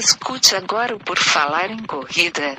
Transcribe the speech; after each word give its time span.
Escute 0.00 0.56
agora 0.56 0.96
o 0.96 0.98
Por 0.98 1.18
Falar 1.18 1.70
em 1.70 1.82
Corrida. 1.82 2.56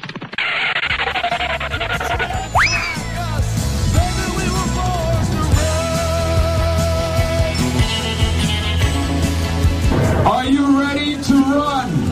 Are 10.23 10.47
you 10.47 10.79
ready 10.79 11.17
to 11.17 11.33
run? 11.33 12.10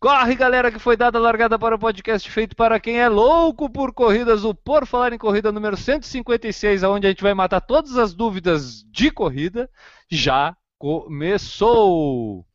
Corre, 0.00 0.36
galera, 0.36 0.70
que 0.70 0.78
foi 0.78 0.96
dada 0.96 1.18
a 1.18 1.20
largada 1.20 1.58
para 1.58 1.74
o 1.74 1.78
podcast 1.78 2.30
feito 2.30 2.54
para 2.54 2.78
quem 2.78 3.00
é 3.00 3.08
louco 3.08 3.68
por 3.68 3.92
corridas, 3.92 4.44
o 4.44 4.54
Por 4.54 4.86
Falar 4.86 5.12
em 5.12 5.18
Corrida 5.18 5.50
número 5.50 5.76
156, 5.76 6.84
onde 6.84 7.08
a 7.08 7.10
gente 7.10 7.22
vai 7.22 7.34
matar 7.34 7.60
todas 7.60 7.96
as 7.98 8.14
dúvidas 8.14 8.84
de 8.84 9.10
corrida. 9.10 9.68
Já 10.08 10.56
começou! 10.78 12.46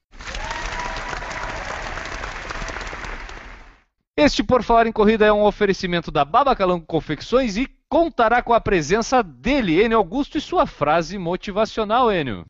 Este 4.16 4.42
Por 4.42 4.64
Falar 4.64 4.88
em 4.88 4.94
Corrida 4.94 5.26
é 5.26 5.34
um 5.34 5.44
oferecimento 5.44 6.12
da 6.12 6.24
Babacalango 6.24 6.86
Confecções 6.86 7.58
e 7.58 7.68
contará 7.90 8.42
com 8.42 8.54
a 8.54 8.62
presença 8.62 9.22
dele, 9.22 9.84
Enio 9.84 9.98
Augusto, 9.98 10.38
e 10.38 10.42
sua 10.42 10.66
frase 10.66 11.18
motivacional, 11.18 12.10
Enio. 12.10 12.46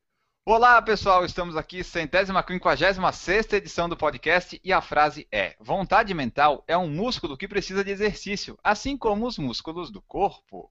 Olá 0.45 0.81
pessoal, 0.81 1.23
estamos 1.23 1.55
aqui, 1.55 1.85
centésima 1.85 2.43
quinquagésima 2.43 3.13
sexta 3.13 3.55
edição 3.55 3.87
do 3.87 3.95
podcast 3.95 4.59
e 4.61 4.73
a 4.73 4.81
frase 4.81 5.25
é: 5.31 5.55
Vontade 5.57 6.13
mental 6.13 6.65
é 6.67 6.77
um 6.77 6.89
músculo 6.89 7.37
que 7.37 7.47
precisa 7.47 7.81
de 7.81 7.91
exercício, 7.91 8.59
assim 8.61 8.97
como 8.97 9.25
os 9.25 9.37
músculos 9.37 9.89
do 9.89 10.01
corpo. 10.01 10.69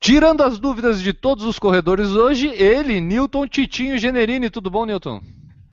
Tirando 0.00 0.42
as 0.42 0.58
dúvidas 0.58 1.00
de 1.00 1.12
todos 1.12 1.44
os 1.44 1.60
corredores 1.60 2.08
hoje, 2.08 2.48
ele, 2.48 3.00
Newton 3.00 3.46
Titinho 3.46 3.96
Generini. 3.98 4.50
Tudo 4.50 4.68
bom, 4.68 4.84
Newton? 4.84 5.22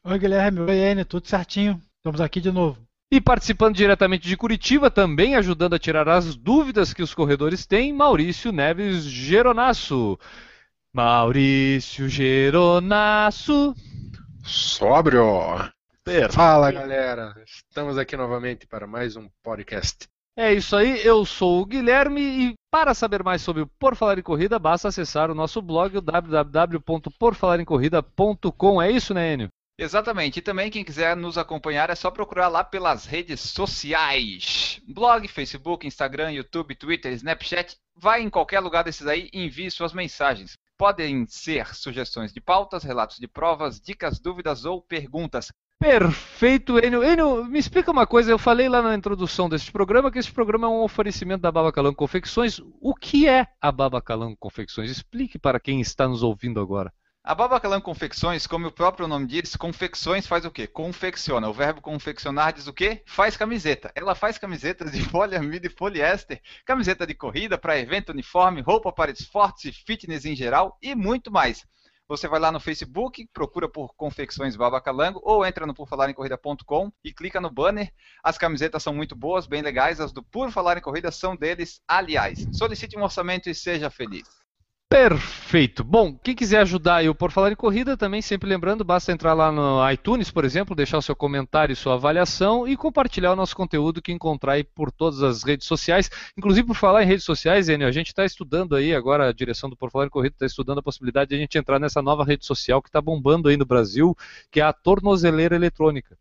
Oi, 0.04 0.20
Guilherme. 0.20 0.60
Oi, 0.60 0.78
Enio. 0.78 1.04
Tudo 1.04 1.28
certinho. 1.28 1.82
Estamos 1.98 2.22
aqui 2.22 2.40
de 2.40 2.52
novo. 2.52 2.78
E 3.12 3.20
participando 3.20 3.74
diretamente 3.74 4.28
de 4.28 4.38
Curitiba, 4.38 4.92
também 4.92 5.34
ajudando 5.34 5.74
a 5.74 5.80
tirar 5.80 6.08
as 6.08 6.36
dúvidas 6.36 6.94
que 6.94 7.02
os 7.02 7.12
corredores 7.12 7.66
têm, 7.66 7.92
Maurício 7.92 8.52
Neves 8.52 9.04
Geronasso. 9.04 10.16
Maurício 11.00 12.10
Geronasso. 12.10 13.74
Sóbrio. 14.44 15.24
Perfeito. 16.04 16.34
Fala, 16.34 16.74
galera. 16.74 17.34
Estamos 17.46 17.98
aqui 17.98 18.18
novamente 18.18 18.68
para 18.68 18.86
mais 18.86 19.16
um 19.16 19.30
podcast. 19.42 20.10
É 20.36 20.54
isso 20.54 20.76
aí, 20.76 21.00
eu 21.08 21.26
sou 21.26 21.62
o 21.62 21.66
Guilherme 21.66 22.22
e 22.22 22.54
para 22.70 22.94
saber 22.94 23.24
mais 23.24 23.42
sobre 23.42 23.62
o 23.62 23.68
Por 23.80 23.96
Falar 23.96 24.20
em 24.20 24.22
Corrida, 24.22 24.60
basta 24.60 24.90
acessar 24.90 25.32
o 25.32 25.36
nosso 25.36 25.62
blog 25.62 26.02
www.porfalaremcorrida.com. 26.02 28.82
É 28.82 28.92
isso, 28.92 29.14
né, 29.14 29.36
Enio? 29.36 29.48
Exatamente. 29.78 30.40
E 30.40 30.42
também 30.42 30.70
quem 30.70 30.84
quiser 30.84 31.16
nos 31.16 31.38
acompanhar 31.38 31.90
é 31.90 31.96
só 31.96 32.12
procurar 32.12 32.50
lá 32.50 32.62
pelas 32.62 33.06
redes 33.06 33.40
sociais. 33.40 34.82
Blog, 34.86 35.30
Facebook, 35.30 35.88
Instagram, 35.88 36.34
YouTube, 36.34 36.76
Twitter, 36.76 37.14
Snapchat. 37.14 37.78
Vai 37.96 38.22
em 38.22 38.30
qualquer 38.30 38.60
lugar 38.60 38.84
desses 38.84 39.08
aí 39.08 39.30
e 39.32 39.46
envie 39.46 39.72
suas 39.72 39.94
mensagens. 39.94 40.58
Podem 40.80 41.28
ser 41.28 41.76
sugestões 41.76 42.32
de 42.32 42.40
pautas, 42.40 42.86
relatos 42.86 43.20
de 43.20 43.28
provas, 43.28 43.82
dicas, 43.82 44.18
dúvidas 44.18 44.64
ou 44.64 44.82
perguntas. 44.82 45.52
Perfeito, 45.78 46.80
Enio. 46.80 47.04
Enio, 47.04 47.44
me 47.44 47.60
explica 47.60 47.92
uma 47.92 48.08
coisa. 48.08 48.32
Eu 48.32 48.40
falei 48.40 48.70
lá 48.70 48.82
na 48.82 48.96
introdução 48.96 49.50
desse 49.50 49.70
programa 49.74 50.10
que 50.10 50.18
esse 50.18 50.32
programa 50.32 50.68
é 50.68 50.70
um 50.70 50.82
oferecimento 50.82 51.42
da 51.42 51.52
Babacalango 51.52 51.98
Confecções. 51.98 52.62
O 52.80 52.96
que 52.96 53.28
é 53.28 53.46
a 53.62 53.72
Babacalango 53.74 54.38
Confecções? 54.40 54.90
Explique 54.90 55.38
para 55.38 55.60
quem 55.60 55.82
está 55.82 56.08
nos 56.08 56.24
ouvindo 56.24 56.62
agora. 56.62 56.94
A 57.30 57.36
Babacalan 57.36 57.80
Confecções, 57.80 58.48
como 58.48 58.66
o 58.66 58.72
próprio 58.72 59.08
nome 59.08 59.28
diz, 59.28 59.56
confecções 59.56 60.26
faz 60.26 60.46
o 60.46 60.52
quê? 60.52 60.66
Confecciona. 60.66 61.48
O 61.48 61.54
verbo 61.54 61.80
confeccionar 61.80 62.52
diz 62.54 62.66
o 62.66 62.74
quê? 62.74 63.04
Faz 63.06 63.38
camiseta. 63.38 63.92
Ela 63.94 64.16
faz 64.16 64.40
camisetas 64.40 64.92
de 64.92 65.08
poliamida 65.08 65.68
e 65.68 65.70
poliéster, 65.70 66.42
camiseta 66.66 67.06
de 67.06 67.14
corrida 67.14 67.56
para 67.56 67.78
evento, 67.78 68.12
uniforme, 68.12 68.62
roupa 68.62 68.92
para 68.92 69.12
esportes 69.12 69.66
e 69.66 69.72
fitness 69.72 70.26
em 70.26 70.36
geral 70.36 70.76
e 70.82 70.96
muito 70.96 71.32
mais. 71.32 71.64
Você 72.08 72.28
vai 72.28 72.40
lá 72.40 72.52
no 72.52 72.60
Facebook, 72.60 73.30
procura 73.32 73.70
por 73.70 73.94
Confecções 73.94 74.56
Babacalango 74.56 75.22
ou 75.24 75.46
entra 75.46 75.68
no 75.68 75.76
porfalarencorrida.com 75.76 76.92
e 77.04 77.14
clica 77.14 77.40
no 77.40 77.52
banner. 77.52 77.94
As 78.24 78.40
camisetas 78.40 78.82
são 78.82 78.92
muito 78.92 79.16
boas, 79.16 79.46
bem 79.46 79.62
legais. 79.62 80.00
As 80.02 80.12
do 80.12 80.24
Por 80.24 80.50
Falar 80.50 80.80
em 80.80 80.82
Corrida 80.82 81.12
são 81.12 81.36
deles, 81.36 81.80
aliás. 81.88 82.48
Solicite 82.52 82.98
um 82.98 83.04
orçamento 83.04 83.52
e 83.52 83.54
seja 83.54 83.92
feliz. 83.92 84.49
Perfeito. 84.90 85.84
Bom, 85.84 86.18
quem 86.18 86.36
quiser 86.36 86.62
ajudar 86.62 87.06
eu 87.06 87.14
por 87.14 87.32
falar 87.32 87.52
em 87.52 87.56
corrida, 87.56 87.96
também 87.96 88.24
sempre 88.24 88.50
lembrando, 88.50 88.84
basta 88.84 89.12
entrar 89.12 89.36
lá 89.36 89.52
no 89.52 89.88
iTunes, 89.92 90.32
por 90.32 90.44
exemplo, 90.44 90.76
deixar 90.76 90.98
o 90.98 91.02
seu 91.02 91.16
comentário 91.16 91.72
e 91.72 91.76
sua 91.76 91.94
avaliação 91.94 92.68
e 92.68 92.76
compartilhar 92.76 93.32
o 93.32 93.36
nosso 93.36 93.56
conteúdo 93.56 94.02
que 94.02 94.12
encontrar 94.12 94.54
aí 94.54 94.64
por 94.64 94.92
todas 94.92 95.22
as 95.22 95.44
redes 95.44 95.68
sociais. 95.68 96.10
Inclusive, 96.36 96.66
por 96.66 96.76
falar 96.76 97.04
em 97.04 97.06
redes 97.06 97.24
sociais, 97.24 97.70
Enio, 97.70 97.88
a 97.88 97.92
gente 97.92 98.08
está 98.08 98.26
estudando 98.26 98.76
aí, 98.76 98.96
agora 98.96 99.30
a 99.30 99.32
direção 99.32 99.70
do 99.70 99.78
Por 99.78 99.92
Falar 99.92 100.08
em 100.08 100.10
Corrida 100.10 100.34
está 100.34 100.48
estudando 100.48 100.80
a 100.80 100.84
possibilidade 100.84 101.30
de 101.30 101.36
a 101.36 101.40
gente 101.40 101.56
entrar 101.56 101.78
nessa 101.78 102.02
nova 102.02 102.24
rede 102.24 102.44
social 102.44 102.82
que 102.82 102.90
está 102.90 103.00
bombando 103.00 103.48
aí 103.48 103.58
no 103.58 103.66
Brasil, 103.68 104.18
que 104.50 104.60
é 104.60 104.64
a 104.64 104.74
tornozeleira 104.74 105.56
eletrônica. 105.56 106.18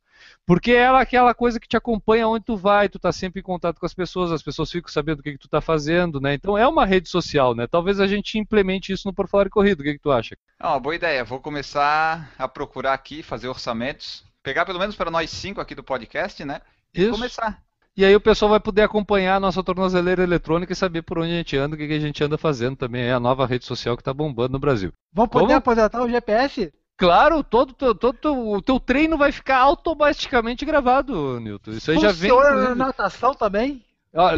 Porque 0.48 0.72
ela 0.72 1.00
é 1.00 1.02
aquela 1.02 1.34
coisa 1.34 1.60
que 1.60 1.68
te 1.68 1.76
acompanha 1.76 2.26
onde 2.26 2.42
tu 2.42 2.56
vai, 2.56 2.88
tu 2.88 2.98
tá 2.98 3.12
sempre 3.12 3.40
em 3.40 3.42
contato 3.42 3.78
com 3.78 3.84
as 3.84 3.92
pessoas, 3.92 4.32
as 4.32 4.42
pessoas 4.42 4.72
ficam 4.72 4.90
sabendo 4.90 5.18
o 5.18 5.22
que, 5.22 5.32
que 5.32 5.38
tu 5.38 5.46
tá 5.46 5.60
fazendo, 5.60 6.22
né? 6.22 6.32
Então 6.32 6.56
é 6.56 6.66
uma 6.66 6.86
rede 6.86 7.06
social, 7.06 7.54
né? 7.54 7.66
Talvez 7.66 8.00
a 8.00 8.06
gente 8.06 8.38
implemente 8.38 8.90
isso 8.90 9.06
no 9.06 9.12
Por 9.12 9.28
Falar 9.28 9.44
em 9.44 9.50
Corrida. 9.50 9.82
O 9.82 9.84
que, 9.84 9.92
que 9.92 9.98
tu 9.98 10.10
acha? 10.10 10.34
É 10.58 10.66
uma 10.66 10.80
boa 10.80 10.94
ideia. 10.94 11.22
Vou 11.22 11.38
começar 11.38 12.32
a 12.38 12.48
procurar 12.48 12.94
aqui, 12.94 13.22
fazer 13.22 13.46
orçamentos. 13.46 14.24
Pegar 14.42 14.64
pelo 14.64 14.78
menos 14.78 14.96
para 14.96 15.10
nós 15.10 15.28
cinco 15.28 15.60
aqui 15.60 15.74
do 15.74 15.84
podcast, 15.84 16.42
né? 16.46 16.62
E 16.94 17.02
Isso. 17.02 17.12
começar. 17.12 17.62
E 17.94 18.02
aí 18.02 18.16
o 18.16 18.20
pessoal 18.20 18.50
vai 18.50 18.60
poder 18.60 18.80
acompanhar 18.80 19.36
a 19.36 19.40
nossa 19.40 19.62
tornozeleira 19.62 20.22
eletrônica 20.22 20.72
e 20.72 20.76
saber 20.76 21.02
por 21.02 21.18
onde 21.18 21.30
a 21.32 21.36
gente 21.36 21.58
anda, 21.58 21.74
o 21.74 21.78
que, 21.78 21.86
que 21.86 21.92
a 21.92 22.00
gente 22.00 22.24
anda 22.24 22.38
fazendo 22.38 22.74
também. 22.74 23.02
É 23.02 23.12
a 23.12 23.20
nova 23.20 23.44
rede 23.44 23.66
social 23.66 23.98
que 23.98 24.02
tá 24.02 24.14
bombando 24.14 24.52
no 24.52 24.58
Brasil. 24.58 24.94
Vamos 25.12 25.30
poder 25.30 25.48
Como? 25.48 25.58
aposentar 25.58 26.02
o 26.02 26.08
GPS? 26.08 26.72
Claro, 26.98 27.44
todo, 27.44 27.72
todo, 27.72 27.94
todo 27.94 28.50
o 28.50 28.60
teu 28.60 28.80
treino 28.80 29.16
vai 29.16 29.30
ficar 29.30 29.58
automaticamente 29.58 30.64
gravado, 30.66 31.38
Newton. 31.38 31.70
Isso 31.70 31.92
aí 31.92 31.98
já 32.00 32.10
vem. 32.10 32.28
Funciona 32.28 32.50
na 32.50 32.60
inclusive. 32.62 32.78
natação 32.78 33.34
também? 33.34 33.84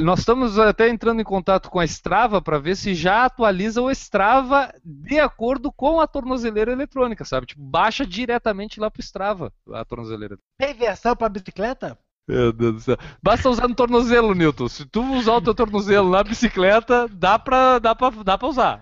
Nós 0.03 0.19
estamos 0.19 0.59
até 0.59 0.91
entrando 0.91 1.21
em 1.21 1.25
contato 1.25 1.71
com 1.71 1.79
a 1.79 1.85
Strava 1.85 2.43
para 2.43 2.59
ver 2.59 2.77
se 2.77 2.95
já 2.95 3.25
atualiza 3.25 3.81
o 3.81 3.91
Strava 3.91 4.71
de 4.85 5.19
acordo 5.19 5.73
com 5.73 6.01
a 6.01 6.07
tornozeleira 6.07 6.71
eletrônica, 6.73 7.25
sabe? 7.25 7.47
Tipo, 7.47 7.63
baixa 7.63 8.05
diretamente 8.05 8.79
lá 8.79 8.91
pro 8.91 9.01
Strava 9.01 9.51
a 9.73 9.83
tornozeleira. 9.85 10.37
Tem 10.59 10.75
versão 10.75 11.17
para 11.17 11.31
bicicleta? 11.31 11.97
Meu 12.29 12.53
Deus 12.53 12.75
do 12.75 12.81
céu. 12.81 12.99
Basta 13.23 13.49
usar 13.49 13.69
no 13.69 13.75
tornozelo, 13.75 14.35
Newton. 14.35 14.69
Se 14.69 14.85
tu 14.85 15.03
usar 15.15 15.37
o 15.37 15.41
teu 15.41 15.55
tornozelo 15.55 16.11
na 16.11 16.23
bicicleta, 16.23 17.09
dá 17.09 17.39
pra, 17.39 17.79
dá 17.79 17.95
pra, 17.95 18.11
dá 18.11 18.37
pra 18.37 18.49
usar. 18.49 18.81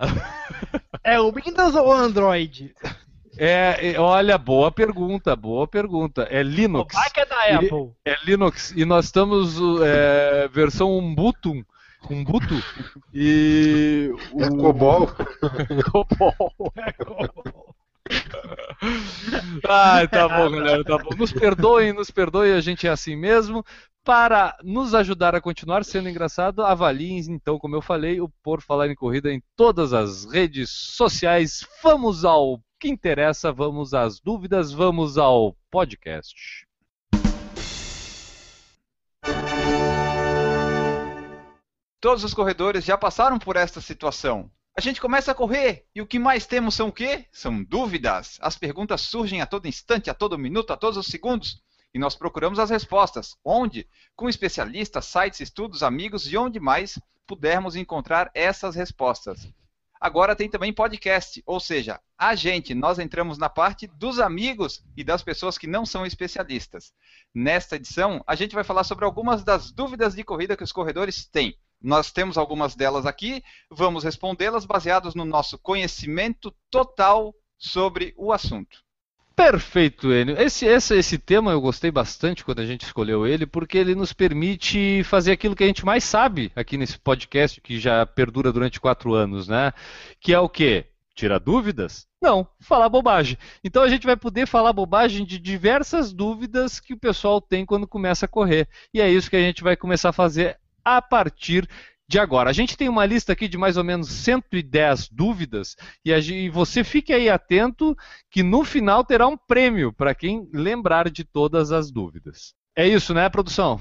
É 1.05 1.21
o 1.21 1.31
Windows 1.31 1.75
ou 1.77 1.89
o 1.89 1.93
Android? 1.93 2.75
É, 3.41 3.93
é, 3.93 4.01
olha, 4.01 4.37
boa 4.37 4.73
pergunta, 4.73 5.37
boa 5.37 5.69
pergunta. 5.69 6.27
É 6.29 6.43
Linux. 6.43 6.93
Vai 6.93 7.09
que 7.09 7.21
é 7.21 7.25
da 7.25 7.41
Apple. 7.55 7.93
É 8.05 8.17
Linux 8.25 8.73
e 8.77 8.85
nós 8.85 9.05
estamos 9.05 9.57
é, 9.81 10.49
versão 10.49 10.99
Ubuntu, 10.99 11.65
Ubuntu 12.11 12.61
e 13.15 14.11
É 14.41 14.49
Cobol? 14.51 15.09
Ai, 19.69 20.09
tá 20.09 20.29
bom, 20.29 20.51
galera, 20.51 20.83
tá 20.83 20.99
bom. 20.99 21.11
Nos 21.17 21.33
perdoem, 21.33 21.93
nos 21.93 22.11
perdoem, 22.11 22.55
a 22.55 22.61
gente 22.61 22.89
é 22.89 22.91
assim 22.91 23.15
mesmo. 23.15 23.65
Para 24.05 24.57
nos 24.65 24.95
ajudar 24.95 25.35
a 25.35 25.41
continuar 25.41 25.85
sendo 25.85 26.09
engraçado, 26.09 26.65
avaliem, 26.65 27.19
então, 27.29 27.59
como 27.59 27.77
eu 27.77 27.83
falei, 27.83 28.21
o 28.21 28.29
Por 28.43 28.63
Falar 28.63 28.89
em 28.89 28.95
Corrida 28.95 29.31
em 29.31 29.43
todas 29.55 29.93
as 29.93 30.25
redes 30.33 30.71
sociais. 30.71 31.67
Vamos 31.83 32.25
ao 32.25 32.59
que 32.79 32.89
interessa, 32.89 33.53
vamos 33.53 33.93
às 33.93 34.21
dúvidas, 34.21 34.73
vamos 34.73 35.19
ao 35.19 35.57
podcast. 35.71 36.67
Todos 42.01 42.23
os 42.23 42.33
corredores 42.33 42.85
já 42.85 42.97
passaram 42.97 43.39
por 43.39 43.57
esta 43.57 43.81
situação. 43.81 44.49
A 44.77 44.81
gente 44.81 45.01
começa 45.01 45.33
a 45.33 45.35
correr 45.35 45.87
e 45.93 46.01
o 46.01 46.07
que 46.07 46.21
mais 46.21 46.47
temos 46.47 46.77
são 46.77 46.89
o 46.89 46.93
quê? 46.93 47.27
São 47.33 47.65
dúvidas. 47.65 48.39
As 48.41 48.57
perguntas 48.57 49.01
surgem 49.01 49.41
a 49.41 49.47
todo 49.47 49.67
instante, 49.67 50.09
a 50.09 50.15
todo 50.15 50.39
minuto, 50.39 50.73
a 50.73 50.77
todos 50.77 50.97
os 50.97 51.09
segundos. 51.09 51.61
E 51.93 51.99
nós 51.99 52.15
procuramos 52.15 52.61
as 52.61 52.71
respostas. 52.71 53.37
Onde? 53.45 53.89
Com 54.15 54.29
especialistas, 54.29 55.07
sites, 55.07 55.41
estudos, 55.41 55.83
amigos 55.83 56.33
e 56.33 56.37
onde 56.37 56.61
mais 56.61 56.97
pudermos 57.27 57.75
encontrar 57.75 58.31
essas 58.33 58.77
respostas. 58.77 59.49
Agora 60.01 60.37
tem 60.37 60.49
também 60.49 60.73
podcast, 60.73 61.43
ou 61.45 61.59
seja, 61.59 62.01
a 62.17 62.35
gente, 62.35 62.75
nós 62.75 62.99
entramos 62.99 63.37
na 63.37 63.49
parte 63.49 63.87
dos 63.87 64.21
amigos 64.21 64.83
e 64.97 65.03
das 65.03 65.23
pessoas 65.23 65.59
que 65.59 65.67
não 65.67 65.85
são 65.85 66.07
especialistas. 66.07 66.93
Nesta 67.35 67.77
edição, 67.77 68.23
a 68.27 68.35
gente 68.35 68.55
vai 68.55 68.65
falar 68.65 68.85
sobre 68.85 69.05
algumas 69.05 69.43
das 69.43 69.73
dúvidas 69.73 70.15
de 70.15 70.23
corrida 70.23 70.57
que 70.57 70.65
os 70.65 70.73
corredores 70.73 71.27
têm. 71.27 71.57
Nós 71.81 72.11
temos 72.13 72.37
algumas 72.37 72.75
delas 72.75 73.07
aqui, 73.07 73.43
vamos 73.71 74.05
respondê-las 74.05 74.65
baseados 74.65 75.15
no 75.15 75.25
nosso 75.25 75.59
conhecimento 75.59 76.55
total 76.71 77.35
sobre 77.57 78.15
o 78.17 78.33
assunto. 78.33 78.88
Perfeito, 79.39 80.13
Enio. 80.13 80.37
Esse, 80.37 80.67
esse, 80.67 80.97
esse 80.97 81.17
tema 81.17 81.53
eu 81.53 81.61
gostei 81.61 81.93
bastante 81.93 82.45
quando 82.45 82.59
a 82.59 82.67
gente 82.67 82.85
escolheu 82.85 83.25
ele, 83.25 83.47
porque 83.47 83.79
ele 83.79 83.95
nos 83.95 84.13
permite 84.13 85.05
fazer 85.05 85.31
aquilo 85.31 85.55
que 85.55 85.63
a 85.63 85.67
gente 85.69 85.87
mais 85.87 86.03
sabe 86.03 86.51
aqui 86.57 86.77
nesse 86.77 86.99
podcast, 86.99 87.61
que 87.61 87.79
já 87.79 88.05
perdura 88.05 88.53
durante 88.53 88.81
quatro 88.81 89.15
anos, 89.15 89.47
né? 89.47 89.73
Que 90.21 90.35
é 90.35 90.41
o 90.41 90.49
quê? 90.49 90.87
Tirar 91.15 91.39
dúvidas? 91.39 92.09
Não, 92.21 92.49
falar 92.59 92.89
bobagem. 92.89 93.39
Então 93.63 93.85
a 93.85 93.89
gente 93.89 94.05
vai 94.05 94.17
poder 94.17 94.45
falar 94.45 94.73
bobagem 94.73 95.25
de 95.25 95.39
diversas 95.39 96.13
dúvidas 96.13 96.81
que 96.81 96.93
o 96.93 96.99
pessoal 96.99 97.41
tem 97.41 97.65
quando 97.65 97.87
começa 97.87 98.27
a 98.27 98.29
correr. 98.29 98.67
E 98.93 99.01
é 99.01 99.09
isso 99.09 99.31
que 99.31 99.37
a 99.37 99.41
gente 99.41 99.63
vai 99.63 99.77
começar 99.77 100.09
a 100.09 100.13
fazer 100.13 100.59
a 100.85 101.01
partir 101.01 101.69
de 102.09 102.19
agora. 102.19 102.49
A 102.49 102.55
gente 102.55 102.77
tem 102.77 102.89
uma 102.89 103.05
lista 103.05 103.33
aqui 103.35 103.47
de 103.47 103.59
mais 103.59 103.77
ou 103.77 103.85
menos 103.85 104.09
110 104.09 105.11
dúvidas 105.11 105.77
e, 106.03 106.13
a, 106.13 106.19
e 106.19 106.49
você 106.49 106.83
fique 106.83 107.13
aí 107.13 107.29
atento 107.29 107.95
que 108.31 108.43
no 108.43 108.65
final 108.65 109.05
terá 109.05 109.27
um 109.27 109.37
prêmio 109.37 109.93
para 109.93 110.15
quem 110.15 110.49
lembrar 110.53 111.11
de 111.11 111.23
todas 111.23 111.71
as 111.71 111.91
dúvidas. 111.91 112.55
É 112.75 112.89
isso, 112.89 113.13
né, 113.13 113.29
produção? 113.29 113.79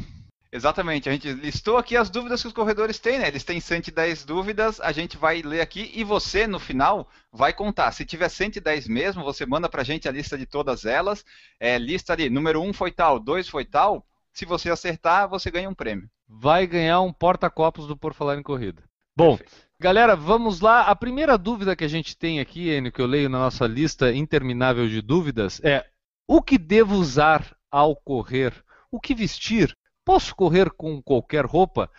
Exatamente, 0.51 1.07
a 1.07 1.12
gente 1.12 1.31
listou 1.33 1.77
aqui 1.77 1.95
as 1.95 2.09
dúvidas 2.09 2.41
que 2.41 2.47
os 2.47 2.53
corredores 2.53 3.00
têm, 3.00 3.19
né? 3.19 3.27
Eles 3.27 3.44
têm 3.44 3.59
110 3.59 4.25
dúvidas, 4.25 4.80
a 4.80 4.91
gente 4.91 5.18
vai 5.18 5.41
ler 5.41 5.62
aqui 5.62 5.91
e 5.94 6.03
você, 6.03 6.47
no 6.47 6.57
final, 6.57 7.07
vai 7.31 7.53
contar. 7.53 7.91
Se 7.91 8.06
tiver 8.06 8.30
110 8.30 8.88
mesmo, 8.88 9.23
você 9.23 9.45
manda 9.45 9.69
pra 9.69 9.83
gente 9.83 10.07
a 10.07 10.12
lista 10.12 10.38
de 10.38 10.45
todas 10.45 10.85
elas. 10.85 11.23
É, 11.59 11.77
lista 11.77 12.13
ali, 12.13 12.30
número 12.30 12.62
1 12.62 12.73
foi 12.73 12.91
tal, 12.91 13.19
2 13.19 13.47
foi 13.47 13.65
tal. 13.65 14.06
Se 14.33 14.45
você 14.45 14.69
acertar, 14.69 15.30
você 15.30 15.51
ganha 15.51 15.69
um 15.69 15.75
prêmio 15.75 16.09
vai 16.27 16.68
ganhar 16.68 17.01
um 17.01 17.13
porta-copos 17.13 17.88
do 17.88 17.95
Por 17.95 18.13
Falar 18.13 18.38
em 18.38 18.44
Corrida. 18.44 18.83
Bom, 19.15 19.38
Perfeito. 19.38 19.68
galera, 19.79 20.15
vamos 20.15 20.59
lá. 20.59 20.81
A 20.81 20.95
primeira 20.95 21.38
dúvida 21.38 21.75
que 21.75 21.83
a 21.83 21.88
gente 21.88 22.15
tem 22.15 22.39
aqui, 22.39 22.69
Enio, 22.69 22.91
que 22.91 23.01
eu 23.01 23.07
leio 23.07 23.29
na 23.29 23.39
nossa 23.39 23.65
lista 23.65 24.13
interminável 24.13 24.88
de 24.88 25.01
dúvidas, 25.01 25.59
é 25.63 25.85
o 26.27 26.41
que 26.41 26.57
devo 26.57 26.95
usar 26.95 27.56
ao 27.71 27.95
correr? 27.95 28.53
O 28.91 29.00
que 29.00 29.15
vestir? 29.15 29.75
Posso 30.06 30.35
correr 30.35 30.69
com 30.69 31.01
qualquer 31.01 31.45
roupa? 31.45 31.89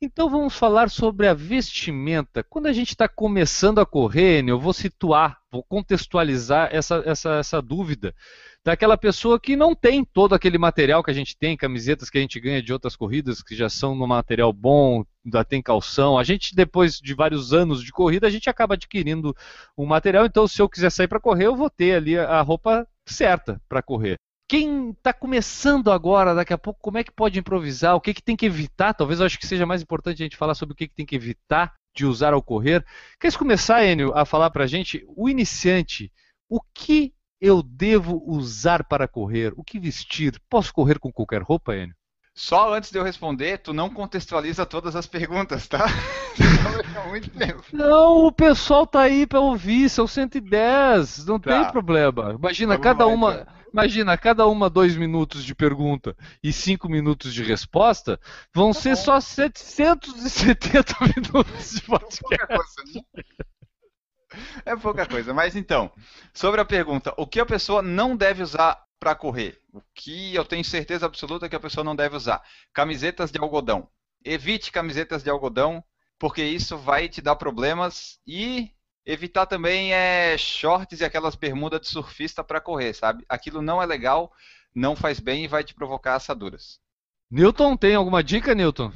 Então 0.00 0.30
vamos 0.30 0.54
falar 0.54 0.88
sobre 0.88 1.26
a 1.26 1.34
vestimenta. 1.34 2.44
Quando 2.44 2.66
a 2.66 2.72
gente 2.72 2.90
está 2.90 3.08
começando 3.08 3.80
a 3.80 3.86
correr, 3.86 4.38
Enio, 4.38 4.52
eu 4.52 4.60
vou 4.60 4.72
situar, 4.72 5.38
vou 5.50 5.64
contextualizar 5.64 6.68
essa, 6.72 7.02
essa, 7.04 7.34
essa 7.34 7.60
dúvida 7.60 8.14
daquela 8.64 8.96
pessoa 8.96 9.40
que 9.40 9.56
não 9.56 9.74
tem 9.74 10.04
todo 10.04 10.34
aquele 10.34 10.58
material 10.58 11.02
que 11.02 11.10
a 11.10 11.14
gente 11.14 11.36
tem, 11.36 11.56
camisetas 11.56 12.10
que 12.10 12.18
a 12.18 12.20
gente 12.20 12.38
ganha 12.38 12.62
de 12.62 12.72
outras 12.72 12.96
corridas 12.96 13.42
que 13.42 13.54
já 13.54 13.68
são 13.68 13.94
no 13.94 14.06
material 14.06 14.52
bom, 14.52 15.04
já 15.32 15.44
tem 15.44 15.62
calção. 15.62 16.18
A 16.18 16.24
gente, 16.24 16.54
depois 16.54 16.98
de 16.98 17.14
vários 17.14 17.52
anos 17.52 17.82
de 17.82 17.92
corrida, 17.92 18.26
a 18.26 18.30
gente 18.30 18.50
acaba 18.50 18.74
adquirindo 18.74 19.34
um 19.76 19.86
material. 19.86 20.26
Então, 20.26 20.46
se 20.46 20.60
eu 20.60 20.68
quiser 20.68 20.90
sair 20.90 21.08
para 21.08 21.20
correr, 21.20 21.46
eu 21.46 21.56
vou 21.56 21.70
ter 21.70 21.94
ali 21.94 22.18
a 22.18 22.40
roupa 22.40 22.86
certa 23.06 23.60
para 23.68 23.82
correr. 23.82 24.16
Quem 24.48 24.90
está 24.90 25.12
começando 25.12 25.92
agora, 25.92 26.34
daqui 26.34 26.54
a 26.54 26.58
pouco, 26.58 26.80
como 26.80 26.96
é 26.96 27.04
que 27.04 27.12
pode 27.12 27.38
improvisar? 27.38 27.94
O 27.94 28.00
que, 28.00 28.14
que 28.14 28.22
tem 28.22 28.34
que 28.34 28.46
evitar? 28.46 28.94
Talvez 28.94 29.20
eu 29.20 29.26
acho 29.26 29.38
que 29.38 29.46
seja 29.46 29.66
mais 29.66 29.82
importante 29.82 30.22
a 30.22 30.24
gente 30.24 30.38
falar 30.38 30.54
sobre 30.54 30.72
o 30.72 30.76
que, 30.76 30.88
que 30.88 30.94
tem 30.94 31.04
que 31.04 31.16
evitar 31.16 31.74
de 31.94 32.06
usar 32.06 32.32
ao 32.32 32.42
correr. 32.42 32.82
Quer 33.20 33.32
começar, 33.36 33.84
Enio, 33.84 34.16
a 34.16 34.24
falar 34.24 34.50
para 34.50 34.64
a 34.64 34.66
gente, 34.66 35.04
o 35.06 35.28
iniciante, 35.28 36.10
o 36.48 36.60
que 36.72 37.12
eu 37.40 37.62
devo 37.62 38.22
usar 38.26 38.84
para 38.84 39.08
correr? 39.08 39.52
O 39.56 39.64
que 39.64 39.78
vestir? 39.78 40.40
Posso 40.48 40.72
correr 40.72 40.98
com 40.98 41.12
qualquer 41.12 41.42
roupa, 41.42 41.76
Enio? 41.76 41.94
Só 42.38 42.72
antes 42.72 42.92
de 42.92 42.96
eu 42.96 43.02
responder, 43.02 43.58
tu 43.58 43.72
não 43.72 43.90
contextualiza 43.90 44.64
todas 44.64 44.94
as 44.94 45.08
perguntas, 45.08 45.66
tá? 45.66 45.86
muito 47.08 47.30
tempo. 47.30 47.64
Não, 47.72 48.26
o 48.26 48.30
pessoal 48.30 48.86
tá 48.86 49.00
aí 49.00 49.26
para 49.26 49.40
ouvir, 49.40 49.88
são 49.90 50.06
110, 50.06 51.26
não 51.26 51.40
tá. 51.40 51.64
tem 51.64 51.72
problema. 51.72 52.36
Imagina 52.38 52.74
Vamos 52.74 52.84
cada 52.84 53.08
uma, 53.08 53.32
então. 53.32 53.54
imagina 53.72 54.16
cada 54.16 54.46
uma 54.46 54.70
dois 54.70 54.96
minutos 54.96 55.44
de 55.44 55.52
pergunta 55.52 56.16
e 56.40 56.52
cinco 56.52 56.88
minutos 56.88 57.34
de 57.34 57.42
resposta, 57.42 58.20
vão 58.54 58.72
tá 58.72 58.80
ser 58.80 58.90
bom. 58.90 59.02
só 59.02 59.20
770 59.20 60.94
minutos 61.16 61.72
de 61.72 61.82
podcast. 61.82 63.04
É 64.64 64.76
pouca 64.76 65.06
coisa. 65.06 65.32
Mas 65.32 65.56
então, 65.56 65.90
sobre 66.32 66.60
a 66.60 66.64
pergunta, 66.64 67.12
o 67.16 67.26
que 67.26 67.40
a 67.40 67.46
pessoa 67.46 67.82
não 67.82 68.16
deve 68.16 68.42
usar 68.42 68.82
para 68.98 69.14
correr? 69.14 69.60
O 69.72 69.80
que 69.94 70.34
eu 70.34 70.44
tenho 70.44 70.64
certeza 70.64 71.06
absoluta 71.06 71.48
que 71.48 71.56
a 71.56 71.60
pessoa 71.60 71.84
não 71.84 71.94
deve 71.94 72.16
usar? 72.16 72.42
Camisetas 72.72 73.30
de 73.30 73.38
algodão. 73.38 73.88
Evite 74.24 74.72
camisetas 74.72 75.22
de 75.22 75.30
algodão, 75.30 75.82
porque 76.18 76.42
isso 76.42 76.76
vai 76.76 77.08
te 77.08 77.20
dar 77.20 77.36
problemas 77.36 78.18
e 78.26 78.70
evitar 79.06 79.46
também 79.46 79.94
é 79.94 80.36
shorts 80.36 81.00
e 81.00 81.04
aquelas 81.04 81.34
bermudas 81.34 81.80
de 81.80 81.88
surfista 81.88 82.42
para 82.42 82.60
correr, 82.60 82.92
sabe? 82.92 83.24
Aquilo 83.28 83.62
não 83.62 83.80
é 83.80 83.86
legal, 83.86 84.32
não 84.74 84.96
faz 84.96 85.20
bem 85.20 85.44
e 85.44 85.48
vai 85.48 85.62
te 85.64 85.74
provocar 85.74 86.16
assaduras. 86.16 86.78
Newton, 87.30 87.76
tem 87.76 87.94
alguma 87.94 88.22
dica, 88.22 88.54
Newton? 88.54 88.92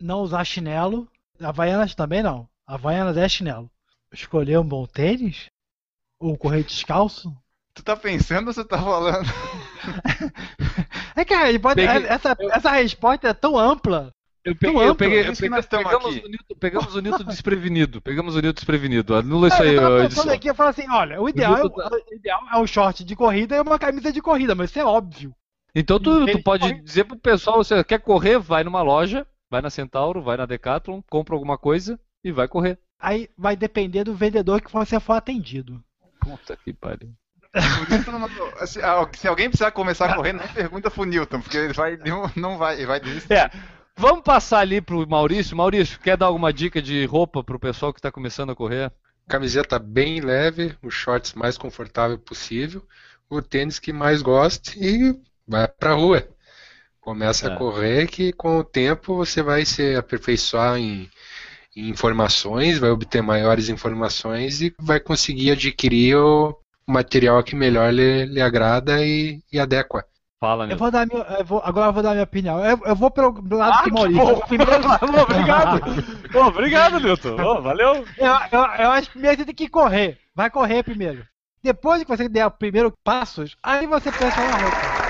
Não 0.00 0.20
usar 0.20 0.44
chinelo. 0.44 1.08
Havaianas 1.40 1.94
também 1.94 2.22
não. 2.22 2.48
Havaianas 2.66 3.16
é 3.16 3.28
chinelo 3.28 3.70
escolher 4.12 4.58
um 4.58 4.64
bom 4.64 4.86
tênis? 4.86 5.46
Ou 6.20 6.36
correr 6.36 6.62
descalço? 6.62 7.34
Tu 7.74 7.82
tá 7.82 7.96
pensando 7.96 8.48
ou 8.48 8.52
você 8.52 8.64
tá 8.64 8.78
falando? 8.78 9.26
é 11.16 11.24
que 11.24 11.58
pode, 11.58 11.76
peguei, 11.76 12.06
essa, 12.06 12.36
eu... 12.38 12.50
essa 12.52 12.70
resposta 12.72 13.28
é 13.28 13.34
tão 13.34 13.58
ampla. 13.58 14.12
Eu 14.44 14.56
peguei, 14.56 14.88
eu 14.88 14.94
peguei, 14.94 15.20
eu 15.20 15.36
peguei 15.36 15.62
pegamos, 15.62 16.16
o 16.16 16.28
Newton, 16.28 16.54
pegamos 16.58 16.94
o 16.96 17.00
Newton 17.00 17.24
desprevenido. 17.30 18.02
Pegamos 18.02 18.34
o 18.34 18.40
Newton 18.40 18.54
desprevenido. 18.54 19.14
Anula 19.14 19.48
isso 19.48 19.62
aí. 19.62 19.74
Eu 19.74 20.32
aqui 20.32 20.50
e 20.50 20.54
falo 20.54 20.70
assim: 20.70 20.88
olha, 20.90 21.20
o 21.20 21.28
ideal, 21.28 21.64
o, 21.64 21.70
tá... 21.70 21.88
o 21.88 22.14
ideal 22.14 22.40
é 22.52 22.58
um 22.58 22.66
short 22.66 23.04
de 23.04 23.14
corrida 23.14 23.56
e 23.56 23.60
uma 23.60 23.78
camisa 23.78 24.12
de 24.12 24.20
corrida, 24.20 24.54
mas 24.54 24.70
isso 24.70 24.80
é 24.80 24.84
óbvio. 24.84 25.32
Então 25.74 25.98
tu, 25.98 26.26
tu 26.26 26.42
pode 26.42 26.68
corre... 26.68 26.82
dizer 26.82 27.04
pro 27.04 27.16
pessoal: 27.16 27.62
você 27.62 27.84
quer 27.84 28.00
correr, 28.00 28.38
vai 28.38 28.64
numa 28.64 28.82
loja, 28.82 29.24
vai 29.48 29.62
na 29.62 29.70
Centauro, 29.70 30.20
vai 30.20 30.36
na 30.36 30.44
Decathlon, 30.44 31.00
compra 31.08 31.36
alguma 31.36 31.56
coisa 31.56 31.98
e 32.24 32.32
vai 32.32 32.48
correr. 32.48 32.78
Aí 33.02 33.28
vai 33.36 33.56
depender 33.56 34.04
do 34.04 34.14
vendedor 34.14 34.62
que 34.62 34.72
você 34.72 35.00
for 35.00 35.14
atendido. 35.14 35.82
Puta 36.20 36.56
que 36.56 36.72
pariu. 36.72 37.12
se 39.16 39.26
alguém 39.26 39.48
precisar 39.48 39.72
começar 39.72 40.06
a 40.06 40.14
correr, 40.14 40.32
não 40.32 40.46
pergunta 40.46 40.88
pro 40.88 41.04
Newton, 41.04 41.40
porque 41.40 41.56
ele 41.56 41.72
vai, 41.72 41.98
não 42.36 42.56
vai, 42.56 42.76
ele 42.76 42.86
vai 42.86 43.00
desistir. 43.00 43.32
É. 43.32 43.50
Vamos 43.96 44.22
passar 44.22 44.60
ali 44.60 44.80
pro 44.80 45.06
Maurício. 45.06 45.56
Maurício, 45.56 45.98
quer 45.98 46.16
dar 46.16 46.26
alguma 46.26 46.52
dica 46.52 46.80
de 46.80 47.04
roupa 47.04 47.42
pro 47.42 47.58
pessoal 47.58 47.92
que 47.92 47.98
está 47.98 48.10
começando 48.10 48.50
a 48.50 48.56
correr? 48.56 48.90
Camiseta 49.28 49.80
bem 49.80 50.20
leve, 50.20 50.76
os 50.80 50.94
shorts 50.94 51.34
mais 51.34 51.58
confortável 51.58 52.18
possível, 52.18 52.86
o 53.28 53.42
tênis 53.42 53.80
que 53.80 53.92
mais 53.92 54.22
goste 54.22 54.78
e 54.78 55.20
vai 55.46 55.66
pra 55.66 55.94
rua. 55.94 56.26
Começa 57.00 57.48
é. 57.48 57.52
a 57.52 57.56
correr 57.56 58.06
que 58.06 58.32
com 58.32 58.58
o 58.58 58.64
tempo 58.64 59.16
você 59.16 59.42
vai 59.42 59.64
se 59.64 59.96
aperfeiçoar 59.96 60.78
em 60.78 61.10
informações, 61.74 62.78
vai 62.78 62.90
obter 62.90 63.22
maiores 63.22 63.68
informações 63.68 64.60
e 64.60 64.74
vai 64.78 65.00
conseguir 65.00 65.52
adquirir 65.52 66.16
o 66.16 66.56
material 66.86 67.42
que 67.42 67.56
melhor 67.56 67.92
lhe, 67.92 68.26
lhe 68.26 68.40
agrada 68.40 69.04
e, 69.04 69.40
e 69.52 69.58
adequa. 69.58 70.04
Fala, 70.40 70.68
eu 70.68 70.76
vou 70.76 70.90
dar 70.90 71.06
minha, 71.06 71.22
eu 71.38 71.44
vou, 71.44 71.62
agora 71.64 71.86
eu 71.86 71.92
vou 71.92 72.02
dar 72.02 72.10
minha 72.10 72.24
opinião. 72.24 72.64
Eu, 72.64 72.80
eu 72.84 72.96
vou 72.96 73.12
pelo 73.12 73.32
lado 73.56 73.78
ah, 73.78 73.82
do 73.84 73.94
Maurício. 73.94 74.40
Primeiro... 74.48 74.72
obrigado. 75.22 75.80
obrigado, 76.48 77.00
Milton. 77.00 77.36
Oh, 77.40 77.62
valeu. 77.62 78.04
Eu, 78.18 78.32
eu, 78.50 78.60
eu 78.60 78.90
acho 78.90 79.06
que 79.06 79.12
primeiro 79.12 79.36
você 79.36 79.44
tem 79.44 79.54
que 79.54 79.68
correr. 79.68 80.18
Vai 80.34 80.50
correr 80.50 80.82
primeiro. 80.82 81.24
Depois 81.62 82.02
que 82.02 82.08
você 82.08 82.28
der 82.28 82.44
o 82.44 82.50
primeiro 82.50 82.92
passos, 83.04 83.56
aí 83.62 83.86
você 83.86 84.10
pensa 84.10 84.40
na 84.40 84.56
roupa. 84.56 85.01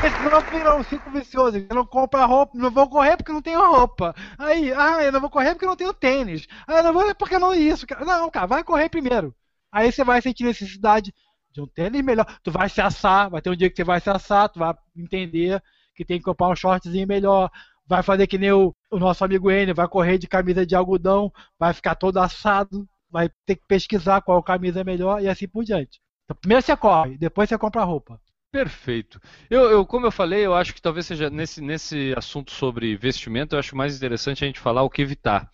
Senão 0.00 0.40
vira 0.40 0.76
um 0.76 0.82
ciclo 0.84 1.12
vicioso. 1.12 1.56
Eu 1.58 1.74
não 1.74 1.84
compro 1.84 2.20
a 2.20 2.24
roupa, 2.24 2.56
não 2.56 2.70
vou 2.70 2.88
correr 2.88 3.16
porque 3.16 3.32
não 3.32 3.42
tenho 3.42 3.60
roupa. 3.60 4.14
Aí, 4.38 4.72
ah, 4.72 5.02
eu 5.02 5.10
não 5.10 5.20
vou 5.20 5.30
correr 5.30 5.54
porque 5.54 5.66
não 5.66 5.76
tenho 5.76 5.92
tênis. 5.92 6.46
Ah, 6.66 6.78
eu 6.78 6.84
não 6.84 6.92
vou 6.92 7.14
porque 7.14 7.38
não 7.38 7.54
isso. 7.54 7.86
Não, 8.06 8.30
cara, 8.30 8.46
vai 8.46 8.62
correr 8.64 8.88
primeiro. 8.88 9.34
Aí 9.72 9.90
você 9.90 10.04
vai 10.04 10.22
sentir 10.22 10.44
necessidade 10.44 11.12
de 11.52 11.60
um 11.60 11.66
tênis 11.66 12.02
melhor. 12.02 12.26
Tu 12.42 12.50
vai 12.50 12.68
se 12.68 12.80
assar, 12.80 13.28
vai 13.28 13.42
ter 13.42 13.50
um 13.50 13.56
dia 13.56 13.68
que 13.68 13.76
você 13.76 13.84
vai 13.84 14.00
se 14.00 14.08
assar, 14.08 14.48
tu 14.48 14.58
vai 14.60 14.74
entender 14.96 15.62
que 15.94 16.04
tem 16.04 16.18
que 16.18 16.24
comprar 16.24 16.48
um 16.48 16.56
shortzinho 16.56 17.06
melhor. 17.06 17.50
Vai 17.86 18.02
fazer 18.02 18.26
que 18.26 18.38
nem 18.38 18.52
o, 18.52 18.74
o 18.90 18.98
nosso 18.98 19.24
amigo 19.24 19.50
N, 19.50 19.72
vai 19.72 19.88
correr 19.88 20.18
de 20.18 20.28
camisa 20.28 20.64
de 20.64 20.74
algodão, 20.76 21.32
vai 21.58 21.72
ficar 21.72 21.94
todo 21.94 22.18
assado, 22.18 22.86
vai 23.10 23.30
ter 23.46 23.56
que 23.56 23.66
pesquisar 23.66 24.20
qual 24.20 24.42
camisa 24.42 24.80
é 24.80 24.84
melhor 24.84 25.22
e 25.22 25.28
assim 25.28 25.48
por 25.48 25.64
diante. 25.64 26.00
Então, 26.24 26.36
primeiro 26.40 26.62
você 26.62 26.76
corre, 26.76 27.16
depois 27.16 27.48
você 27.48 27.56
compra 27.56 27.82
a 27.82 27.84
roupa. 27.84 28.20
Perfeito. 28.50 29.20
Eu, 29.50 29.70
eu, 29.70 29.84
como 29.86 30.06
eu 30.06 30.10
falei, 30.10 30.46
eu 30.46 30.54
acho 30.54 30.72
que 30.74 30.80
talvez 30.80 31.04
seja 31.04 31.28
nesse, 31.28 31.60
nesse 31.60 32.14
assunto 32.16 32.50
sobre 32.50 32.96
vestimento, 32.96 33.54
eu 33.54 33.58
acho 33.58 33.76
mais 33.76 33.94
interessante 33.94 34.42
a 34.42 34.46
gente 34.46 34.58
falar 34.58 34.82
o 34.82 34.88
que 34.88 35.02
evitar. 35.02 35.50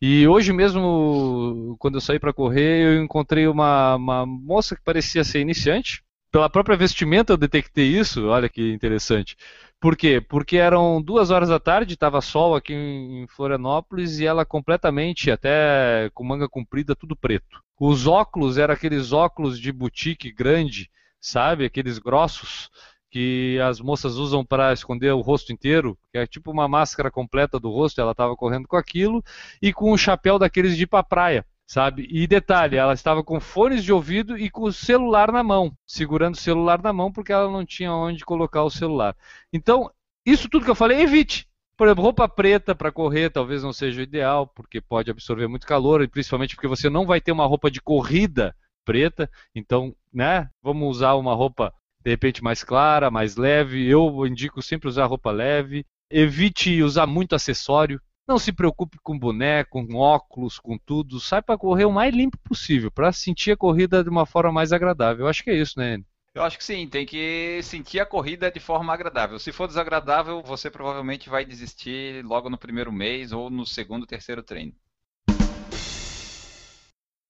E 0.00 0.28
hoje 0.28 0.52
mesmo, 0.52 1.76
quando 1.80 1.96
eu 1.96 2.00
saí 2.00 2.20
para 2.20 2.32
correr, 2.32 2.84
eu 2.84 3.02
encontrei 3.02 3.48
uma, 3.48 3.96
uma 3.96 4.24
moça 4.26 4.76
que 4.76 4.82
parecia 4.84 5.24
ser 5.24 5.40
iniciante, 5.40 6.04
pela 6.30 6.48
própria 6.48 6.76
vestimenta 6.76 7.32
eu 7.32 7.36
detectei 7.36 7.86
isso, 7.88 8.26
olha 8.26 8.48
que 8.48 8.72
interessante. 8.72 9.36
Por 9.80 9.96
quê? 9.96 10.20
Porque 10.20 10.56
eram 10.56 11.02
duas 11.02 11.30
horas 11.30 11.48
da 11.48 11.58
tarde, 11.58 11.94
estava 11.94 12.20
sol 12.20 12.54
aqui 12.54 12.72
em 12.74 13.26
Florianópolis 13.28 14.20
e 14.20 14.26
ela 14.26 14.44
completamente, 14.46 15.30
até 15.32 16.10
com 16.14 16.22
manga 16.24 16.48
comprida, 16.48 16.94
tudo 16.94 17.16
preto. 17.16 17.60
Os 17.78 18.06
óculos 18.06 18.56
eram 18.56 18.72
aqueles 18.72 19.12
óculos 19.12 19.58
de 19.58 19.72
boutique 19.72 20.32
grande, 20.32 20.88
sabe? 21.20 21.64
Aqueles 21.64 21.98
grossos 21.98 22.70
que 23.10 23.58
as 23.60 23.80
moças 23.80 24.16
usam 24.16 24.44
para 24.44 24.72
esconder 24.72 25.12
o 25.12 25.20
rosto 25.20 25.52
inteiro, 25.52 25.98
que 26.12 26.18
é 26.18 26.26
tipo 26.26 26.50
uma 26.50 26.68
máscara 26.68 27.10
completa 27.10 27.58
do 27.58 27.70
rosto, 27.70 28.00
ela 28.00 28.12
estava 28.12 28.36
correndo 28.36 28.68
com 28.68 28.76
aquilo, 28.76 29.22
e 29.62 29.72
com 29.72 29.92
um 29.92 29.96
chapéu 29.96 30.38
daqueles 30.38 30.76
de 30.76 30.82
ir 30.82 30.86
pra 30.86 31.02
praia 31.02 31.44
sabe? 31.66 32.06
E 32.10 32.26
detalhe, 32.26 32.76
ela 32.76 32.92
estava 32.94 33.24
com 33.24 33.40
fones 33.40 33.82
de 33.82 33.92
ouvido 33.92 34.38
e 34.38 34.48
com 34.48 34.62
o 34.62 34.72
celular 34.72 35.32
na 35.32 35.42
mão, 35.42 35.76
segurando 35.84 36.34
o 36.34 36.38
celular 36.38 36.80
na 36.80 36.92
mão 36.92 37.12
porque 37.12 37.32
ela 37.32 37.50
não 37.50 37.64
tinha 37.66 37.92
onde 37.92 38.24
colocar 38.24 38.62
o 38.62 38.70
celular. 38.70 39.16
Então, 39.52 39.90
isso 40.24 40.48
tudo 40.48 40.64
que 40.64 40.70
eu 40.70 40.76
falei, 40.76 41.00
evite. 41.00 41.48
Por 41.76 41.86
exemplo, 41.86 42.04
roupa 42.04 42.28
preta 42.28 42.74
para 42.74 42.92
correr 42.92 43.30
talvez 43.30 43.62
não 43.62 43.72
seja 43.72 44.00
o 44.00 44.02
ideal, 44.02 44.46
porque 44.46 44.80
pode 44.80 45.10
absorver 45.10 45.48
muito 45.48 45.66
calor, 45.66 46.02
e 46.02 46.08
principalmente 46.08 46.54
porque 46.54 46.68
você 46.68 46.88
não 46.88 47.04
vai 47.04 47.20
ter 47.20 47.32
uma 47.32 47.46
roupa 47.46 47.70
de 47.70 47.80
corrida 47.80 48.54
preta. 48.86 49.28
Então, 49.54 49.94
né, 50.14 50.48
vamos 50.62 50.88
usar 50.88 51.14
uma 51.14 51.34
roupa 51.34 51.74
de 52.02 52.10
repente 52.10 52.42
mais 52.42 52.62
clara, 52.62 53.10
mais 53.10 53.36
leve. 53.36 53.84
Eu 53.86 54.24
indico 54.26 54.62
sempre 54.62 54.88
usar 54.88 55.06
roupa 55.06 55.32
leve. 55.32 55.84
Evite 56.08 56.80
usar 56.82 57.06
muito 57.06 57.34
acessório. 57.34 58.00
Não 58.28 58.38
se 58.38 58.52
preocupe 58.52 58.96
com 59.02 59.18
boneco, 59.18 59.84
com 59.84 59.94
óculos, 59.96 60.58
com 60.58 60.78
tudo. 60.78 61.20
Sai 61.20 61.42
para 61.42 61.58
correr 61.58 61.84
o 61.84 61.92
mais 61.92 62.14
limpo 62.14 62.38
possível, 62.38 62.90
para 62.90 63.12
sentir 63.12 63.52
a 63.52 63.56
corrida 63.56 64.02
de 64.02 64.08
uma 64.08 64.24
forma 64.24 64.52
mais 64.52 64.72
agradável. 64.72 65.26
Eu 65.26 65.28
acho 65.28 65.42
que 65.42 65.50
é 65.50 65.54
isso, 65.54 65.78
né? 65.78 65.98
Eu 66.32 66.44
acho 66.44 66.58
que 66.58 66.64
sim, 66.64 66.86
tem 66.86 67.06
que 67.06 67.60
sentir 67.62 67.98
a 67.98 68.04
corrida 68.04 68.50
de 68.50 68.60
forma 68.60 68.92
agradável. 68.92 69.38
Se 69.38 69.52
for 69.52 69.66
desagradável, 69.66 70.42
você 70.42 70.70
provavelmente 70.70 71.30
vai 71.30 71.44
desistir 71.44 72.24
logo 72.24 72.50
no 72.50 72.58
primeiro 72.58 72.92
mês 72.92 73.32
ou 73.32 73.48
no 73.48 73.64
segundo, 73.64 74.06
terceiro 74.06 74.42
treino. 74.42 74.74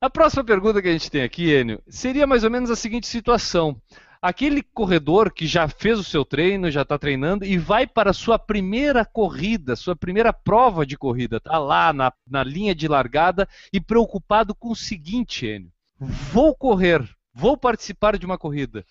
A 0.00 0.10
próxima 0.10 0.44
pergunta 0.44 0.82
que 0.82 0.88
a 0.88 0.92
gente 0.92 1.10
tem 1.10 1.22
aqui, 1.22 1.52
Enio, 1.52 1.82
seria 1.88 2.26
mais 2.26 2.44
ou 2.44 2.50
menos 2.50 2.70
a 2.70 2.76
seguinte 2.76 3.06
situação 3.06 3.80
aquele 4.20 4.62
corredor 4.62 5.32
que 5.32 5.46
já 5.46 5.68
fez 5.68 5.98
o 5.98 6.04
seu 6.04 6.24
treino, 6.24 6.70
já 6.70 6.82
está 6.82 6.98
treinando 6.98 7.44
e 7.44 7.56
vai 7.56 7.86
para 7.86 8.10
a 8.10 8.14
sua 8.14 8.38
primeira 8.38 9.04
corrida, 9.04 9.76
sua 9.76 9.94
primeira 9.94 10.32
prova 10.32 10.84
de 10.84 10.96
corrida, 10.96 11.36
está 11.36 11.58
lá 11.58 11.92
na, 11.92 12.12
na 12.28 12.42
linha 12.42 12.74
de 12.74 12.88
largada 12.88 13.48
e 13.72 13.80
preocupado 13.80 14.54
com 14.54 14.70
o 14.70 14.76
seguinte, 14.76 15.46
Enio: 15.46 15.70
vou 15.98 16.54
correr, 16.54 17.08
vou 17.32 17.56
participar 17.56 18.18
de 18.18 18.26
uma 18.26 18.38
corrida. 18.38 18.84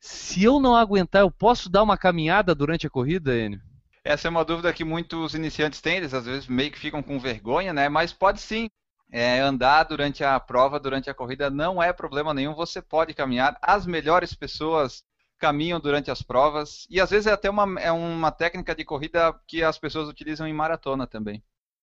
Se 0.00 0.42
eu 0.42 0.58
não 0.58 0.74
aguentar, 0.74 1.22
eu 1.22 1.30
posso 1.30 1.68
dar 1.68 1.82
uma 1.82 1.98
caminhada 1.98 2.54
durante 2.54 2.86
a 2.86 2.90
corrida, 2.90 3.38
Enio? 3.38 3.60
Essa 4.02 4.28
é 4.28 4.30
uma 4.30 4.44
dúvida 4.44 4.72
que 4.72 4.82
muitos 4.82 5.34
iniciantes 5.34 5.82
têm, 5.82 5.98
eles 5.98 6.14
às 6.14 6.24
vezes 6.24 6.48
meio 6.48 6.70
que 6.70 6.78
ficam 6.78 7.02
com 7.02 7.20
vergonha, 7.20 7.72
né? 7.72 7.88
Mas 7.88 8.14
pode 8.14 8.40
sim 8.40 8.70
é, 9.10 9.40
andar 9.40 9.84
durante 9.84 10.22
a 10.22 10.38
prova, 10.38 10.78
durante 10.78 11.10
a 11.10 11.14
corrida, 11.14 11.50
não 11.50 11.82
é 11.82 11.92
problema 11.92 12.32
nenhum. 12.32 12.54
Você 12.54 12.80
pode 12.80 13.14
caminhar. 13.14 13.56
As 13.60 13.86
melhores 13.86 14.34
pessoas 14.34 15.02
caminham 15.38 15.80
durante 15.80 16.10
as 16.10 16.22
provas. 16.22 16.86
E 16.88 17.00
às 17.00 17.10
vezes 17.10 17.26
é 17.26 17.32
até 17.32 17.50
uma, 17.50 17.80
é 17.80 17.90
uma 17.90 18.30
técnica 18.30 18.74
de 18.74 18.84
corrida 18.84 19.34
que 19.48 19.62
as 19.62 19.78
pessoas 19.78 20.08
utilizam 20.08 20.46
em 20.46 20.52
maratona 20.52 21.06
também. 21.06 21.42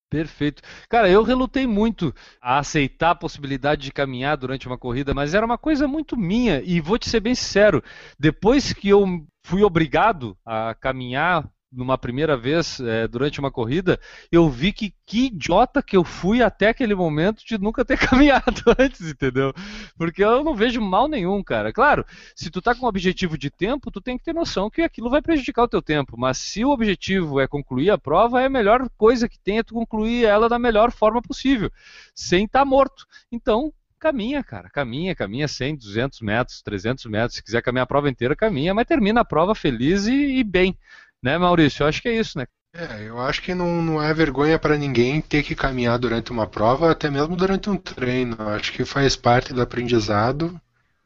Perfeito. 0.09 0.61
Cara, 0.87 1.09
eu 1.09 1.21
relutei 1.21 1.67
muito 1.67 2.15
a 2.41 2.59
aceitar 2.59 3.09
a 3.09 3.15
possibilidade 3.15 3.81
de 3.81 3.91
caminhar 3.91 4.37
durante 4.37 4.65
uma 4.65 4.77
corrida, 4.77 5.13
mas 5.13 5.33
era 5.33 5.45
uma 5.45 5.57
coisa 5.57 5.85
muito 5.85 6.15
minha. 6.15 6.61
E 6.63 6.79
vou 6.79 6.97
te 6.97 7.09
ser 7.09 7.19
bem 7.19 7.35
sincero, 7.35 7.83
depois 8.17 8.71
que 8.71 8.87
eu 8.87 9.05
fui 9.43 9.63
obrigado 9.63 10.37
a 10.45 10.73
caminhar 10.75 11.49
numa 11.71 11.97
primeira 11.97 12.37
vez 12.37 12.79
é, 12.79 13.07
durante 13.07 13.39
uma 13.39 13.51
corrida, 13.51 13.99
eu 14.31 14.49
vi 14.49 14.71
que 14.71 14.93
que 15.05 15.27
idiota 15.27 15.81
que 15.81 15.95
eu 15.95 16.03
fui 16.03 16.41
até 16.41 16.69
aquele 16.69 16.93
momento 16.93 17.45
de 17.45 17.57
nunca 17.57 17.85
ter 17.85 17.97
caminhado 17.97 18.61
antes, 18.77 19.01
entendeu? 19.01 19.53
Porque 19.97 20.23
eu 20.23 20.43
não 20.43 20.53
vejo 20.53 20.81
mal 20.81 21.07
nenhum, 21.07 21.41
cara. 21.41 21.71
Claro, 21.71 22.05
se 22.35 22.49
tu 22.49 22.61
tá 22.61 22.75
com 22.75 22.85
um 22.85 22.89
objetivo 22.89 23.37
de 23.37 23.49
tempo, 23.49 23.89
tu 23.89 24.01
tem 24.01 24.17
que 24.17 24.23
ter 24.23 24.33
noção 24.33 24.69
que 24.69 24.81
aquilo 24.81 25.09
vai 25.09 25.21
prejudicar 25.21 25.63
o 25.63 25.67
teu 25.67 25.81
tempo, 25.81 26.17
mas 26.17 26.37
se 26.37 26.65
o 26.65 26.71
objetivo 26.71 27.39
é 27.39 27.47
concluir 27.47 27.89
a 27.89 27.97
prova, 27.97 28.41
é 28.41 28.45
a 28.45 28.49
melhor 28.49 28.89
coisa 28.97 29.29
que 29.29 29.39
tem 29.39 29.59
é 29.59 29.63
tu 29.63 29.73
concluir 29.73 30.25
ela 30.25 30.49
da 30.49 30.59
melhor 30.59 30.91
forma 30.91 31.21
possível, 31.21 31.71
sem 32.13 32.45
estar 32.45 32.59
tá 32.59 32.65
morto. 32.65 33.05
Então, 33.31 33.73
caminha, 33.97 34.43
cara, 34.43 34.69
caminha, 34.69 35.15
caminha 35.15 35.47
100, 35.47 35.77
200 35.77 36.21
metros, 36.21 36.61
300 36.61 37.05
metros, 37.05 37.35
se 37.35 37.43
quiser 37.43 37.61
caminhar 37.61 37.83
a 37.83 37.87
prova 37.87 38.09
inteira, 38.09 38.35
caminha, 38.35 38.73
mas 38.73 38.85
termina 38.85 39.21
a 39.21 39.25
prova 39.25 39.55
feliz 39.55 40.05
e, 40.07 40.37
e 40.37 40.43
bem. 40.43 40.77
Né, 41.23 41.37
Maurício? 41.37 41.83
Eu 41.83 41.87
acho 41.87 42.01
que 42.01 42.07
é 42.09 42.19
isso, 42.19 42.37
né? 42.37 42.45
É, 42.73 43.07
eu 43.07 43.19
acho 43.19 43.41
que 43.41 43.55
não, 43.55 43.81
não 43.81 44.01
é 44.01 44.13
vergonha 44.13 44.59
para 44.59 44.77
ninguém 44.77 45.19
ter 45.21 45.41
que 45.43 45.55
caminhar 45.55 45.97
durante 45.97 46.31
uma 46.31 46.45
prova, 46.47 46.91
até 46.91 47.09
mesmo 47.09 47.35
durante 47.35 47.69
um 47.69 47.77
treino. 47.77 48.35
Eu 48.37 48.49
acho 48.49 48.71
que 48.71 48.85
faz 48.85 49.15
parte 49.15 49.53
do 49.53 49.61
aprendizado. 49.61 50.59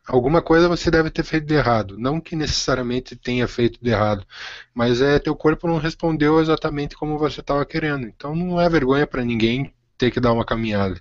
Alguma 0.07 0.41
coisa 0.41 0.67
você 0.67 0.91
deve 0.91 1.09
ter 1.09 1.23
feito 1.23 1.45
de 1.45 1.53
errado. 1.53 1.97
Não 1.97 2.19
que 2.19 2.35
necessariamente 2.35 3.15
tenha 3.15 3.47
feito 3.47 3.79
de 3.81 3.89
errado, 3.89 4.25
mas 4.73 5.01
é 5.01 5.19
teu 5.19 5.35
corpo 5.35 5.67
não 5.67 5.77
respondeu 5.77 6.41
exatamente 6.41 6.95
como 6.95 7.17
você 7.17 7.39
estava 7.39 7.65
querendo. 7.65 8.05
Então 8.07 8.35
não 8.35 8.59
é 8.59 8.67
vergonha 8.69 9.07
para 9.07 9.23
ninguém 9.23 9.73
ter 9.97 10.11
que 10.11 10.19
dar 10.19 10.33
uma 10.33 10.45
caminhada. 10.45 10.99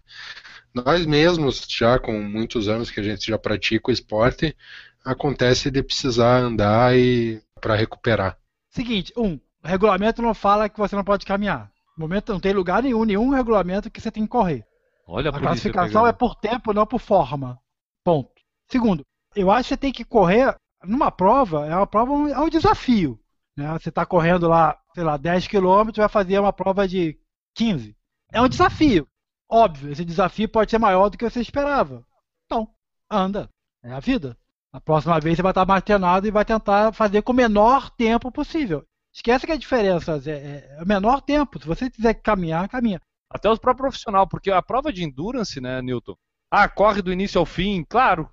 Nós 0.74 1.04
mesmos, 1.06 1.66
já 1.68 1.98
com 1.98 2.20
muitos 2.22 2.68
anos 2.68 2.90
que 2.90 3.00
a 3.00 3.02
gente 3.02 3.26
já 3.26 3.38
pratica 3.38 3.90
o 3.90 3.92
esporte, 3.92 4.56
acontece 5.04 5.70
de 5.70 5.82
precisar 5.82 6.38
andar 6.38 6.96
e 6.96 7.42
para 7.60 7.74
recuperar. 7.74 8.39
Seguinte, 8.70 9.12
um, 9.16 9.34
o 9.34 9.68
regulamento 9.68 10.22
não 10.22 10.32
fala 10.32 10.68
que 10.68 10.78
você 10.78 10.96
não 10.96 11.04
pode 11.04 11.26
caminhar. 11.26 11.70
No 11.96 12.02
momento 12.02 12.32
não 12.32 12.40
tem 12.40 12.52
lugar 12.52 12.82
nenhum, 12.82 13.04
nenhum 13.04 13.30
regulamento 13.30 13.90
que 13.90 14.00
você 14.00 14.10
tem 14.10 14.22
que 14.22 14.28
correr. 14.28 14.64
Olha 15.06 15.30
a, 15.30 15.36
a 15.36 15.40
classificação 15.40 16.06
é 16.06 16.12
por 16.12 16.34
tempo, 16.36 16.72
não 16.72 16.86
por 16.86 17.00
forma. 17.00 17.60
Ponto. 18.04 18.30
Segundo, 18.68 19.04
eu 19.34 19.50
acho 19.50 19.64
que 19.64 19.68
você 19.70 19.76
tem 19.76 19.92
que 19.92 20.04
correr 20.04 20.56
numa 20.84 21.10
prova, 21.10 21.66
é 21.66 21.76
uma 21.76 21.86
prova, 21.86 22.30
é 22.30 22.38
um 22.38 22.48
desafio. 22.48 23.20
Né? 23.56 23.70
Você 23.72 23.88
está 23.88 24.06
correndo 24.06 24.48
lá, 24.48 24.78
sei 24.94 25.04
lá, 25.04 25.16
10 25.16 25.48
km, 25.48 25.90
vai 25.96 26.08
fazer 26.08 26.38
uma 26.38 26.52
prova 26.52 26.86
de 26.86 27.18
15. 27.54 27.96
É 28.32 28.40
um 28.40 28.48
desafio. 28.48 29.06
Óbvio, 29.50 29.90
esse 29.90 30.04
desafio 30.04 30.48
pode 30.48 30.70
ser 30.70 30.78
maior 30.78 31.08
do 31.08 31.18
que 31.18 31.28
você 31.28 31.40
esperava. 31.40 32.06
Então, 32.46 32.68
anda. 33.10 33.48
É 33.82 33.92
a 33.92 34.00
vida. 34.00 34.36
A 34.72 34.80
próxima 34.80 35.18
vez 35.18 35.36
você 35.36 35.42
vai 35.42 35.50
estar 35.50 35.66
mais 35.66 35.82
treinado 35.82 36.26
e 36.26 36.30
vai 36.30 36.44
tentar 36.44 36.92
fazer 36.92 37.22
com 37.22 37.32
o 37.32 37.34
menor 37.34 37.90
tempo 37.90 38.30
possível. 38.30 38.84
Esquece 39.12 39.44
que 39.44 39.52
a 39.52 39.56
diferença 39.56 40.20
é, 40.26 40.76
é 40.78 40.82
o 40.82 40.86
menor 40.86 41.20
tempo. 41.20 41.60
Se 41.60 41.66
você 41.66 41.90
quiser 41.90 42.14
caminhar, 42.14 42.68
caminha. 42.68 43.00
Até 43.28 43.50
o 43.50 43.58
próprio 43.58 43.84
profissional, 43.88 44.28
porque 44.28 44.50
a 44.50 44.62
prova 44.62 44.92
de 44.92 45.04
endurance, 45.04 45.60
né, 45.60 45.82
Newton? 45.82 46.14
Ah, 46.50 46.68
corre 46.68 47.02
do 47.02 47.12
início 47.12 47.38
ao 47.38 47.46
fim, 47.46 47.84
claro. 47.88 48.28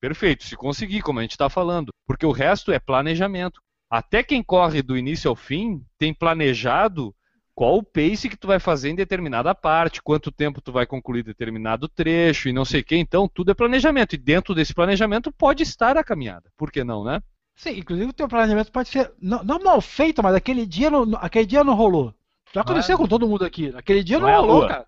Perfeito, 0.00 0.44
se 0.44 0.56
conseguir, 0.56 1.02
como 1.02 1.18
a 1.18 1.22
gente 1.22 1.32
está 1.32 1.48
falando. 1.48 1.90
Porque 2.06 2.26
o 2.26 2.32
resto 2.32 2.72
é 2.72 2.78
planejamento. 2.78 3.60
Até 3.90 4.22
quem 4.22 4.42
corre 4.42 4.82
do 4.82 4.96
início 4.96 5.28
ao 5.30 5.36
fim 5.36 5.84
tem 5.98 6.12
planejado 6.12 7.14
qual 7.58 7.76
o 7.76 7.82
pace 7.82 8.28
que 8.28 8.36
tu 8.36 8.46
vai 8.46 8.60
fazer 8.60 8.88
em 8.88 8.94
determinada 8.94 9.52
parte, 9.52 10.00
quanto 10.00 10.30
tempo 10.30 10.60
tu 10.60 10.70
vai 10.70 10.86
concluir 10.86 11.24
determinado 11.24 11.88
trecho 11.88 12.48
e 12.48 12.52
não 12.52 12.64
sei 12.64 12.82
o 12.82 12.84
que. 12.84 12.94
Então, 12.94 13.26
tudo 13.26 13.50
é 13.50 13.54
planejamento. 13.54 14.14
E 14.14 14.16
dentro 14.16 14.54
desse 14.54 14.72
planejamento 14.72 15.32
pode 15.32 15.64
estar 15.64 15.96
a 15.96 16.04
caminhada. 16.04 16.52
Por 16.56 16.70
que 16.70 16.84
não, 16.84 17.02
né? 17.02 17.20
Sim, 17.56 17.70
inclusive 17.70 18.10
o 18.10 18.12
teu 18.12 18.28
planejamento 18.28 18.70
pode 18.70 18.90
ser 18.90 19.12
não, 19.20 19.42
não 19.42 19.58
mal 19.58 19.80
feito, 19.80 20.22
mas 20.22 20.36
aquele 20.36 20.64
dia 20.64 20.88
não, 20.88 21.02
aquele 21.16 21.46
dia 21.46 21.64
não 21.64 21.74
rolou. 21.74 22.14
Já 22.54 22.60
aconteceu 22.60 22.94
é. 22.94 22.96
com 22.96 23.08
todo 23.08 23.26
mundo 23.26 23.44
aqui. 23.44 23.72
Aquele 23.74 24.04
dia 24.04 24.20
não, 24.20 24.28
não 24.28 24.32
é 24.32 24.36
rolou, 24.36 24.68
cara. 24.68 24.86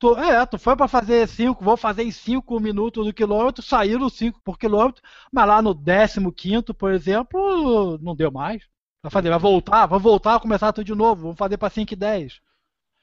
Tu, 0.00 0.18
é, 0.18 0.44
tu 0.46 0.58
foi 0.58 0.74
para 0.74 0.88
fazer 0.88 1.28
5, 1.28 1.62
vou 1.62 1.76
fazer 1.76 2.02
em 2.02 2.10
5 2.10 2.58
minutos 2.58 3.06
do 3.06 3.14
quilômetro, 3.14 3.62
saiu 3.62 4.00
no 4.00 4.10
5 4.10 4.40
por 4.42 4.58
quilômetro, 4.58 5.00
mas 5.30 5.46
lá 5.46 5.62
no 5.62 5.76
15, 5.76 6.74
por 6.76 6.90
exemplo, 6.90 7.96
não 8.02 8.16
deu 8.16 8.32
mais. 8.32 8.64
Vai 9.02 9.10
fazer, 9.10 9.30
vai 9.30 9.38
voltar, 9.38 9.86
vai 9.86 9.98
voltar 9.98 10.34
a 10.34 10.40
começar 10.40 10.72
tudo 10.72 10.84
de 10.84 10.94
novo, 10.94 11.22
vamos 11.22 11.38
fazer 11.38 11.56
para 11.56 11.70
5 11.70 11.92
e 11.92 11.96
10. 11.96 12.40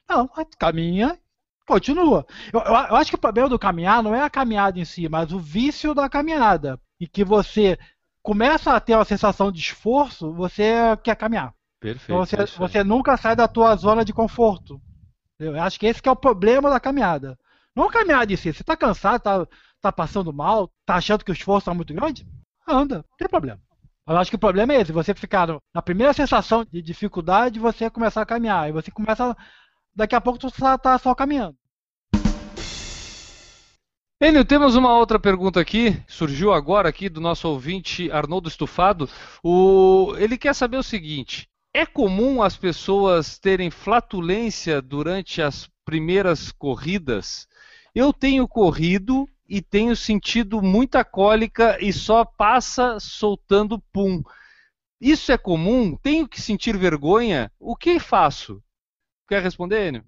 Não, 0.08 0.30
caminha, 0.58 1.18
continua. 1.66 2.24
Eu, 2.52 2.60
eu, 2.60 2.66
eu, 2.66 2.96
acho 2.96 3.10
que 3.10 3.16
o 3.16 3.20
problema 3.20 3.48
do 3.48 3.58
caminhar 3.58 4.02
não 4.02 4.14
é 4.14 4.22
a 4.22 4.30
caminhada 4.30 4.78
em 4.78 4.84
si, 4.84 5.08
mas 5.08 5.32
o 5.32 5.38
vício 5.38 5.94
da 5.94 6.08
caminhada. 6.08 6.80
E 7.00 7.06
que 7.06 7.24
você 7.24 7.78
começa 8.22 8.72
a 8.72 8.80
ter 8.80 8.94
uma 8.94 9.04
sensação 9.04 9.50
de 9.50 9.60
esforço, 9.60 10.32
você 10.32 10.72
quer 11.02 11.16
caminhar. 11.16 11.52
Perfeito. 11.80 12.12
Então 12.12 12.24
você, 12.24 12.58
você 12.58 12.84
nunca 12.84 13.16
sai 13.16 13.36
da 13.36 13.48
tua 13.48 13.74
zona 13.76 14.04
de 14.04 14.12
conforto. 14.12 14.80
Eu 15.38 15.60
acho 15.60 15.78
que 15.78 15.86
esse 15.86 16.02
que 16.02 16.08
é 16.08 16.12
o 16.12 16.16
problema 16.16 16.70
da 16.70 16.80
caminhada. 16.80 17.38
Não 17.74 17.84
a 17.84 17.92
caminhada 17.92 18.32
em 18.32 18.36
si. 18.36 18.52
Você 18.52 18.62
está 18.62 18.76
cansado, 18.76 19.18
está 19.18 19.46
tá 19.80 19.92
passando 19.92 20.32
mal, 20.32 20.70
está 20.80 20.96
achando 20.96 21.24
que 21.24 21.30
o 21.30 21.34
esforço 21.34 21.62
está 21.62 21.74
muito 21.74 21.94
grande? 21.94 22.26
Anda, 22.66 22.96
não 22.96 23.16
tem 23.16 23.28
problema. 23.28 23.60
Eu 24.08 24.16
acho 24.16 24.30
que 24.30 24.36
o 24.36 24.38
problema 24.38 24.72
é 24.72 24.80
esse, 24.80 24.90
você 24.90 25.12
ficar 25.14 25.46
na 25.74 25.82
primeira 25.82 26.14
sensação 26.14 26.64
de 26.64 26.80
dificuldade, 26.80 27.60
você 27.60 27.90
começar 27.90 28.22
a 28.22 28.26
caminhar. 28.26 28.66
E 28.66 28.72
você 28.72 28.90
começa. 28.90 29.36
Daqui 29.94 30.14
a 30.14 30.20
pouco 30.20 30.38
tu 30.38 30.46
está 30.46 30.78
tá 30.78 30.98
só 30.98 31.14
caminhando. 31.14 31.54
Enio, 34.18 34.46
temos 34.46 34.76
uma 34.76 34.96
outra 34.96 35.20
pergunta 35.20 35.60
aqui, 35.60 36.02
surgiu 36.08 36.54
agora 36.54 36.88
aqui 36.88 37.10
do 37.10 37.20
nosso 37.20 37.46
ouvinte 37.48 38.10
Arnoldo 38.10 38.48
Estufado. 38.48 39.08
O... 39.44 40.14
Ele 40.16 40.38
quer 40.38 40.54
saber 40.54 40.78
o 40.78 40.82
seguinte: 40.82 41.46
é 41.74 41.84
comum 41.84 42.42
as 42.42 42.56
pessoas 42.56 43.38
terem 43.38 43.70
flatulência 43.70 44.80
durante 44.80 45.42
as 45.42 45.68
primeiras 45.84 46.50
corridas? 46.50 47.46
Eu 47.94 48.10
tenho 48.10 48.48
corrido 48.48 49.28
e 49.48 49.62
tenho 49.62 49.96
sentido 49.96 50.60
muita 50.60 51.04
cólica 51.04 51.78
e 51.80 51.92
só 51.92 52.24
passa 52.24 53.00
soltando 53.00 53.80
pum. 53.92 54.22
Isso 55.00 55.32
é 55.32 55.38
comum? 55.38 55.96
Tenho 55.96 56.28
que 56.28 56.40
sentir 56.40 56.76
vergonha? 56.76 57.50
O 57.58 57.74
que 57.74 57.98
faço? 57.98 58.62
Quer 59.28 59.42
responder, 59.42 59.88
Enio? 59.88 60.04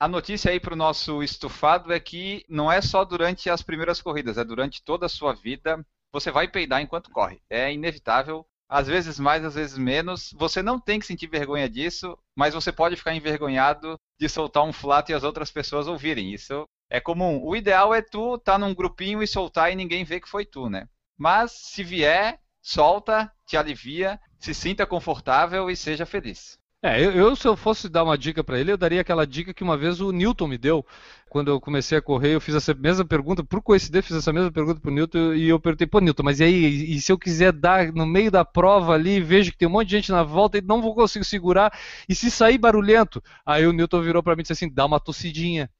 A 0.00 0.08
notícia 0.08 0.50
aí 0.50 0.58
para 0.58 0.74
o 0.74 0.76
nosso 0.76 1.22
estufado 1.22 1.92
é 1.92 2.00
que 2.00 2.44
não 2.48 2.72
é 2.72 2.82
só 2.82 3.04
durante 3.04 3.48
as 3.48 3.62
primeiras 3.62 4.02
corridas, 4.02 4.36
é 4.36 4.42
durante 4.42 4.82
toda 4.82 5.06
a 5.06 5.08
sua 5.08 5.32
vida. 5.32 5.84
Você 6.12 6.30
vai 6.30 6.48
peidar 6.48 6.82
enquanto 6.82 7.10
corre. 7.10 7.40
É 7.48 7.72
inevitável. 7.72 8.44
Às 8.68 8.88
vezes 8.88 9.20
mais, 9.20 9.44
às 9.44 9.54
vezes 9.54 9.78
menos. 9.78 10.32
Você 10.36 10.62
não 10.62 10.80
tem 10.80 10.98
que 10.98 11.06
sentir 11.06 11.28
vergonha 11.28 11.68
disso, 11.68 12.18
mas 12.34 12.54
você 12.54 12.72
pode 12.72 12.96
ficar 12.96 13.14
envergonhado 13.14 13.96
de 14.18 14.28
soltar 14.28 14.64
um 14.64 14.72
flato 14.72 15.12
e 15.12 15.14
as 15.14 15.22
outras 15.22 15.50
pessoas 15.50 15.86
ouvirem. 15.86 16.32
Isso 16.32 16.66
é 16.92 17.00
comum. 17.00 17.40
O 17.42 17.56
ideal 17.56 17.94
é 17.94 18.02
tu 18.02 18.34
estar 18.34 18.52
tá 18.52 18.58
num 18.58 18.74
grupinho 18.74 19.22
e 19.22 19.26
soltar 19.26 19.72
e 19.72 19.74
ninguém 19.74 20.04
ver 20.04 20.20
que 20.20 20.28
foi 20.28 20.44
tu, 20.44 20.68
né? 20.68 20.86
Mas 21.16 21.50
se 21.52 21.82
vier, 21.82 22.38
solta, 22.60 23.32
te 23.46 23.56
alivia, 23.56 24.20
se 24.38 24.52
sinta 24.52 24.84
confortável 24.84 25.70
e 25.70 25.76
seja 25.76 26.04
feliz. 26.04 26.58
É, 26.82 27.02
eu, 27.02 27.12
eu, 27.12 27.34
se 27.34 27.48
eu 27.48 27.56
fosse 27.56 27.88
dar 27.88 28.04
uma 28.04 28.18
dica 28.18 28.44
para 28.44 28.60
ele, 28.60 28.72
eu 28.72 28.76
daria 28.76 29.00
aquela 29.00 29.26
dica 29.26 29.54
que 29.54 29.62
uma 29.62 29.76
vez 29.76 30.02
o 30.02 30.12
Newton 30.12 30.48
me 30.48 30.58
deu. 30.58 30.84
Quando 31.32 31.48
eu 31.50 31.58
comecei 31.58 31.96
a 31.96 32.02
correr, 32.02 32.34
eu 32.34 32.42
fiz 32.42 32.54
essa 32.54 32.74
mesma 32.74 33.06
pergunta, 33.06 33.42
por 33.42 33.62
coincidência, 33.62 34.08
fiz 34.08 34.18
essa 34.18 34.34
mesma 34.34 34.52
pergunta 34.52 34.78
pro 34.78 34.90
Newton 34.90 35.32
e 35.32 35.48
eu 35.48 35.58
perguntei, 35.58 35.86
pô, 35.86 35.98
Newton, 35.98 36.22
mas 36.22 36.40
e 36.40 36.44
aí, 36.44 36.92
e 36.92 37.00
se 37.00 37.10
eu 37.10 37.16
quiser 37.16 37.52
dar 37.54 37.90
no 37.90 38.04
meio 38.04 38.30
da 38.30 38.44
prova 38.44 38.92
ali, 38.92 39.18
vejo 39.18 39.50
que 39.50 39.56
tem 39.56 39.66
um 39.66 39.70
monte 39.70 39.86
de 39.88 39.96
gente 39.96 40.12
na 40.12 40.22
volta 40.22 40.58
e 40.58 40.60
não 40.60 40.82
vou 40.82 40.94
conseguir 40.94 41.24
segurar, 41.24 41.72
e 42.06 42.14
se 42.14 42.30
sair 42.30 42.58
barulhento? 42.58 43.22
Aí 43.46 43.66
o 43.66 43.72
Newton 43.72 44.02
virou 44.02 44.22
para 44.22 44.36
mim 44.36 44.40
e 44.40 44.42
disse 44.42 44.52
assim, 44.52 44.70
dá 44.70 44.84
uma 44.84 45.00
tossidinha. 45.00 45.70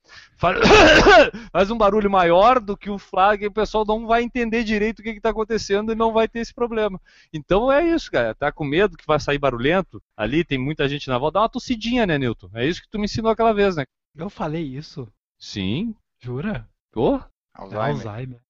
faz 1.52 1.70
um 1.70 1.76
barulho 1.76 2.10
maior 2.10 2.58
do 2.58 2.74
que 2.74 2.88
o 2.88 2.98
flag 2.98 3.44
e 3.44 3.48
o 3.48 3.52
pessoal 3.52 3.84
não 3.86 4.06
vai 4.06 4.22
entender 4.22 4.64
direito 4.64 5.00
o 5.00 5.02
que 5.02 5.10
está 5.10 5.28
acontecendo 5.28 5.92
e 5.92 5.94
não 5.94 6.14
vai 6.14 6.26
ter 6.26 6.38
esse 6.38 6.54
problema. 6.54 6.98
Então 7.30 7.70
é 7.70 7.86
isso, 7.86 8.10
cara. 8.10 8.34
Tá 8.34 8.50
com 8.50 8.64
medo 8.64 8.96
que 8.96 9.06
vai 9.06 9.20
sair 9.20 9.38
barulhento? 9.38 10.02
Ali 10.16 10.44
tem 10.44 10.56
muita 10.56 10.88
gente 10.88 11.08
na 11.08 11.18
volta. 11.18 11.34
Dá 11.34 11.42
uma 11.42 11.48
tossidinha, 11.50 12.06
né, 12.06 12.16
Newton? 12.16 12.48
É 12.54 12.66
isso 12.66 12.80
que 12.80 12.88
tu 12.88 12.98
me 12.98 13.04
ensinou 13.04 13.30
aquela 13.30 13.52
vez, 13.52 13.76
né? 13.76 13.84
Eu 14.16 14.30
falei 14.30 14.62
isso. 14.62 15.06
Sim. 15.42 15.96
Jura? 16.20 16.68
Oh? 16.94 17.18
Alzheimer. 17.52 18.06
Alzheimer. 18.06 18.40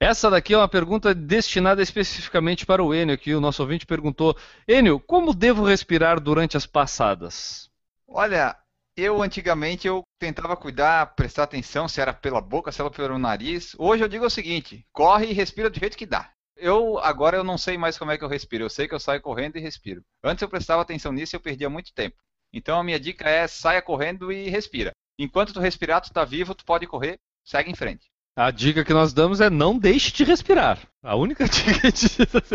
Essa 0.00 0.30
daqui 0.30 0.54
é 0.54 0.56
uma 0.56 0.68
pergunta 0.68 1.14
destinada 1.14 1.82
especificamente 1.82 2.64
para 2.64 2.82
o 2.82 2.94
Enio, 2.94 3.18
que 3.18 3.34
o 3.34 3.42
nosso 3.42 3.60
ouvinte 3.62 3.84
perguntou: 3.84 4.34
Enio, 4.66 4.98
como 4.98 5.34
devo 5.34 5.64
respirar 5.64 6.18
durante 6.18 6.56
as 6.56 6.64
passadas? 6.64 7.70
Olha, 8.06 8.56
eu 8.96 9.22
antigamente 9.22 9.86
eu 9.86 10.02
tentava 10.18 10.56
cuidar, 10.56 11.14
prestar 11.14 11.42
atenção 11.42 11.86
se 11.86 12.00
era 12.00 12.14
pela 12.14 12.40
boca, 12.40 12.72
se 12.72 12.80
era 12.80 12.90
pelo 12.90 13.18
nariz. 13.18 13.76
Hoje 13.78 14.02
eu 14.02 14.08
digo 14.08 14.24
o 14.24 14.30
seguinte: 14.30 14.86
corre 14.92 15.26
e 15.26 15.34
respira 15.34 15.68
do 15.68 15.78
jeito 15.78 15.98
que 15.98 16.06
dá. 16.06 16.32
Eu 16.56 16.98
agora 17.00 17.36
eu 17.36 17.44
não 17.44 17.58
sei 17.58 17.76
mais 17.76 17.98
como 17.98 18.12
é 18.12 18.16
que 18.16 18.24
eu 18.24 18.28
respiro. 18.28 18.64
Eu 18.64 18.70
sei 18.70 18.88
que 18.88 18.94
eu 18.94 19.00
saio 19.00 19.20
correndo 19.20 19.56
e 19.56 19.60
respiro. 19.60 20.02
Antes 20.24 20.40
eu 20.40 20.48
prestava 20.48 20.80
atenção 20.80 21.12
nisso 21.12 21.34
e 21.34 21.36
eu 21.36 21.40
perdia 21.40 21.68
muito 21.68 21.92
tempo. 21.92 22.16
Então 22.52 22.78
a 22.78 22.84
minha 22.84 22.98
dica 22.98 23.28
é 23.28 23.46
saia 23.46 23.82
correndo 23.82 24.32
e 24.32 24.48
respira. 24.48 24.92
Enquanto 25.18 25.52
tu 25.52 25.60
respirar, 25.60 26.00
tu 26.00 26.12
tá 26.12 26.24
vivo, 26.24 26.54
tu 26.54 26.64
pode 26.64 26.86
correr, 26.86 27.18
segue 27.44 27.70
em 27.70 27.74
frente. 27.74 28.06
A 28.36 28.50
dica 28.50 28.84
que 28.84 28.94
nós 28.94 29.12
damos 29.12 29.40
é 29.40 29.50
não 29.50 29.76
deixe 29.76 30.12
de 30.12 30.22
respirar. 30.22 30.78
A 31.02 31.16
única 31.16 31.44
dica 31.48 31.90
de... 31.90 32.06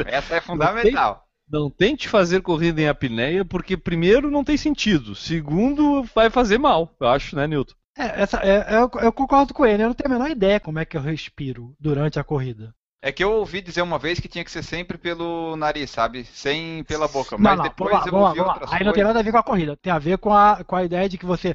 Essa 0.08 0.36
é 0.36 0.42
fundamental. 0.42 1.28
Não 1.50 1.70
tente 1.70 2.08
fazer 2.08 2.42
corrida 2.42 2.82
em 2.82 2.88
apneia, 2.88 3.44
porque 3.44 3.76
primeiro 3.76 4.32
não 4.32 4.44
tem 4.44 4.56
sentido, 4.56 5.14
segundo 5.14 6.04
vai 6.16 6.30
fazer 6.30 6.58
mal, 6.58 6.96
eu 7.00 7.08
acho, 7.08 7.36
né, 7.36 7.46
Newton? 7.46 7.76
É, 7.98 8.22
essa, 8.22 8.38
é, 8.40 8.76
eu, 8.76 8.90
eu, 9.02 9.12
concordo 9.12 9.54
com 9.54 9.66
ele, 9.66 9.84
eu 9.84 9.88
não 9.88 9.94
tenho 9.94 10.10
a 10.10 10.18
menor 10.18 10.32
ideia 10.32 10.60
como 10.60 10.80
é 10.80 10.86
que 10.86 10.98
eu 10.98 11.02
respiro 11.02 11.76
durante 11.80 12.18
a 12.18 12.24
corrida. 12.24 12.74
É 13.06 13.12
que 13.12 13.22
eu 13.22 13.34
ouvi 13.34 13.62
dizer 13.62 13.82
uma 13.82 14.00
vez 14.00 14.18
que 14.18 14.30
tinha 14.30 14.46
que 14.46 14.50
ser 14.50 14.64
sempre 14.64 14.98
pelo 14.98 15.58
nariz, 15.58 15.92
sabe? 15.92 16.24
Sem 16.24 16.86
pela 16.86 17.06
boca. 17.06 17.38
Mas 17.38 17.58
não, 17.58 17.64
depois 17.66 17.92
lá, 17.92 18.06
eu 18.08 18.16
ouvi 18.16 18.40
lá, 18.40 18.48
outras 18.48 18.64
Aí 18.64 18.70
coisas. 18.70 18.86
não 18.86 18.94
tem 18.94 19.04
nada 19.04 19.20
a 19.20 19.22
ver 19.22 19.32
com 19.34 19.38
a 19.38 19.44
corrida. 19.44 19.76
Tem 19.76 19.92
a 19.92 20.00
ver 20.00 20.18
com 20.18 20.34
a, 20.34 20.64
com 20.64 20.74
a 20.78 20.86
ideia 20.86 21.10
de 21.10 21.18
que 21.18 21.26
você. 21.26 21.54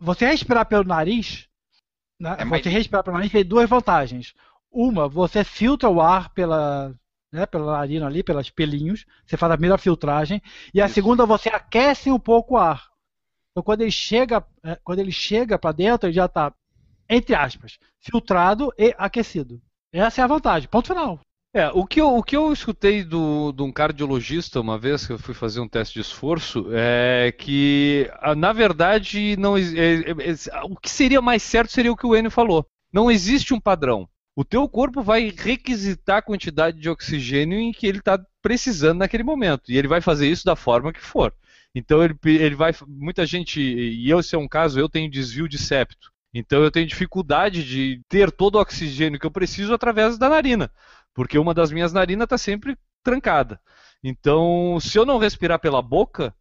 Você 0.00 0.26
respirar 0.26 0.64
pelo 0.64 0.84
nariz. 0.84 1.48
Né? 2.18 2.30
É 2.38 2.44
você 2.44 2.46
mais... 2.46 2.64
respirar 2.64 3.04
pelo 3.04 3.18
nariz 3.18 3.30
tem 3.30 3.44
duas 3.44 3.68
vantagens. 3.68 4.32
Uma, 4.72 5.06
você 5.06 5.44
filtra 5.44 5.90
o 5.90 6.00
ar 6.00 6.30
pela, 6.30 6.94
né, 7.30 7.44
pela 7.44 7.72
narina 7.72 8.06
ali, 8.06 8.22
pelos 8.22 8.48
pelinhos, 8.48 9.04
você 9.26 9.36
faz 9.36 9.52
a 9.52 9.56
primeira 9.56 9.76
filtragem, 9.76 10.40
e 10.72 10.80
a 10.80 10.86
Isso. 10.86 10.94
segunda 10.94 11.26
você 11.26 11.50
aquece 11.50 12.10
um 12.10 12.18
pouco 12.18 12.54
o 12.54 12.58
ar. 12.58 12.88
Então 13.50 13.62
quando 13.62 13.82
ele 13.82 13.90
chega, 13.90 14.42
é, 14.64 14.78
quando 14.82 15.00
ele 15.00 15.12
chega 15.12 15.58
para 15.58 15.72
dentro, 15.72 16.08
ele 16.08 16.14
já 16.14 16.24
está, 16.24 16.54
entre 17.06 17.34
aspas, 17.34 17.78
filtrado 18.00 18.72
e 18.78 18.94
aquecido. 18.96 19.60
Essa 19.92 20.20
é 20.20 20.24
a 20.24 20.28
vantagem. 20.28 20.68
Ponto 20.68 20.88
final. 20.88 21.20
É, 21.54 21.68
o 21.68 21.86
que 21.86 22.00
eu, 22.00 22.16
o 22.16 22.22
que 22.22 22.36
eu 22.36 22.52
escutei 22.52 23.02
do, 23.02 23.50
de 23.52 23.62
um 23.62 23.72
cardiologista 23.72 24.60
uma 24.60 24.78
vez 24.78 25.06
que 25.06 25.14
eu 25.14 25.18
fui 25.18 25.32
fazer 25.32 25.60
um 25.60 25.68
teste 25.68 25.94
de 25.94 26.00
esforço 26.00 26.66
é 26.70 27.32
que, 27.32 28.10
ah, 28.20 28.34
na 28.34 28.52
verdade, 28.52 29.36
não 29.38 29.56
é, 29.56 29.62
é, 29.62 30.10
é, 30.10 30.62
o 30.64 30.76
que 30.76 30.90
seria 30.90 31.22
mais 31.22 31.42
certo 31.42 31.72
seria 31.72 31.90
o 31.90 31.96
que 31.96 32.06
o 32.06 32.14
Enio 32.14 32.30
falou. 32.30 32.66
Não 32.92 33.10
existe 33.10 33.54
um 33.54 33.60
padrão 33.60 34.06
o 34.36 34.44
teu 34.44 34.68
corpo 34.68 35.02
vai 35.02 35.32
requisitar 35.34 36.18
a 36.18 36.22
quantidade 36.22 36.78
de 36.78 36.90
oxigênio 36.90 37.58
em 37.58 37.72
que 37.72 37.86
ele 37.86 37.98
está 37.98 38.22
precisando 38.42 38.98
naquele 38.98 39.22
momento. 39.22 39.72
E 39.72 39.78
ele 39.78 39.88
vai 39.88 40.02
fazer 40.02 40.28
isso 40.28 40.44
da 40.44 40.54
forma 40.54 40.92
que 40.92 41.00
for. 41.00 41.32
Então 41.74 42.04
ele, 42.04 42.14
ele 42.26 42.54
vai. 42.54 42.74
Muita 42.86 43.24
gente, 43.24 43.58
e 43.60 44.08
eu, 44.10 44.22
se 44.22 44.34
é 44.34 44.38
um 44.38 44.46
caso, 44.46 44.78
eu 44.78 44.90
tenho 44.90 45.10
desvio 45.10 45.48
de 45.48 45.56
septo. 45.56 46.12
Então 46.38 46.62
eu 46.62 46.70
tenho 46.70 46.86
dificuldade 46.86 47.64
de 47.64 48.02
ter 48.08 48.30
todo 48.30 48.56
o 48.56 48.60
oxigênio 48.60 49.18
que 49.18 49.24
eu 49.24 49.30
preciso 49.30 49.72
através 49.72 50.18
da 50.18 50.28
narina. 50.28 50.70
Porque 51.14 51.38
uma 51.38 51.54
das 51.54 51.72
minhas 51.72 51.94
narinas 51.94 52.24
está 52.24 52.36
sempre 52.36 52.76
trancada. 53.02 53.58
Então, 54.04 54.78
se 54.78 54.98
eu 54.98 55.06
não 55.06 55.16
respirar 55.16 55.58
pela 55.58 55.80
boca, 55.80 56.34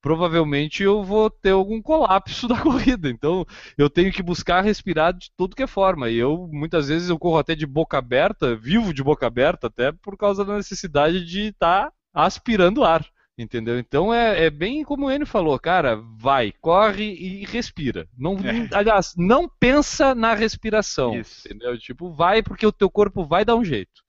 provavelmente 0.00 0.82
eu 0.82 1.04
vou 1.04 1.28
ter 1.28 1.50
algum 1.50 1.82
colapso 1.82 2.48
da 2.48 2.58
corrida. 2.58 3.10
Então 3.10 3.44
eu 3.76 3.90
tenho 3.90 4.10
que 4.10 4.22
buscar 4.22 4.62
respirar 4.62 5.12
de 5.12 5.30
tudo 5.36 5.54
que 5.54 5.62
é 5.62 5.66
forma. 5.66 6.08
E 6.08 6.16
eu 6.16 6.48
muitas 6.50 6.88
vezes 6.88 7.10
eu 7.10 7.18
corro 7.18 7.38
até 7.38 7.54
de 7.54 7.66
boca 7.66 7.98
aberta, 7.98 8.56
vivo 8.56 8.94
de 8.94 9.02
boca 9.02 9.26
aberta, 9.26 9.66
até 9.66 9.92
por 9.92 10.16
causa 10.16 10.46
da 10.46 10.56
necessidade 10.56 11.26
de 11.26 11.48
estar 11.48 11.90
tá 11.90 11.92
aspirando 12.14 12.84
ar. 12.84 13.06
Entendeu? 13.36 13.78
Então 13.78 14.12
é, 14.12 14.44
é, 14.44 14.50
bem 14.50 14.84
como 14.84 15.10
ele 15.10 15.24
falou, 15.24 15.58
cara, 15.58 15.96
vai, 15.96 16.52
corre 16.60 17.04
e 17.04 17.44
respira. 17.46 18.06
Não, 18.16 18.34
é. 18.34 18.68
Aliás, 18.72 19.14
não 19.16 19.48
pensa 19.48 20.14
na 20.14 20.34
respiração. 20.34 21.18
Isso. 21.18 21.48
Entendeu? 21.48 21.78
Tipo, 21.78 22.12
vai 22.12 22.42
porque 22.42 22.66
o 22.66 22.72
teu 22.72 22.90
corpo 22.90 23.24
vai 23.24 23.44
dar 23.44 23.56
um 23.56 23.64
jeito. 23.64 24.02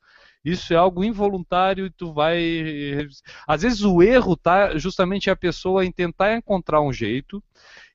Isso 0.44 0.74
é 0.74 0.76
algo 0.76 1.06
involuntário 1.06 1.86
e 1.86 1.90
tu 1.90 2.12
vai. 2.12 3.08
Às 3.48 3.62
vezes 3.62 3.82
o 3.82 4.04
erro 4.04 4.36
tá 4.36 4.78
justamente 4.78 5.30
a 5.30 5.36
pessoa 5.38 5.86
em 5.86 5.92
tentar 5.92 6.36
encontrar 6.36 6.82
um 6.82 6.92
jeito 6.92 7.42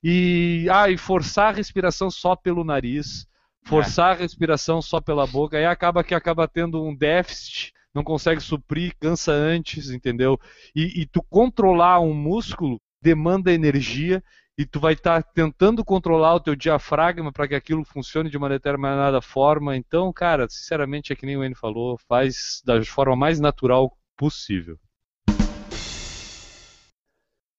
e, 0.03 0.67
ah, 0.71 0.89
e 0.89 0.97
forçar 0.97 1.53
a 1.53 1.55
respiração 1.55 2.09
só 2.09 2.35
pelo 2.35 2.63
nariz, 2.63 3.27
forçar 3.63 4.13
é. 4.13 4.13
a 4.13 4.21
respiração 4.21 4.81
só 4.81 4.99
pela 4.99 5.27
boca, 5.27 5.57
aí 5.57 5.65
acaba 5.65 6.03
que 6.03 6.15
acaba 6.15 6.47
tendo 6.47 6.83
um 6.83 6.95
déficit, 6.95 7.71
não 7.93 8.03
consegue 8.03 8.41
suprir, 8.41 8.95
cansa 8.99 9.31
antes, 9.31 9.89
entendeu? 9.89 10.39
E, 10.75 11.01
e 11.01 11.05
tu 11.05 11.23
controlar 11.23 11.99
um 11.99 12.13
músculo 12.13 12.79
demanda 13.01 13.51
energia 13.51 14.23
e 14.57 14.65
tu 14.65 14.79
vai 14.79 14.91
estar 14.91 15.23
tá 15.23 15.29
tentando 15.33 15.85
controlar 15.85 16.35
o 16.35 16.39
teu 16.39 16.53
diafragma 16.53 17.31
para 17.31 17.47
que 17.47 17.55
aquilo 17.55 17.85
funcione 17.85 18.29
de 18.29 18.37
uma 18.37 18.49
determinada 18.49 19.21
forma. 19.21 19.75
Então, 19.75 20.11
cara, 20.11 20.49
sinceramente, 20.49 21.13
é 21.13 21.15
que 21.15 21.25
nem 21.25 21.37
o 21.37 21.43
N 21.43 21.55
falou, 21.55 21.97
faz 22.09 22.61
da 22.65 22.83
forma 22.83 23.15
mais 23.15 23.39
natural 23.39 23.97
possível. 24.17 24.77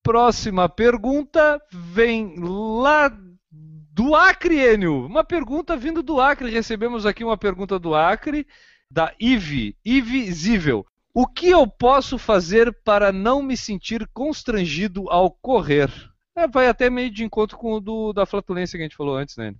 Próxima 0.03 0.69
pergunta 0.69 1.59
vem 1.73 2.35
lá 2.39 3.11
do 3.51 4.15
Acre, 4.15 4.59
Enio. 4.59 5.07
Uma 5.07 5.25
pergunta 5.25 5.77
vindo 5.77 6.03
do 6.03 6.21
Acre. 6.21 6.51
Recebemos 6.51 7.07
aqui 7.07 7.25
uma 7.25 7.37
pergunta 7.37 7.79
do 7.79 7.95
Acre, 7.95 8.47
da 8.91 9.15
Ive, 9.21 9.77
Ive 9.85 10.33
Zível. 10.33 10.85
O 11.13 11.27
que 11.27 11.49
eu 11.49 11.67
posso 11.67 12.19
fazer 12.19 12.73
para 12.85 13.13
não 13.13 13.43
me 13.43 13.57
sentir 13.57 14.07
constrangido 14.13 15.11
ao 15.11 15.31
correr? 15.31 15.91
É, 16.37 16.47
vai 16.47 16.69
até 16.69 16.89
meio 16.89 17.11
de 17.11 17.25
encontro 17.25 17.59
com 17.59 17.75
o 17.75 17.81
do, 17.81 18.13
da 18.13 18.25
flatulência 18.25 18.77
que 18.77 18.83
a 18.83 18.87
gente 18.87 18.97
falou 18.97 19.17
antes, 19.17 19.37
né? 19.37 19.55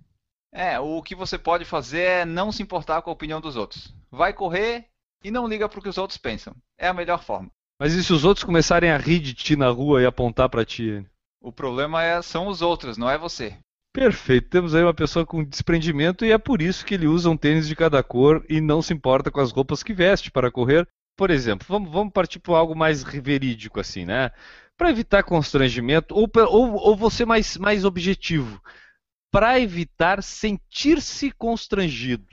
É, 0.53 0.79
o 0.79 1.01
que 1.01 1.15
você 1.15 1.37
pode 1.37 1.63
fazer 1.63 2.01
é 2.01 2.25
não 2.25 2.51
se 2.51 2.61
importar 2.61 3.01
com 3.01 3.09
a 3.09 3.13
opinião 3.13 3.39
dos 3.39 3.55
outros. 3.55 3.93
Vai 4.09 4.33
correr 4.33 4.87
e 5.23 5.31
não 5.31 5.47
liga 5.47 5.69
pro 5.69 5.81
que 5.81 5.89
os 5.89 5.97
outros 5.97 6.17
pensam. 6.17 6.53
É 6.77 6.87
a 6.87 6.93
melhor 6.93 7.23
forma. 7.23 7.49
Mas 7.79 7.93
e 7.93 8.03
se 8.03 8.13
os 8.13 8.25
outros 8.25 8.43
começarem 8.43 8.91
a 8.91 8.97
rir 8.97 9.19
de 9.19 9.33
ti 9.33 9.55
na 9.55 9.69
rua 9.69 10.01
e 10.01 10.05
apontar 10.05 10.49
para 10.49 10.65
ti? 10.65 11.05
O 11.41 11.51
problema 11.51 12.03
é, 12.03 12.21
são 12.21 12.47
os 12.47 12.61
outros, 12.61 12.97
não 12.97 13.09
é 13.09 13.17
você. 13.17 13.57
Perfeito. 13.93 14.49
Temos 14.49 14.73
aí 14.73 14.83
uma 14.83 14.93
pessoa 14.93 15.25
com 15.25 15.43
desprendimento 15.43 16.23
e 16.25 16.31
é 16.31 16.37
por 16.37 16.61
isso 16.61 16.85
que 16.85 16.93
ele 16.93 17.07
usa 17.07 17.29
um 17.29 17.37
tênis 17.37 17.67
de 17.67 17.75
cada 17.75 18.01
cor 18.01 18.45
e 18.49 18.61
não 18.61 18.81
se 18.81 18.93
importa 18.93 19.29
com 19.29 19.41
as 19.41 19.51
roupas 19.51 19.83
que 19.83 19.93
veste 19.93 20.31
para 20.31 20.51
correr. 20.51 20.87
Por 21.17 21.29
exemplo, 21.29 21.67
vamos, 21.67 21.91
vamos 21.91 22.13
partir 22.13 22.39
para 22.39 22.57
algo 22.57 22.75
mais 22.75 23.03
verídico 23.03 23.79
assim, 23.79 24.05
né? 24.05 24.31
Para 24.77 24.89
evitar 24.89 25.23
constrangimento 25.23 26.15
ou, 26.15 26.29
ou, 26.49 26.73
ou 26.75 26.95
você 26.95 27.25
mais, 27.25 27.57
mais 27.57 27.83
objetivo, 27.83 28.61
para 29.29 29.59
evitar 29.59 30.23
sentir-se 30.23 31.31
constrangido. 31.31 32.25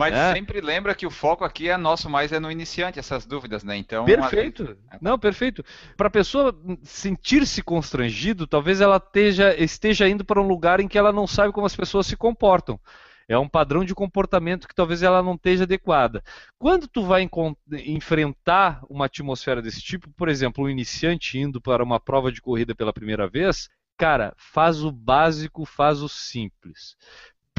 Mas 0.00 0.14
é. 0.14 0.32
sempre 0.32 0.62
lembra 0.62 0.94
que 0.94 1.06
o 1.06 1.10
foco 1.10 1.44
aqui 1.44 1.68
é 1.68 1.76
nosso 1.76 2.08
mais 2.08 2.32
é 2.32 2.40
no 2.40 2.50
iniciante, 2.50 2.98
essas 2.98 3.26
dúvidas, 3.26 3.62
né? 3.62 3.76
Então. 3.76 4.06
Perfeito. 4.06 4.74
A... 4.90 4.96
Não, 4.98 5.18
perfeito. 5.18 5.62
Para 5.94 6.06
a 6.06 6.10
pessoa 6.10 6.58
sentir-se 6.82 7.62
constrangido, 7.62 8.46
talvez 8.46 8.80
ela 8.80 8.96
esteja, 8.96 9.54
esteja 9.62 10.08
indo 10.08 10.24
para 10.24 10.40
um 10.40 10.48
lugar 10.48 10.80
em 10.80 10.88
que 10.88 10.96
ela 10.96 11.12
não 11.12 11.26
sabe 11.26 11.52
como 11.52 11.66
as 11.66 11.76
pessoas 11.76 12.06
se 12.06 12.16
comportam. 12.16 12.80
É 13.28 13.36
um 13.36 13.46
padrão 13.46 13.84
de 13.84 13.94
comportamento 13.94 14.66
que 14.66 14.74
talvez 14.74 15.02
ela 15.02 15.22
não 15.22 15.34
esteja 15.34 15.64
adequada. 15.64 16.24
Quando 16.58 16.88
tu 16.88 17.04
vai 17.04 17.28
enfrentar 17.70 18.80
uma 18.88 19.04
atmosfera 19.04 19.60
desse 19.60 19.82
tipo, 19.82 20.08
por 20.16 20.30
exemplo, 20.30 20.64
um 20.64 20.70
iniciante 20.70 21.38
indo 21.38 21.60
para 21.60 21.84
uma 21.84 22.00
prova 22.00 22.32
de 22.32 22.40
corrida 22.40 22.74
pela 22.74 22.90
primeira 22.90 23.28
vez, 23.28 23.68
cara, 23.98 24.32
faz 24.38 24.82
o 24.82 24.90
básico, 24.90 25.66
faz 25.66 26.00
o 26.00 26.08
simples 26.08 26.96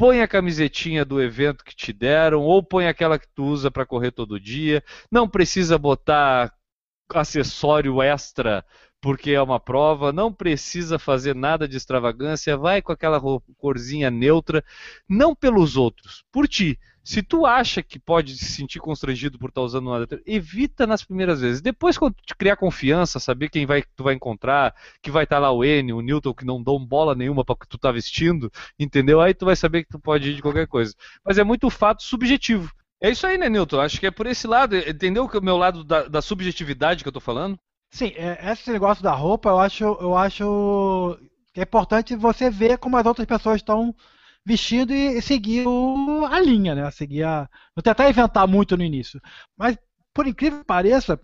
põe 0.02 0.20
a 0.20 0.26
camisetinha 0.26 1.04
do 1.04 1.22
evento 1.22 1.64
que 1.64 1.76
te 1.76 1.92
deram, 1.92 2.40
ou 2.40 2.60
põe 2.60 2.88
aquela 2.88 3.20
que 3.20 3.28
tu 3.28 3.44
usa 3.44 3.70
para 3.70 3.86
correr 3.86 4.10
todo 4.10 4.40
dia. 4.40 4.82
Não 5.08 5.28
precisa 5.28 5.78
botar 5.78 6.52
acessório 7.08 8.02
extra 8.02 8.64
porque 9.02 9.32
é 9.32 9.42
uma 9.42 9.58
prova, 9.58 10.12
não 10.12 10.32
precisa 10.32 10.96
fazer 10.96 11.34
nada 11.34 11.66
de 11.66 11.76
extravagância, 11.76 12.56
vai 12.56 12.80
com 12.80 12.92
aquela 12.92 13.20
corzinha 13.58 14.08
neutra, 14.12 14.64
não 15.08 15.34
pelos 15.34 15.76
outros, 15.76 16.24
por 16.30 16.46
ti. 16.46 16.78
Se 17.02 17.20
tu 17.20 17.44
acha 17.44 17.82
que 17.82 17.98
pode 17.98 18.38
se 18.38 18.44
sentir 18.44 18.78
constrangido 18.78 19.40
por 19.40 19.48
estar 19.48 19.60
usando 19.60 19.88
uma 19.88 20.06
evita 20.24 20.86
nas 20.86 21.02
primeiras 21.02 21.40
vezes. 21.40 21.60
Depois, 21.60 21.98
quando 21.98 22.14
tu 22.24 22.36
criar 22.38 22.54
confiança, 22.54 23.18
saber 23.18 23.48
quem 23.48 23.66
vai, 23.66 23.82
tu 23.96 24.04
vai 24.04 24.14
encontrar, 24.14 24.72
que 25.02 25.10
vai 25.10 25.24
estar 25.24 25.40
lá 25.40 25.50
o 25.50 25.64
N, 25.64 25.92
o 25.92 26.00
Newton, 26.00 26.32
que 26.32 26.44
não 26.44 26.62
dão 26.62 26.78
bola 26.78 27.16
nenhuma 27.16 27.44
para 27.44 27.54
o 27.54 27.56
que 27.56 27.66
tu 27.66 27.76
tá 27.76 27.90
vestindo, 27.90 28.52
entendeu? 28.78 29.20
Aí 29.20 29.34
tu 29.34 29.44
vai 29.44 29.56
saber 29.56 29.82
que 29.82 29.90
tu 29.90 29.98
pode 29.98 30.30
ir 30.30 30.36
de 30.36 30.42
qualquer 30.42 30.68
coisa. 30.68 30.94
Mas 31.24 31.38
é 31.38 31.42
muito 31.42 31.68
fato 31.70 32.04
subjetivo. 32.04 32.72
É 33.00 33.10
isso 33.10 33.26
aí, 33.26 33.36
né, 33.36 33.48
Newton? 33.48 33.80
Acho 33.80 33.98
que 33.98 34.06
é 34.06 34.12
por 34.12 34.28
esse 34.28 34.46
lado. 34.46 34.76
Entendeu 34.76 35.24
o 35.24 35.44
meu 35.44 35.56
lado 35.56 35.82
da, 35.82 36.06
da 36.06 36.22
subjetividade 36.22 37.02
que 37.02 37.08
eu 37.08 37.12
tô 37.12 37.18
falando? 37.18 37.58
Sim, 37.92 38.12
é, 38.16 38.50
esse 38.50 38.72
negócio 38.72 39.04
da 39.04 39.12
roupa, 39.12 39.50
eu 39.50 39.58
acho, 39.58 39.84
eu 39.84 40.16
acho 40.16 41.18
que 41.52 41.60
é 41.60 41.62
importante 41.62 42.16
você 42.16 42.48
ver 42.48 42.78
como 42.78 42.96
as 42.96 43.04
outras 43.04 43.26
pessoas 43.26 43.56
estão 43.56 43.94
vestindo 44.44 44.92
e, 44.94 45.20
seguir 45.20 45.66
o, 45.68 46.24
a 46.24 46.40
linha, 46.40 46.74
né? 46.74 46.90
Seguir 46.90 47.24
a, 47.24 47.48
vou 47.76 47.82
tentar 47.82 48.08
inventar 48.08 48.48
muito 48.48 48.78
no 48.78 48.82
início. 48.82 49.20
Mas, 49.56 49.76
por 50.14 50.26
incrível 50.26 50.60
que 50.60 50.64
pareça, 50.64 51.20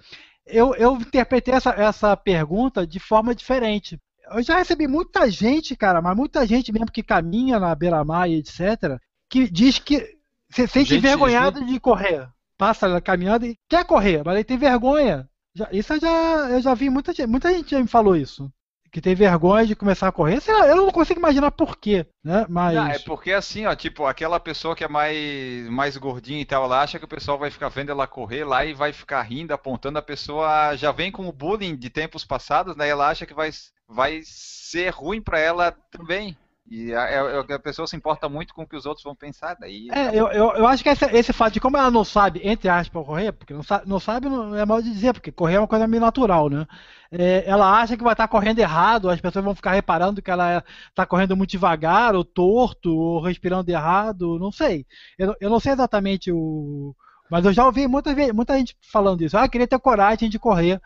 eu, 0.46 0.74
eu 0.74 0.94
interpretei 0.96 1.54
essa, 1.54 1.70
essa 1.70 2.14
pergunta 2.14 2.86
de 2.86 3.00
forma 3.00 3.34
diferente. 3.34 3.98
Eu 4.30 4.42
já 4.42 4.58
recebi 4.58 4.86
muita 4.86 5.30
gente, 5.30 5.74
cara, 5.74 6.02
mas 6.02 6.14
muita 6.14 6.46
gente 6.46 6.70
mesmo 6.70 6.92
que 6.92 7.02
caminha 7.02 7.58
na 7.58 7.74
beira-mar 7.74 8.28
e 8.28 8.34
etc., 8.34 9.00
que 9.30 9.50
diz 9.50 9.78
que 9.78 10.18
se 10.50 10.66
sente 10.68 10.94
envergonhado 10.94 11.64
de 11.64 11.80
correr. 11.80 12.28
Passa 12.58 13.00
caminhando 13.00 13.46
e 13.46 13.56
quer 13.68 13.86
correr, 13.86 14.22
mas 14.22 14.34
ele 14.34 14.44
tem 14.44 14.58
vergonha. 14.58 15.26
Já, 15.58 15.68
isso 15.72 15.92
eu 15.92 16.00
já, 16.00 16.50
eu 16.50 16.60
já 16.62 16.74
vi 16.74 16.88
muita 16.88 17.12
gente, 17.12 17.26
muita 17.26 17.52
gente 17.52 17.72
já 17.72 17.80
me 17.80 17.88
falou 17.88 18.14
isso 18.14 18.48
que 18.90 19.00
tem 19.00 19.14
vergonha 19.14 19.66
de 19.66 19.76
começar 19.76 20.08
a 20.08 20.12
correr. 20.12 20.40
Lá, 20.48 20.66
eu 20.66 20.76
não 20.76 20.90
consigo 20.90 21.20
imaginar 21.20 21.50
por 21.50 21.76
quê, 21.76 22.06
né? 22.24 22.46
Mas... 22.48 22.74
Não, 22.74 22.86
é 22.86 22.98
porque 22.98 23.32
assim, 23.32 23.66
ó, 23.66 23.74
tipo, 23.74 24.06
aquela 24.06 24.40
pessoa 24.40 24.74
que 24.74 24.82
é 24.82 24.88
mais, 24.88 25.68
mais 25.68 25.96
gordinha 25.96 26.40
e 26.40 26.44
tal, 26.44 26.64
ela 26.64 26.82
acha 26.82 26.98
que 26.98 27.04
o 27.04 27.08
pessoal 27.08 27.38
vai 27.38 27.50
ficar 27.50 27.68
vendo 27.68 27.90
ela 27.90 28.06
correr 28.06 28.44
lá 28.44 28.64
e 28.64 28.72
vai 28.72 28.92
ficar 28.92 29.22
rindo, 29.22 29.52
apontando. 29.52 29.98
A 29.98 30.02
pessoa 30.02 30.74
já 30.74 30.90
vem 30.90 31.12
com 31.12 31.28
o 31.28 31.32
bullying 31.32 31.76
de 31.76 31.90
tempos 31.90 32.24
passados, 32.24 32.76
né? 32.76 32.88
Ela 32.88 33.08
acha 33.08 33.26
que 33.26 33.34
vai, 33.34 33.50
vai 33.86 34.22
ser 34.24 34.90
ruim 34.90 35.20
para 35.20 35.38
ela 35.38 35.70
também. 35.90 36.36
E 36.70 36.92
a, 36.94 37.02
a, 37.02 37.10
é, 37.10 37.46
é 37.48 37.54
a, 37.54 37.58
pessoa 37.58 37.86
se 37.86 37.96
importa 37.96 38.28
muito 38.28 38.52
com 38.52 38.62
o 38.62 38.66
que 38.66 38.76
os 38.76 38.84
outros 38.84 39.02
vão 39.02 39.14
pensar. 39.14 39.56
Daí 39.58 39.88
é, 39.90 40.08
eu, 40.08 40.28
eu, 40.28 40.52
eu 40.54 40.66
acho 40.66 40.82
que 40.82 40.90
esse, 40.90 41.04
esse 41.06 41.32
fato 41.32 41.54
de 41.54 41.60
como 41.60 41.78
ela 41.78 41.90
não 41.90 42.04
sabe, 42.04 42.40
entre 42.44 42.68
aspas, 42.68 43.04
correr, 43.06 43.32
porque 43.32 43.54
não 43.54 43.62
sabe, 43.62 43.88
não 43.88 43.98
sabe 43.98 44.28
não 44.28 44.54
é 44.54 44.66
mal 44.66 44.82
de 44.82 44.92
dizer, 44.92 45.14
porque 45.14 45.32
correr 45.32 45.54
é 45.54 45.60
uma 45.60 45.66
coisa 45.66 45.86
meio 45.86 46.02
natural, 46.02 46.50
né? 46.50 46.66
É, 47.10 47.48
ela 47.48 47.80
acha 47.80 47.96
que 47.96 48.04
vai 48.04 48.12
estar 48.12 48.28
correndo 48.28 48.58
errado, 48.58 49.08
as 49.08 49.20
pessoas 49.20 49.42
vão 49.42 49.54
ficar 49.54 49.72
reparando 49.72 50.20
que 50.20 50.30
ela 50.30 50.62
está 50.90 51.06
correndo 51.06 51.34
muito 51.34 51.50
devagar, 51.50 52.14
ou 52.14 52.22
torto, 52.22 52.94
ou 52.94 53.22
respirando 53.22 53.70
errado, 53.70 54.38
não 54.38 54.52
sei. 54.52 54.84
Eu, 55.18 55.34
eu 55.40 55.48
não 55.48 55.58
sei 55.58 55.72
exatamente 55.72 56.30
o. 56.30 56.94
Mas 57.30 57.46
eu 57.46 57.52
já 57.52 57.64
ouvi 57.64 57.86
muita, 57.86 58.14
muita 58.34 58.58
gente 58.58 58.76
falando 58.92 59.22
isso. 59.22 59.36
Ah, 59.38 59.48
queria 59.48 59.66
ter 59.66 59.78
coragem 59.78 60.28
de 60.28 60.38
correr. 60.38 60.80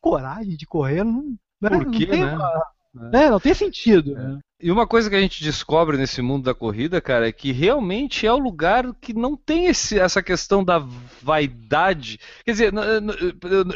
Coragem 0.00 0.56
de 0.56 0.66
correr? 0.66 1.04
Não, 1.04 1.36
Por 1.60 1.90
quê, 1.90 2.06
não 2.06 2.12
tem, 2.12 2.24
né? 2.24 2.38
É. 3.24 3.30
não 3.30 3.40
tem 3.40 3.54
sentido. 3.54 4.16
É. 4.16 4.22
Né? 4.22 4.40
E 4.62 4.70
uma 4.70 4.86
coisa 4.86 5.10
que 5.10 5.16
a 5.16 5.20
gente 5.20 5.42
descobre 5.42 5.96
nesse 5.96 6.22
mundo 6.22 6.44
da 6.44 6.54
corrida, 6.54 7.00
cara, 7.00 7.28
é 7.28 7.32
que 7.32 7.50
realmente 7.50 8.24
é 8.24 8.32
o 8.32 8.38
lugar 8.38 8.94
que 9.00 9.12
não 9.12 9.36
tem 9.36 9.66
esse, 9.66 9.98
essa 9.98 10.22
questão 10.22 10.62
da 10.62 10.78
vaidade. 11.20 12.20
Quer 12.44 12.52
dizer, 12.52 12.72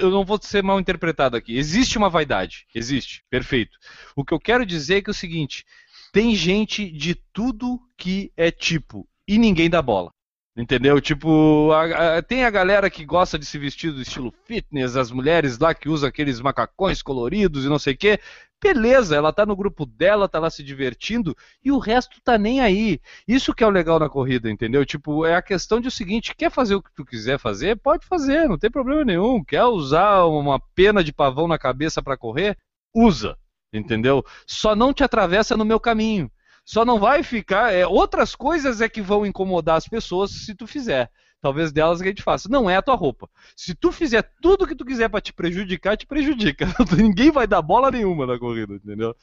eu 0.01 0.11
não 0.11 0.25
vou 0.25 0.38
ser 0.40 0.62
mal 0.62 0.79
interpretado 0.79 1.37
aqui. 1.37 1.59
Existe 1.59 1.99
uma 1.99 2.09
vaidade, 2.09 2.66
existe, 2.72 3.25
perfeito. 3.29 3.77
O 4.14 4.25
que 4.25 4.33
eu 4.33 4.38
quero 4.38 4.64
dizer 4.64 4.99
é 4.99 5.03
que 5.03 5.11
é 5.11 5.12
o 5.12 5.14
seguinte: 5.14 5.64
tem 6.12 6.37
gente 6.37 6.88
de 6.88 7.16
tudo 7.33 7.81
que 7.99 8.31
é 8.37 8.53
tipo 8.53 9.09
e 9.27 9.38
ninguém 9.38 9.68
dá 9.68 9.83
bola. 9.83 10.12
Entendeu? 10.57 10.99
Tipo, 11.03 11.71
a, 11.73 12.16
a, 12.16 12.23
tem 12.23 12.45
a 12.45 12.51
galera 12.51 12.88
que 12.88 13.05
gosta 13.05 13.38
de 13.38 13.45
se 13.45 13.59
vestir 13.59 13.92
do 13.92 14.01
estilo 14.01 14.33
fitness, 14.47 14.97
as 14.97 15.11
mulheres 15.11 15.59
lá 15.59 15.75
que 15.75 15.87
usam 15.87 16.09
aqueles 16.09 16.40
macacões 16.40 17.03
coloridos 17.03 17.66
e 17.66 17.69
não 17.69 17.79
sei 17.79 17.92
o 17.92 17.97
quê. 17.97 18.19
Beleza, 18.62 19.14
ela 19.14 19.35
tá 19.35 19.45
no 19.45 19.55
grupo 19.55 19.85
dela, 19.85 20.27
tá 20.27 20.38
lá 20.38 20.49
se 20.49 20.62
divertindo 20.62 21.37
e 21.62 21.71
o 21.71 21.77
resto 21.77 22.23
tá 22.25 22.38
nem 22.38 22.61
aí. 22.62 22.99
Isso 23.29 23.55
que 23.55 23.62
é 23.62 23.66
o 23.66 23.71
legal 23.71 23.99
na 23.99 24.09
corrida, 24.09 24.51
entendeu? 24.51 24.87
Tipo, 24.87 25.27
é 25.27 25.35
a 25.35 25.42
questão 25.42 25.79
de 25.79 25.88
o 25.88 25.90
seguinte, 25.90 26.35
quer 26.35 26.51
fazer 26.51 26.75
o 26.75 26.83
que 26.83 26.95
tu 26.95 27.05
quiser 27.05 27.38
fazer, 27.38 27.77
pode 27.77 28.07
fazer, 28.07 28.49
não 28.49 28.57
tem 28.57 28.71
problema 28.71 29.05
nenhum. 29.05 29.45
Quer 29.45 29.64
usar 29.64 30.25
uma 30.25 30.59
pena 30.75 31.05
de 31.05 31.12
pavão 31.12 31.47
na 31.47 31.59
cabeça 31.59 32.03
para 32.03 32.16
correr? 32.16 32.57
Usa, 32.95 33.37
entendeu? 33.71 34.25
Só 34.47 34.75
não 34.75 34.95
te 34.95 35.05
atravessa 35.05 35.55
no 35.55 35.66
meu 35.66 35.79
caminho. 35.79 36.31
Só 36.67 36.85
não 36.85 36.99
vai 36.99 37.23
ficar. 37.23 37.73
É, 37.73 37.87
outras 37.87 38.35
coisas 38.35 38.81
é 38.81 38.89
que 38.89 39.01
vão 39.01 39.25
incomodar 39.25 39.77
as 39.77 39.87
pessoas 39.87 40.33
se 40.33 40.53
tu 40.53 40.67
fizer. 40.67 41.09
Talvez 41.41 41.71
delas 41.71 42.03
que 42.03 42.09
a 42.09 42.11
gente 42.11 42.25
faça. 42.25 42.49
Não 42.49 42.69
é 42.69 42.77
a 42.77 42.83
tua 42.83 42.97
roupa. 42.97 43.31
Se 43.55 43.73
tu 43.73 43.93
fizer 43.93 44.23
tudo 44.43 44.65
o 44.65 44.67
que 44.67 44.75
tu 44.75 44.85
quiser 44.85 45.09
para 45.09 45.21
te 45.21 45.33
prejudicar, 45.33 45.97
te 45.97 46.07
prejudica. 46.07 46.67
Ninguém 46.97 47.31
vai 47.31 47.47
dar 47.47 47.63
bola 47.63 47.91
nenhuma 47.93 48.27
na 48.27 48.37
corrida, 48.37 48.75
entendeu? 48.75 49.15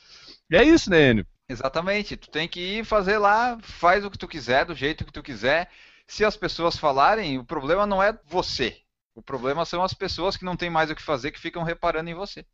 É 0.49 0.63
isso, 0.63 0.89
né, 0.89 1.11
Enio? 1.11 1.27
Exatamente. 1.49 2.15
Tu 2.15 2.29
tem 2.29 2.47
que 2.47 2.79
ir 2.79 2.85
fazer 2.85 3.17
lá, 3.17 3.59
faz 3.61 4.05
o 4.05 4.09
que 4.09 4.17
tu 4.17 4.27
quiser, 4.27 4.63
do 4.63 4.73
jeito 4.73 5.03
que 5.03 5.11
tu 5.11 5.21
quiser. 5.21 5.69
Se 6.07 6.23
as 6.23 6.37
pessoas 6.37 6.77
falarem, 6.77 7.37
o 7.37 7.43
problema 7.43 7.85
não 7.85 8.01
é 8.01 8.17
você. 8.25 8.77
O 9.13 9.21
problema 9.21 9.65
são 9.65 9.83
as 9.83 9.93
pessoas 9.93 10.37
que 10.37 10.45
não 10.45 10.55
têm 10.55 10.69
mais 10.69 10.89
o 10.89 10.95
que 10.95 11.01
fazer, 11.01 11.31
que 11.31 11.39
ficam 11.39 11.63
reparando 11.63 12.09
em 12.09 12.15
você. 12.15 12.45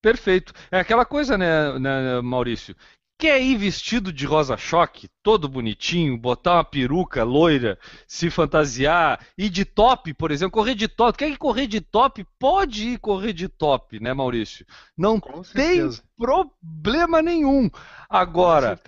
Perfeito. 0.00 0.52
É 0.70 0.78
aquela 0.78 1.04
coisa, 1.04 1.36
né, 1.36 1.78
né 1.78 2.20
Maurício? 2.22 2.74
Quer 3.18 3.42
ir 3.42 3.56
vestido 3.56 4.12
de 4.12 4.24
rosa-choque, 4.24 5.10
todo 5.22 5.48
bonitinho, 5.48 6.16
botar 6.16 6.54
uma 6.54 6.64
peruca 6.64 7.24
loira, 7.24 7.78
se 8.06 8.30
fantasiar, 8.30 9.26
ir 9.36 9.50
de 9.50 9.64
top, 9.64 10.14
por 10.14 10.30
exemplo, 10.30 10.52
correr 10.52 10.76
de 10.76 10.86
top. 10.86 11.18
Quer 11.18 11.28
ir 11.28 11.36
correr 11.36 11.66
de 11.66 11.80
top? 11.80 12.24
Pode 12.38 12.90
ir 12.90 12.98
correr 12.98 13.32
de 13.32 13.48
top, 13.48 13.98
né, 13.98 14.14
Maurício? 14.14 14.64
Não 14.96 15.20
tem 15.52 15.90
problema 16.16 17.20
nenhum. 17.20 17.68
Agora, 18.08 18.78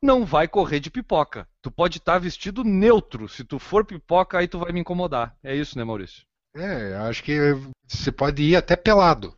não 0.00 0.24
vai 0.24 0.46
correr 0.46 0.78
de 0.78 0.90
pipoca. 0.90 1.48
Tu 1.60 1.70
pode 1.70 1.98
estar 1.98 2.18
vestido 2.18 2.62
neutro. 2.62 3.28
Se 3.28 3.44
tu 3.44 3.58
for 3.58 3.84
pipoca, 3.84 4.38
aí 4.38 4.46
tu 4.46 4.58
vai 4.58 4.72
me 4.72 4.80
incomodar. 4.80 5.36
É 5.42 5.54
isso, 5.54 5.76
né, 5.76 5.84
Maurício? 5.84 6.24
É, 6.54 6.94
acho 7.08 7.22
que 7.22 7.38
você 7.86 8.12
pode 8.12 8.42
ir 8.42 8.56
até 8.56 8.76
pelado. 8.76 9.34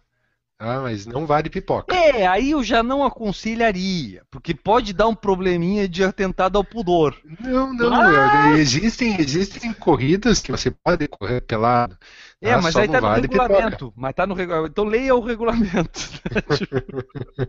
Ah, 0.59 0.81
mas 0.81 1.05
não 1.05 1.27
vale 1.27 1.51
pipoca. 1.51 1.95
É, 1.95 2.27
aí 2.27 2.53
eu 2.53 2.63
já 2.63 2.83
não 2.83 3.05
aconselharia, 3.05 4.23
porque 4.31 4.55
pode 4.55 4.93
dar 4.93 5.09
um 5.09 5.15
probleminha 5.15 5.89
de 5.89 6.05
atentado 6.05 6.57
ao 6.57 6.65
pudor. 6.65 7.17
Não, 7.41 7.75
não, 7.75 7.91
mas... 7.91 8.61
existem, 8.61 9.21
existem 9.21 9.73
corridas 9.73 10.41
que 10.41 10.53
você 10.53 10.71
pode 10.71 11.09
correr 11.09 11.41
pelado. 11.41 11.99
É, 12.41 12.53
ah, 12.53 12.63
mas 12.63 12.77
aí 12.77 12.87
tá 12.87 13.01
no 13.01 13.09
vale 13.09 13.23
regulamento. 13.23 13.71
Pipoca. 13.71 13.93
Mas 13.97 14.15
tá 14.15 14.27
no 14.27 14.35
regulamento. 14.35 14.71
Então 14.71 14.85
leia 14.85 15.15
o 15.15 15.21
regulamento. 15.21 16.01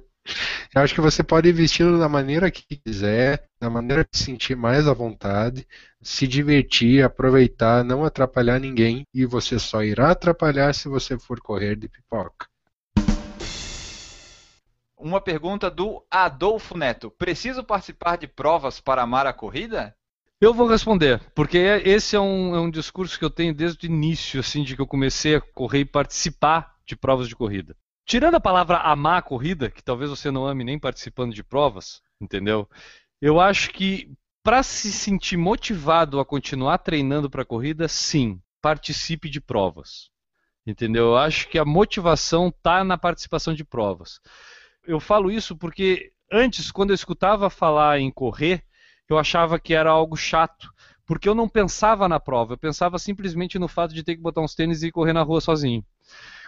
eu 0.74 0.82
acho 0.82 0.96
que 0.96 1.02
você 1.02 1.22
pode 1.22 1.52
vestir 1.52 1.86
da 2.00 2.10
maneira 2.10 2.50
que 2.50 2.78
quiser, 2.78 3.46
da 3.60 3.70
maneira 3.70 4.04
que 4.04 4.18
se 4.18 4.24
sentir 4.24 4.56
mais 4.56 4.88
à 4.88 4.94
vontade, 4.94 5.68
se 6.02 6.26
divertir, 6.26 7.04
aproveitar, 7.04 7.84
não 7.84 8.04
atrapalhar 8.04 8.60
ninguém, 8.60 9.06
e 9.14 9.26
você 9.26 9.60
só 9.60 9.84
irá 9.84 10.12
atrapalhar 10.12 10.74
se 10.74 10.88
você 10.88 11.20
for 11.20 11.40
correr 11.40 11.76
de 11.76 11.88
pipoca. 11.88 12.48
Uma 14.98 15.20
pergunta 15.20 15.70
do 15.70 16.06
Adolfo 16.10 16.78
Neto. 16.78 17.12
Preciso 17.12 17.64
participar 17.64 18.18
de 18.18 18.28
provas 18.28 18.80
para 18.80 19.02
amar 19.02 19.28
a 19.28 19.34
corrida? 19.34 19.96
Eu 20.40 20.54
vou 20.54 20.68
responder, 20.68 21.22
porque 21.34 21.58
esse 21.58 22.16
é 22.16 22.20
um, 22.20 22.56
é 22.56 22.60
um 22.60 22.70
discurso 22.70 23.18
que 23.18 23.24
eu 23.24 23.30
tenho 23.30 23.54
desde 23.54 23.86
o 23.86 23.90
início, 23.90 24.40
assim, 24.40 24.64
de 24.64 24.76
que 24.76 24.82
eu 24.82 24.88
comecei 24.88 25.36
a 25.36 25.42
correr 25.42 25.80
e 25.80 25.86
participar 25.86 26.76
de 26.86 26.96
provas 26.96 27.28
de 27.28 27.36
corrida. 27.36 27.76
Tirando 28.06 28.36
a 28.36 28.42
palavra 28.42 28.78
amar 28.78 29.18
a 29.18 29.22
corrida, 29.22 29.72
que 29.72 29.84
talvez 29.84 30.10
você 30.10 30.30
não 30.30 30.46
ame 30.46 30.64
nem 30.64 30.78
participando 30.78 31.34
de 31.34 31.44
provas, 31.44 32.02
entendeu? 32.22 32.70
Eu 33.22 33.40
acho 33.40 33.72
que 33.72 34.12
para 34.44 34.62
se 34.62 34.92
sentir 34.92 35.38
motivado 35.38 36.20
a 36.20 36.26
continuar 36.26 36.78
treinando 36.78 37.30
para 37.30 37.42
a 37.42 37.46
corrida, 37.46 37.88
sim, 37.88 38.40
participe 38.62 39.30
de 39.30 39.42
provas. 39.42 40.10
Entendeu? 40.68 41.06
Eu 41.06 41.18
acho 41.18 41.48
que 41.50 41.58
a 41.58 41.66
motivação 41.66 42.50
está 42.50 42.84
na 42.84 42.98
participação 42.98 43.54
de 43.54 43.64
provas. 43.64 44.20
Eu 44.88 45.00
falo 45.00 45.32
isso 45.32 45.56
porque 45.56 46.12
antes, 46.32 46.72
quando 46.72 46.92
eu 46.92 46.96
escutava 46.96 47.50
falar 47.50 48.00
em 48.00 48.12
correr, 48.12 48.64
eu 49.10 49.18
achava 49.18 49.60
que 49.60 49.74
era 49.74 49.90
algo 49.90 50.16
chato, 50.16 50.70
porque 51.06 51.30
eu 51.30 51.36
não 51.36 51.48
pensava 51.48 52.08
na 52.08 52.20
prova, 52.20 52.54
eu 52.54 52.58
pensava 52.58 52.98
simplesmente 52.98 53.60
no 53.60 53.68
fato 53.68 53.94
de 53.94 54.04
ter 54.04 54.16
que 54.16 54.22
botar 54.22 54.42
uns 54.42 54.56
tênis 54.56 54.84
e 54.84 54.92
correr 54.92 55.14
na 55.14 55.22
rua 55.22 55.42
sozinho. 55.42 55.86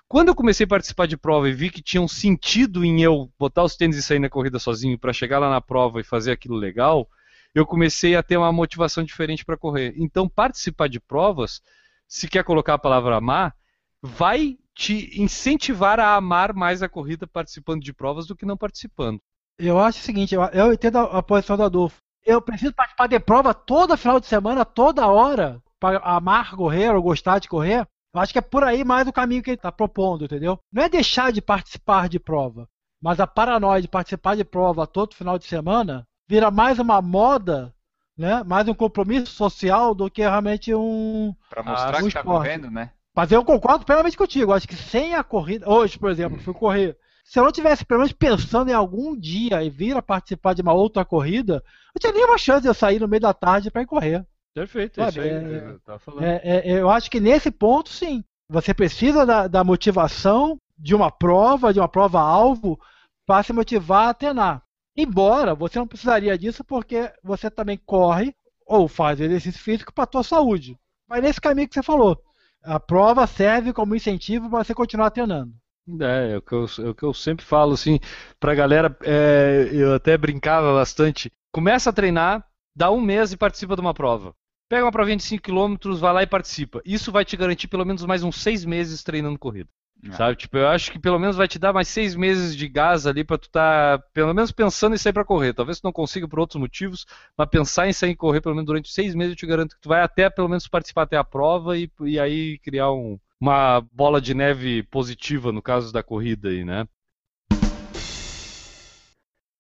Quando 0.08 0.30
eu 0.30 0.36
comecei 0.36 0.64
a 0.64 0.68
participar 0.68 1.06
de 1.06 1.18
prova 1.18 1.50
e 1.50 1.54
vi 1.54 1.70
que 1.70 1.82
tinha 1.82 2.02
um 2.02 2.08
sentido 2.08 2.86
em 2.86 3.02
eu 3.02 3.30
botar 3.38 3.64
os 3.64 3.76
tênis 3.76 3.98
e 3.98 4.04
sair 4.04 4.20
na 4.20 4.30
corrida 4.30 4.58
sozinho 4.58 4.98
para 4.98 5.12
chegar 5.12 5.40
lá 5.40 5.50
na 5.50 5.60
prova 5.60 6.00
e 6.00 6.04
fazer 6.04 6.32
aquilo 6.32 6.56
legal, 6.56 7.08
eu 7.54 7.66
comecei 7.66 8.16
a 8.16 8.24
ter 8.24 8.38
uma 8.38 8.52
motivação 8.52 9.04
diferente 9.04 9.44
para 9.44 9.58
correr. 9.58 9.94
Então, 9.98 10.30
participar 10.30 10.88
de 10.88 11.00
provas, 11.00 11.62
se 12.08 12.28
quer 12.28 12.44
colocar 12.44 12.76
a 12.76 12.80
palavra 12.80 13.18
amar, 13.18 13.54
vai 14.02 14.58
te 14.78 15.20
incentivar 15.20 16.00
a 16.00 16.16
amar 16.16 16.54
mais 16.54 16.84
a 16.84 16.90
corrida 16.90 17.26
participando 17.26 17.82
de 17.82 17.92
provas 17.92 18.28
do 18.28 18.36
que 18.36 18.46
não 18.46 18.56
participando. 18.56 19.20
Eu 19.58 19.80
acho 19.80 20.00
o 20.00 20.04
seguinte, 20.04 20.36
eu, 20.36 20.44
eu 20.44 20.72
entendo 20.72 21.00
a, 21.00 21.18
a 21.18 21.24
posição 21.24 21.58
do 21.58 21.64
Adolfo. 21.64 21.98
Eu 22.24 22.40
preciso 22.42 22.74
participar 22.74 23.08
de 23.08 23.20
prova 23.20 23.56
toda 23.56 23.98
final 23.98 24.20
de 24.20 24.28
semana, 24.28 24.64
toda 24.64 25.08
hora, 25.08 25.60
para 25.80 25.98
amar 26.00 26.52
correr 26.52 26.94
ou 26.94 27.02
gostar 27.02 27.40
de 27.40 27.48
correr. 27.48 27.88
Eu 28.14 28.22
acho 28.22 28.32
que 28.32 28.38
é 28.38 28.42
por 28.42 28.64
aí 28.64 28.84
mais 28.84 29.08
o 29.08 29.14
caminho 29.14 29.42
que 29.42 29.50
ele 29.50 29.56
está 29.56 29.72
propondo, 29.72 30.26
entendeu? 30.26 30.60
Não 30.72 30.84
é 30.84 30.90
deixar 30.90 31.32
de 31.32 31.42
participar 31.42 32.08
de 32.08 32.20
prova, 32.20 32.70
mas 33.02 33.20
a 33.20 33.26
paranoia 33.26 33.82
de 33.82 33.88
participar 33.88 34.36
de 34.36 34.44
prova 34.44 34.86
todo 34.86 35.16
final 35.16 35.40
de 35.40 35.46
semana 35.46 36.06
vira 36.28 36.52
mais 36.52 36.78
uma 36.78 37.02
moda, 37.02 37.74
né? 38.16 38.44
Mais 38.44 38.68
um 38.68 38.76
compromisso 38.76 39.34
social 39.34 39.96
do 39.96 40.10
que 40.12 40.22
realmente 40.22 40.74
um. 40.76 41.34
Para 41.50 41.64
mostrar 41.64 41.98
um 41.98 42.02
que 42.02 42.08
está 42.10 42.20
esporte. 42.20 42.26
correndo, 42.26 42.70
né? 42.70 42.92
Mas 43.18 43.32
eu 43.32 43.44
concordo 43.44 43.84
plenamente 43.84 44.16
contigo. 44.16 44.54
Acho 44.54 44.68
que 44.68 44.76
sem 44.76 45.16
a 45.16 45.24
corrida. 45.24 45.68
Hoje, 45.68 45.98
por 45.98 46.12
exemplo, 46.12 46.38
fui 46.38 46.54
correr. 46.54 46.96
Se 47.26 47.40
eu 47.40 47.44
não 47.44 47.52
tivesse 47.52 47.84
pelo 47.84 48.02
menos 48.02 48.14
pensando 48.14 48.70
em 48.70 48.76
algum 48.76 49.18
dia 49.18 49.64
e 49.64 49.72
vir 49.72 49.98
a 49.98 50.04
participar 50.04 50.54
de 50.54 50.62
uma 50.62 50.72
outra 50.72 51.04
corrida, 51.04 51.64
eu 51.96 52.00
tinha 52.00 52.14
nenhuma 52.14 52.38
chance 52.38 52.62
de 52.62 52.68
eu 52.68 52.76
sair 52.76 53.00
no 53.00 53.08
meio 53.08 53.22
da 53.22 53.34
tarde 53.34 53.72
para 53.72 53.82
ir 53.82 53.88
correr. 53.88 54.24
Perfeito, 54.54 55.02
Sabe, 55.02 55.10
isso 55.10 55.20
aí. 55.22 55.30
é- 55.30 55.76
tava 55.84 55.98
falando. 55.98 56.26
É, 56.26 56.42
é, 56.44 56.80
eu 56.80 56.92
acho 56.92 57.10
que 57.10 57.20
nesse 57.20 57.50
ponto, 57.50 57.90
sim. 57.90 58.24
Você 58.48 58.72
precisa 58.72 59.26
da, 59.26 59.48
da 59.48 59.64
motivação 59.64 60.60
de 60.78 60.94
uma 60.94 61.10
prova, 61.10 61.74
de 61.74 61.80
uma 61.80 61.90
prova-alvo, 61.90 62.80
para 63.26 63.42
se 63.42 63.52
motivar 63.52 64.10
a 64.10 64.14
treinar. 64.14 64.62
Embora 64.96 65.56
você 65.56 65.80
não 65.80 65.88
precisaria 65.88 66.38
disso 66.38 66.64
porque 66.64 67.12
você 67.24 67.50
também 67.50 67.80
corre 67.84 68.36
ou 68.64 68.88
faz 68.88 69.20
exercício 69.20 69.60
físico 69.60 69.92
para 69.92 70.04
a 70.04 70.08
tua 70.08 70.24
saúde. 70.24 70.78
Mas 71.10 71.24
nesse 71.24 71.42
caminho 71.42 71.68
que 71.68 71.74
você 71.74 71.82
falou. 71.82 72.22
A 72.64 72.80
prova 72.80 73.26
serve 73.28 73.74
como 73.74 73.96
incentivo 73.96 74.50
para 74.50 74.64
você 74.64 74.74
continuar 74.74 75.12
treinando. 75.12 75.54
É, 76.02 76.34
é 76.34 76.38
o 76.38 76.42
que 76.42 76.54
eu, 76.54 76.66
é 76.80 76.90
o 76.90 76.96
que 76.96 77.04
eu 77.04 77.14
sempre 77.14 77.46
falo, 77.46 77.74
assim, 77.74 78.00
pra 78.40 78.54
galera, 78.54 78.96
é, 79.04 79.70
eu 79.72 79.94
até 79.94 80.18
brincava 80.18 80.74
bastante. 80.74 81.32
Começa 81.54 81.90
a 81.90 81.94
treinar, 81.94 82.46
dá 82.76 82.92
um 82.92 83.00
mês 83.00 83.32
e 83.32 83.38
participa 83.38 83.76
de 83.76 83.82
uma 83.82 83.94
prova. 83.94 84.34
Pega 84.70 84.84
uma 84.84 84.92
provinha 84.92 85.16
de 85.16 85.24
5 85.24 85.42
km, 85.42 85.98
vai 85.98 86.14
lá 86.14 86.24
e 86.24 86.28
participa. 86.28 86.82
Isso 86.86 87.10
vai 87.10 87.24
te 87.24 87.38
garantir 87.38 87.70
pelo 87.70 87.86
menos 87.86 88.04
mais 88.06 88.22
uns 88.22 88.42
6 88.42 88.66
meses 88.66 89.02
treinando 89.02 89.40
corrida. 89.40 89.70
É. 90.04 90.12
Sabe? 90.12 90.36
Tipo, 90.36 90.58
eu 90.58 90.68
acho 90.68 90.92
que 90.92 91.00
pelo 91.00 91.20
menos 91.20 91.36
vai 91.36 91.48
te 91.48 91.58
dar 91.58 91.74
mais 91.74 91.88
6 91.88 92.16
meses 92.16 92.56
de 92.56 92.68
gás 92.68 93.08
ali 93.08 93.24
pra 93.24 93.38
tu 93.38 93.50
tá, 93.50 94.02
pelo 94.14 94.34
menos 94.34 94.52
pensando 94.52 94.94
em 94.94 94.98
sair 94.98 95.14
pra 95.14 95.26
correr. 95.26 95.54
Talvez 95.54 95.80
tu 95.80 95.86
não 95.86 95.92
consiga 95.92 96.28
por 96.28 96.40
outros 96.40 96.60
motivos, 96.60 97.06
mas 97.38 97.50
pensar 97.50 97.88
em 97.88 97.94
sair 97.94 98.12
e 98.12 98.16
correr 98.16 98.42
pelo 98.42 98.56
menos 98.56 98.68
durante 98.68 98.92
6 98.92 99.16
meses, 99.16 99.32
eu 99.34 99.38
te 99.38 99.48
garanto 99.48 99.76
que 99.76 99.82
tu 99.82 99.90
vai 99.90 100.02
até 100.02 100.30
pelo 100.30 100.50
menos 100.50 100.68
participar 100.68 101.04
até 101.04 101.18
a 101.18 101.24
prova 101.24 101.78
e, 101.78 101.90
e 102.02 102.20
aí 102.20 102.60
criar 102.60 102.92
um, 102.92 103.20
uma 103.40 103.82
bola 103.92 104.22
de 104.22 104.34
neve 104.34 104.84
positiva 104.84 105.52
no 105.52 105.62
caso 105.62 105.92
da 105.92 106.04
corrida 106.04 106.50
aí, 106.50 106.64
né? 106.64 106.88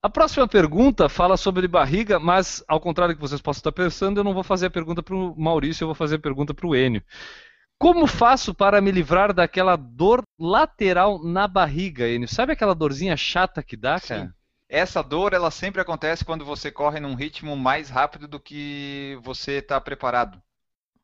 A 0.01 0.09
próxima 0.09 0.47
pergunta 0.47 1.09
fala 1.09 1.35
sobre 1.35 1.67
barriga, 1.67 2.19
mas 2.19 2.63
ao 2.67 2.79
contrário 2.79 3.13
do 3.13 3.17
que 3.17 3.21
vocês 3.21 3.41
possam 3.41 3.59
estar 3.59 3.71
pensando, 3.71 4.19
eu 4.19 4.23
não 4.23 4.33
vou 4.33 4.43
fazer 4.43 4.67
a 4.67 4.69
pergunta 4.69 5.01
para 5.01 5.15
o 5.15 5.35
Maurício, 5.35 5.83
eu 5.83 5.87
vou 5.87 5.95
fazer 5.95 6.15
a 6.15 6.19
pergunta 6.19 6.53
para 6.53 6.67
o 6.67 6.75
Enio. 6.75 7.03
Como 7.79 8.07
faço 8.07 8.53
para 8.53 8.81
me 8.81 8.91
livrar 8.91 9.33
daquela 9.33 9.75
dor 9.75 10.23
lateral 10.39 11.23
na 11.23 11.47
barriga, 11.47 12.07
Enio? 12.07 12.27
Sabe 12.27 12.53
aquela 12.53 12.73
dorzinha 12.73 13.15
chata 13.15 13.61
que 13.61 13.77
dá, 13.77 13.99
Sim. 13.99 14.07
cara? 14.07 14.35
Essa 14.69 15.01
dor, 15.01 15.33
ela 15.33 15.49
sempre 15.51 15.79
acontece 15.79 16.25
quando 16.25 16.43
você 16.43 16.69
corre 16.71 16.99
num 16.99 17.15
ritmo 17.15 17.55
mais 17.55 17.89
rápido 17.89 18.27
do 18.27 18.39
que 18.39 19.17
você 19.21 19.53
está 19.59 19.79
preparado. 19.79 20.41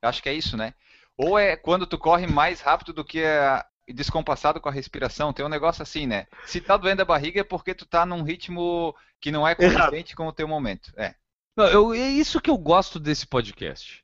Acho 0.01 0.21
que 0.21 0.27
é 0.27 0.33
isso, 0.33 0.57
né? 0.57 0.73
Ou 1.15 1.37
é 1.39 1.55
quando 1.55 1.85
tu 1.87 1.97
corre 1.97 2.27
mais 2.27 2.59
rápido 2.59 2.91
do 2.91 3.05
que 3.05 3.23
a... 3.23 3.65
descompassado 3.87 4.59
com 4.59 4.67
a 4.67 4.71
respiração. 4.71 5.31
Tem 5.31 5.45
um 5.45 5.49
negócio 5.49 5.81
assim, 5.81 6.05
né? 6.05 6.27
Se 6.45 6.59
tá 6.59 6.75
doendo 6.75 7.03
a 7.03 7.05
barriga 7.05 7.39
é 7.39 7.43
porque 7.43 7.73
tu 7.73 7.85
tá 7.85 8.05
num 8.05 8.23
ritmo 8.23 8.93
que 9.21 9.31
não 9.31 9.47
é 9.47 9.55
condizente 9.55 10.15
com 10.15 10.27
o 10.27 10.33
teu 10.33 10.47
momento. 10.47 10.91
É. 10.97 11.13
Não, 11.55 11.67
eu- 11.67 11.93
é 11.93 12.09
isso 12.09 12.41
que 12.41 12.49
eu 12.49 12.57
gosto 12.57 12.99
desse 12.99 13.25
podcast. 13.27 14.02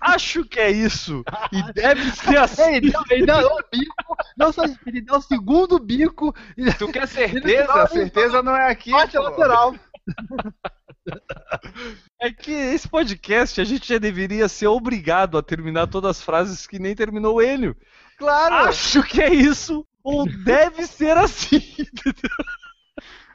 Acho 0.00 0.44
que 0.44 0.58
é 0.58 0.70
isso. 0.70 1.22
E 1.52 1.72
deve 1.72 2.10
ser 2.12 2.38
assim. 2.38 2.74
Ele 2.76 2.92
ele 3.10 3.26
dá 3.26 3.38
o 3.40 3.58
bico, 3.70 4.16
não 4.36 4.52
só 4.52 4.64
ele 4.86 5.00
dá 5.00 5.16
o 5.16 5.22
segundo 5.22 5.78
bico 5.78 6.34
Tu 6.78 6.88
quer 6.88 7.06
certeza? 7.06 7.72
A 7.72 7.86
certeza 7.86 8.42
não 8.42 8.56
é 8.56 8.70
aqui. 8.70 8.90
bate 8.90 9.16
a 9.16 9.20
lateral. 9.20 9.74
É 12.20 12.30
que 12.30 12.50
esse 12.50 12.88
podcast 12.88 13.60
a 13.60 13.64
gente 13.64 13.86
já 13.86 13.98
deveria 13.98 14.48
ser 14.48 14.66
obrigado 14.68 15.36
a 15.36 15.42
terminar 15.42 15.86
todas 15.86 16.12
as 16.12 16.22
frases 16.22 16.66
que 16.66 16.78
nem 16.78 16.94
terminou 16.94 17.42
Enio. 17.42 17.76
Claro! 18.16 18.68
Acho 18.68 19.02
que 19.02 19.20
é 19.20 19.32
isso. 19.32 19.86
Ou 20.02 20.26
deve 20.44 20.86
ser 20.86 21.16
assim. 21.16 21.62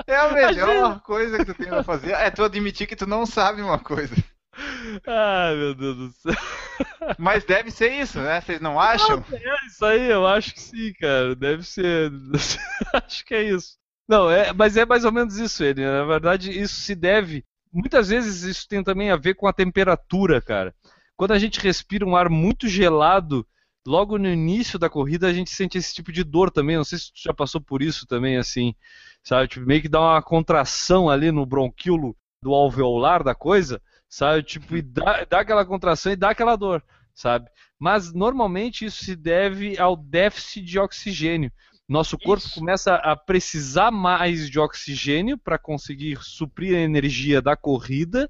É 0.08 0.16
a 0.16 0.32
melhor 0.32 1.02
coisa 1.02 1.38
que 1.38 1.46
tu 1.46 1.54
tem 1.54 1.68
pra 1.68 1.84
fazer. 1.84 2.14
É 2.14 2.32
tu 2.32 2.44
admitir 2.44 2.88
que 2.88 2.96
tu 2.96 3.06
não 3.06 3.26
sabe 3.26 3.62
uma 3.62 3.78
coisa. 3.78 4.16
Ai, 5.08 5.56
meu 5.56 5.74
Deus 5.74 5.98
do 5.98 6.12
céu. 6.12 6.36
Mas 7.18 7.44
deve 7.44 7.72
ser 7.72 7.92
isso, 7.94 8.20
né? 8.20 8.42
Vocês 8.42 8.62
não 8.62 8.80
acham? 8.80 9.24
É 9.32 9.68
isso 9.68 9.86
aí, 9.86 10.10
eu 10.10 10.26
acho 10.28 10.54
que 10.54 10.62
sim, 10.62 10.94
cara. 11.00 11.36
Deve 11.36 11.64
ser. 11.64 12.12
acho 12.94 13.26
que 13.26 13.34
é 13.34 13.44
isso. 13.44 13.78
Não, 14.08 14.30
é, 14.30 14.52
mas 14.54 14.76
é 14.76 14.86
mais 14.86 15.06
ou 15.06 15.12
menos 15.12 15.38
isso, 15.38 15.64
ele. 15.64 15.86
Na 15.86 16.04
verdade, 16.04 16.52
isso 16.52 16.76
se 16.82 16.96
deve. 16.96 17.46
Muitas 17.72 18.10
vezes 18.10 18.42
isso 18.44 18.68
tem 18.68 18.84
também 18.84 19.12
a 19.12 19.16
ver 19.16 19.36
com 19.36 19.48
a 19.48 19.54
temperatura, 19.54 20.42
cara. 20.42 20.74
Quando 21.16 21.32
a 21.32 21.40
gente 21.40 21.60
respira 21.60 22.06
um 22.06 22.16
ar 22.16 22.30
muito 22.30 22.68
gelado, 22.68 23.46
logo 23.86 24.18
no 24.18 24.28
início 24.28 24.80
da 24.80 24.90
corrida 24.90 25.28
a 25.28 25.34
gente 25.34 25.52
sente 25.52 25.78
esse 25.78 25.94
tipo 25.94 26.12
de 26.12 26.24
dor 26.24 26.50
também. 26.50 26.78
Não 26.78 26.84
sei 26.84 26.98
se 26.98 27.14
tu 27.14 27.22
já 27.24 27.34
passou 27.34 27.62
por 27.62 27.82
isso 27.82 28.08
também, 28.08 28.38
assim, 28.38 28.74
sabe? 29.24 29.48
Tipo, 29.48 29.66
meio 29.66 29.82
que 29.82 29.90
dá 29.90 30.00
uma 30.00 30.22
contração 30.22 31.10
ali 31.10 31.32
no 31.32 31.46
bronquíolo 31.46 32.16
do 32.42 32.54
alveolar 32.54 33.24
da 33.24 33.36
coisa, 33.36 33.82
sabe? 34.10 34.44
Tipo, 34.44 34.76
e 34.76 34.82
dá, 34.82 35.24
dá 35.24 35.40
aquela 35.42 35.66
contração 35.66 36.12
e 36.12 36.16
dá 36.16 36.32
aquela 36.32 36.56
dor, 36.56 36.84
sabe? 37.14 37.48
Mas 37.80 38.12
normalmente 38.12 38.84
isso 38.84 39.06
se 39.06 39.16
deve 39.16 39.80
ao 39.80 39.96
déficit 39.96 40.66
de 40.66 40.80
oxigênio. 40.80 41.52
Nosso 41.90 42.20
corpo 42.20 42.46
Isso. 42.46 42.60
começa 42.60 42.94
a 42.96 43.16
precisar 43.16 43.90
mais 43.90 44.48
de 44.48 44.60
oxigênio 44.60 45.36
para 45.40 45.58
conseguir 45.58 46.20
suprir 46.22 46.78
a 46.78 46.82
energia 46.82 47.42
da 47.42 47.56
corrida 47.56 48.30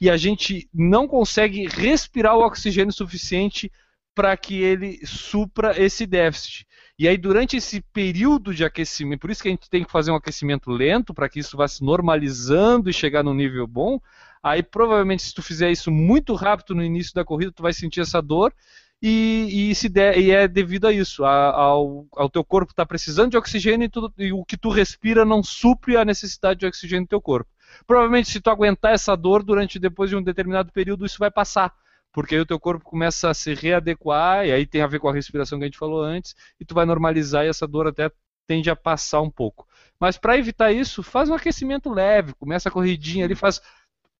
e 0.00 0.08
a 0.08 0.16
gente 0.16 0.68
não 0.72 1.08
consegue 1.08 1.66
respirar 1.66 2.36
o 2.36 2.46
oxigênio 2.46 2.92
suficiente 2.92 3.68
para 4.14 4.36
que 4.36 4.62
ele 4.62 5.04
supra 5.04 5.80
esse 5.80 6.06
déficit. 6.06 6.64
E 6.96 7.08
aí, 7.08 7.16
durante 7.16 7.56
esse 7.56 7.80
período 7.80 8.54
de 8.54 8.64
aquecimento, 8.64 9.20
por 9.20 9.30
isso 9.30 9.42
que 9.42 9.48
a 9.48 9.50
gente 9.50 9.68
tem 9.68 9.82
que 9.82 9.90
fazer 9.90 10.12
um 10.12 10.16
aquecimento 10.16 10.70
lento 10.70 11.12
para 11.12 11.28
que 11.28 11.40
isso 11.40 11.56
vá 11.56 11.66
se 11.66 11.82
normalizando 11.82 12.88
e 12.88 12.92
chegar 12.92 13.24
num 13.24 13.34
nível 13.34 13.66
bom. 13.66 13.98
Aí, 14.42 14.62
provavelmente, 14.62 15.22
se 15.22 15.34
tu 15.34 15.42
fizer 15.42 15.70
isso 15.70 15.90
muito 15.90 16.34
rápido 16.34 16.74
no 16.74 16.82
início 16.84 17.14
da 17.14 17.24
corrida, 17.24 17.52
tu 17.52 17.62
vai 17.62 17.72
sentir 17.72 18.00
essa 18.00 18.22
dor. 18.22 18.54
E, 19.02 19.70
e 19.70 19.74
se 19.74 19.88
der- 19.88 20.18
e 20.18 20.30
é 20.30 20.46
devido 20.46 20.86
a 20.86 20.92
isso, 20.92 21.24
a- 21.24 21.52
ao, 21.54 22.06
ao 22.14 22.28
teu 22.28 22.44
corpo 22.44 22.72
estar 22.72 22.84
precisando 22.86 23.30
de 23.30 23.36
oxigênio 23.38 23.86
e, 23.86 23.88
tu- 23.88 24.12
e 24.18 24.32
o 24.32 24.44
que 24.44 24.56
tu 24.58 24.68
respira 24.68 25.24
não 25.24 25.42
supre 25.42 25.96
a 25.96 26.04
necessidade 26.04 26.60
de 26.60 26.66
oxigênio 26.66 27.06
do 27.06 27.08
teu 27.08 27.20
corpo. 27.20 27.50
Provavelmente, 27.86 28.28
se 28.30 28.40
tu 28.40 28.50
aguentar 28.50 28.92
essa 28.92 29.16
dor 29.16 29.42
durante 29.42 29.78
depois 29.78 30.10
de 30.10 30.16
um 30.16 30.22
determinado 30.22 30.70
período, 30.72 31.06
isso 31.06 31.18
vai 31.18 31.30
passar, 31.30 31.72
porque 32.12 32.34
aí 32.34 32.40
o 32.40 32.46
teu 32.46 32.58
corpo 32.60 32.84
começa 32.84 33.30
a 33.30 33.34
se 33.34 33.54
readequar 33.54 34.44
e 34.46 34.52
aí 34.52 34.66
tem 34.66 34.82
a 34.82 34.86
ver 34.86 34.98
com 34.98 35.08
a 35.08 35.12
respiração 35.14 35.58
que 35.58 35.64
a 35.64 35.68
gente 35.68 35.78
falou 35.78 36.02
antes 36.02 36.34
e 36.58 36.64
tu 36.64 36.74
vai 36.74 36.84
normalizar 36.84 37.44
e 37.44 37.48
essa 37.48 37.66
dor 37.66 37.86
até 37.86 38.10
tende 38.46 38.68
a 38.68 38.76
passar 38.76 39.20
um 39.22 39.30
pouco. 39.30 39.66
Mas 39.98 40.18
para 40.18 40.36
evitar 40.36 40.72
isso, 40.72 41.02
faz 41.02 41.30
um 41.30 41.34
aquecimento 41.34 41.88
leve, 41.90 42.34
começa 42.34 42.68
a 42.68 42.72
corridinha 42.72 43.24
ali, 43.24 43.34
faz 43.34 43.60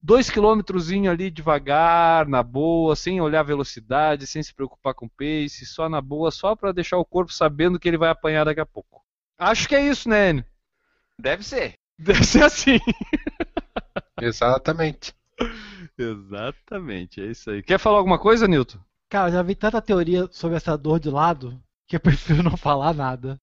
dois 0.01 0.29
quilômetrozinho 0.29 1.11
ali 1.11 1.29
devagar, 1.29 2.27
na 2.27 2.41
boa, 2.41 2.95
sem 2.95 3.21
olhar 3.21 3.41
a 3.41 3.43
velocidade, 3.43 4.25
sem 4.25 4.41
se 4.41 4.53
preocupar 4.53 4.93
com 4.93 5.07
pace, 5.07 5.65
só 5.65 5.87
na 5.87 6.01
boa, 6.01 6.31
só 6.31 6.55
para 6.55 6.71
deixar 6.71 6.97
o 6.97 7.05
corpo 7.05 7.31
sabendo 7.31 7.79
que 7.79 7.87
ele 7.87 7.97
vai 7.97 8.09
apanhar 8.09 8.45
daqui 8.45 8.59
a 8.59 8.65
pouco. 8.65 9.03
Acho 9.37 9.67
que 9.67 9.75
é 9.75 9.85
isso, 9.85 10.09
né, 10.09 10.29
Enio? 10.31 10.45
Deve 11.17 11.43
ser. 11.43 11.73
Deve 11.97 12.23
ser 12.23 12.43
assim. 12.43 12.79
Exatamente. 14.19 15.13
Exatamente, 15.97 17.21
é 17.21 17.25
isso 17.25 17.49
aí. 17.51 17.61
Quer 17.61 17.79
falar 17.79 17.97
alguma 17.97 18.19
coisa, 18.19 18.47
Nilton? 18.47 18.79
Cara, 19.09 19.29
eu 19.29 19.33
já 19.33 19.43
vi 19.43 19.55
tanta 19.55 19.81
teoria 19.81 20.27
sobre 20.31 20.57
essa 20.57 20.77
dor 20.77 20.99
de 20.99 21.09
lado 21.09 21.61
que 21.87 21.95
eu 21.95 21.99
prefiro 22.01 22.41
não 22.41 22.57
falar 22.57 22.93
nada. 22.93 23.39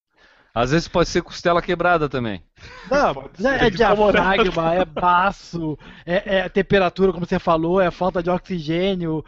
Às 0.59 0.73
vezes 0.73 0.89
pode 0.89 1.09
ser 1.09 1.23
costela 1.23 1.63
quebrada 1.63 2.09
também. 2.09 2.43
Não, 2.91 3.31
é 3.49 3.71
diafragma, 3.71 4.75
é 4.75 4.85
baço, 4.85 5.79
é, 6.05 6.39
é, 6.39 6.49
temperatura, 6.49 7.13
como 7.13 7.25
você 7.25 7.39
falou, 7.39 7.81
é 7.81 7.93
falta 7.93 8.21
de 8.21 8.29
oxigênio, 8.29 9.25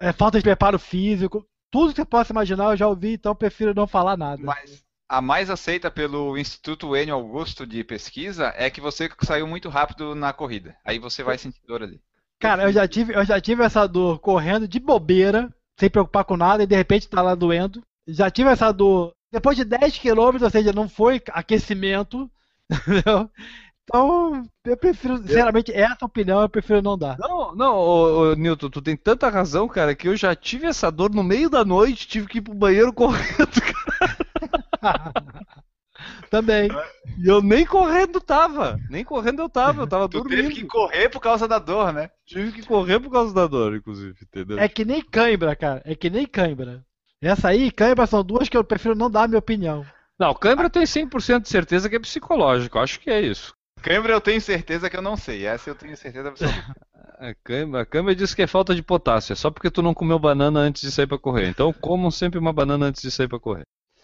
é 0.00 0.12
falta 0.12 0.38
de 0.38 0.42
preparo 0.42 0.80
físico. 0.80 1.46
Tudo 1.70 1.90
que 1.90 2.00
você 2.00 2.04
possa 2.04 2.32
imaginar 2.32 2.64
eu 2.64 2.76
já 2.76 2.88
ouvi, 2.88 3.12
então 3.12 3.30
eu 3.30 3.36
prefiro 3.36 3.72
não 3.72 3.86
falar 3.86 4.16
nada. 4.16 4.42
Mas 4.42 4.82
a 5.08 5.22
mais 5.22 5.50
aceita 5.50 5.88
pelo 5.88 6.36
Instituto 6.36 6.96
Enio 6.96 7.14
Augusto 7.14 7.64
de 7.64 7.84
pesquisa 7.84 8.52
é 8.56 8.68
que 8.68 8.80
você 8.80 9.08
saiu 9.22 9.46
muito 9.46 9.68
rápido 9.68 10.16
na 10.16 10.32
corrida. 10.32 10.76
Aí 10.84 10.98
você 10.98 11.22
vai 11.22 11.38
sentir 11.38 11.60
dor 11.64 11.84
ali. 11.84 12.00
Cara, 12.40 12.64
eu 12.64 12.72
já 12.72 12.88
tive, 12.88 13.14
eu 13.14 13.24
já 13.24 13.40
tive 13.40 13.62
essa 13.62 13.86
dor 13.86 14.18
correndo 14.18 14.66
de 14.66 14.80
bobeira, 14.80 15.48
sem 15.78 15.88
preocupar 15.88 16.24
com 16.24 16.36
nada, 16.36 16.64
e 16.64 16.66
de 16.66 16.74
repente 16.74 17.08
tá 17.08 17.22
lá 17.22 17.36
doendo. 17.36 17.80
Já 18.08 18.28
tive 18.28 18.50
essa 18.50 18.72
dor 18.72 19.12
depois 19.32 19.56
de 19.56 19.64
10 19.64 19.98
quilômetros, 19.98 20.42
ou 20.42 20.50
seja, 20.50 20.72
não 20.72 20.88
foi 20.88 21.20
aquecimento, 21.30 22.30
entendeu? 22.70 23.30
Então, 23.84 24.42
eu 24.64 24.76
prefiro, 24.76 25.16
sinceramente, 25.18 25.72
essa 25.72 26.04
opinião 26.04 26.40
eu 26.40 26.48
prefiro 26.48 26.80
não 26.80 26.96
dar. 26.96 27.18
Não, 27.18 27.54
não, 27.54 27.74
ô, 27.76 28.30
ô, 28.30 28.34
Newton, 28.34 28.70
tu 28.70 28.80
tem 28.80 28.96
tanta 28.96 29.28
razão, 29.28 29.66
cara, 29.66 29.94
que 29.94 30.06
eu 30.06 30.16
já 30.16 30.36
tive 30.36 30.66
essa 30.66 30.90
dor 30.90 31.10
no 31.10 31.22
meio 31.24 31.50
da 31.50 31.64
noite, 31.64 32.06
tive 32.06 32.26
que 32.28 32.38
ir 32.38 32.42
pro 32.42 32.54
banheiro 32.54 32.92
correndo, 32.94 33.48
cara. 34.80 35.12
Também. 36.30 36.68
E 37.18 37.28
eu 37.28 37.42
nem 37.42 37.64
correndo 37.66 38.20
tava. 38.20 38.78
Nem 38.88 39.04
correndo 39.04 39.42
eu 39.42 39.48
tava, 39.48 39.82
eu 39.82 39.86
tava 39.86 40.08
Tu 40.08 40.18
dormindo. 40.18 40.48
teve 40.48 40.54
que 40.54 40.66
correr 40.66 41.08
por 41.08 41.20
causa 41.20 41.46
da 41.46 41.58
dor, 41.58 41.92
né? 41.92 42.10
Tive 42.26 42.52
que 42.52 42.66
correr 42.66 42.98
por 42.98 43.10
causa 43.10 43.34
da 43.34 43.46
dor, 43.46 43.76
inclusive, 43.76 44.16
entendeu? 44.22 44.58
É 44.58 44.68
que 44.68 44.84
nem 44.84 45.02
cãibra, 45.02 45.54
cara. 45.54 45.82
É 45.84 45.94
que 45.94 46.08
nem 46.08 46.26
cãibra. 46.26 46.84
Essa 47.22 47.50
aí, 47.50 47.70
cãibra, 47.70 48.04
são 48.04 48.24
duas 48.24 48.48
que 48.48 48.56
eu 48.56 48.64
prefiro 48.64 48.96
não 48.96 49.08
dar 49.08 49.22
a 49.22 49.28
minha 49.28 49.38
opinião. 49.38 49.86
Não, 50.18 50.34
cãibra 50.34 50.66
eu 50.66 50.70
tenho 50.70 50.84
100% 50.84 51.42
de 51.42 51.48
certeza 51.48 51.88
que 51.88 51.94
é 51.94 52.00
psicológico, 52.00 52.80
acho 52.80 52.98
que 52.98 53.10
é 53.10 53.20
isso. 53.20 53.54
Cãibra 53.80 54.12
eu 54.12 54.20
tenho 54.20 54.40
certeza 54.40 54.90
que 54.90 54.96
eu 54.96 55.02
não 55.02 55.16
sei, 55.16 55.46
essa 55.46 55.70
eu 55.70 55.76
tenho 55.76 55.96
certeza 55.96 56.28
absoluta. 56.28 56.58
A 57.18 57.34
cãibra, 57.44 57.82
a 57.82 57.86
cãibra 57.86 58.16
diz 58.16 58.34
que 58.34 58.42
é 58.42 58.48
falta 58.48 58.74
de 58.74 58.82
potássio, 58.82 59.32
é 59.32 59.36
só 59.36 59.48
porque 59.48 59.70
tu 59.70 59.80
não 59.80 59.94
comeu 59.94 60.18
banana 60.18 60.58
antes 60.58 60.82
de 60.82 60.90
sair 60.90 61.06
pra 61.06 61.16
correr. 61.16 61.46
Então 61.46 61.72
comam 61.72 62.10
sempre 62.10 62.36
uma 62.36 62.52
banana 62.52 62.86
antes 62.86 63.00
de 63.00 63.12
sair 63.12 63.28
pra 63.28 63.38
correr. 63.38 63.62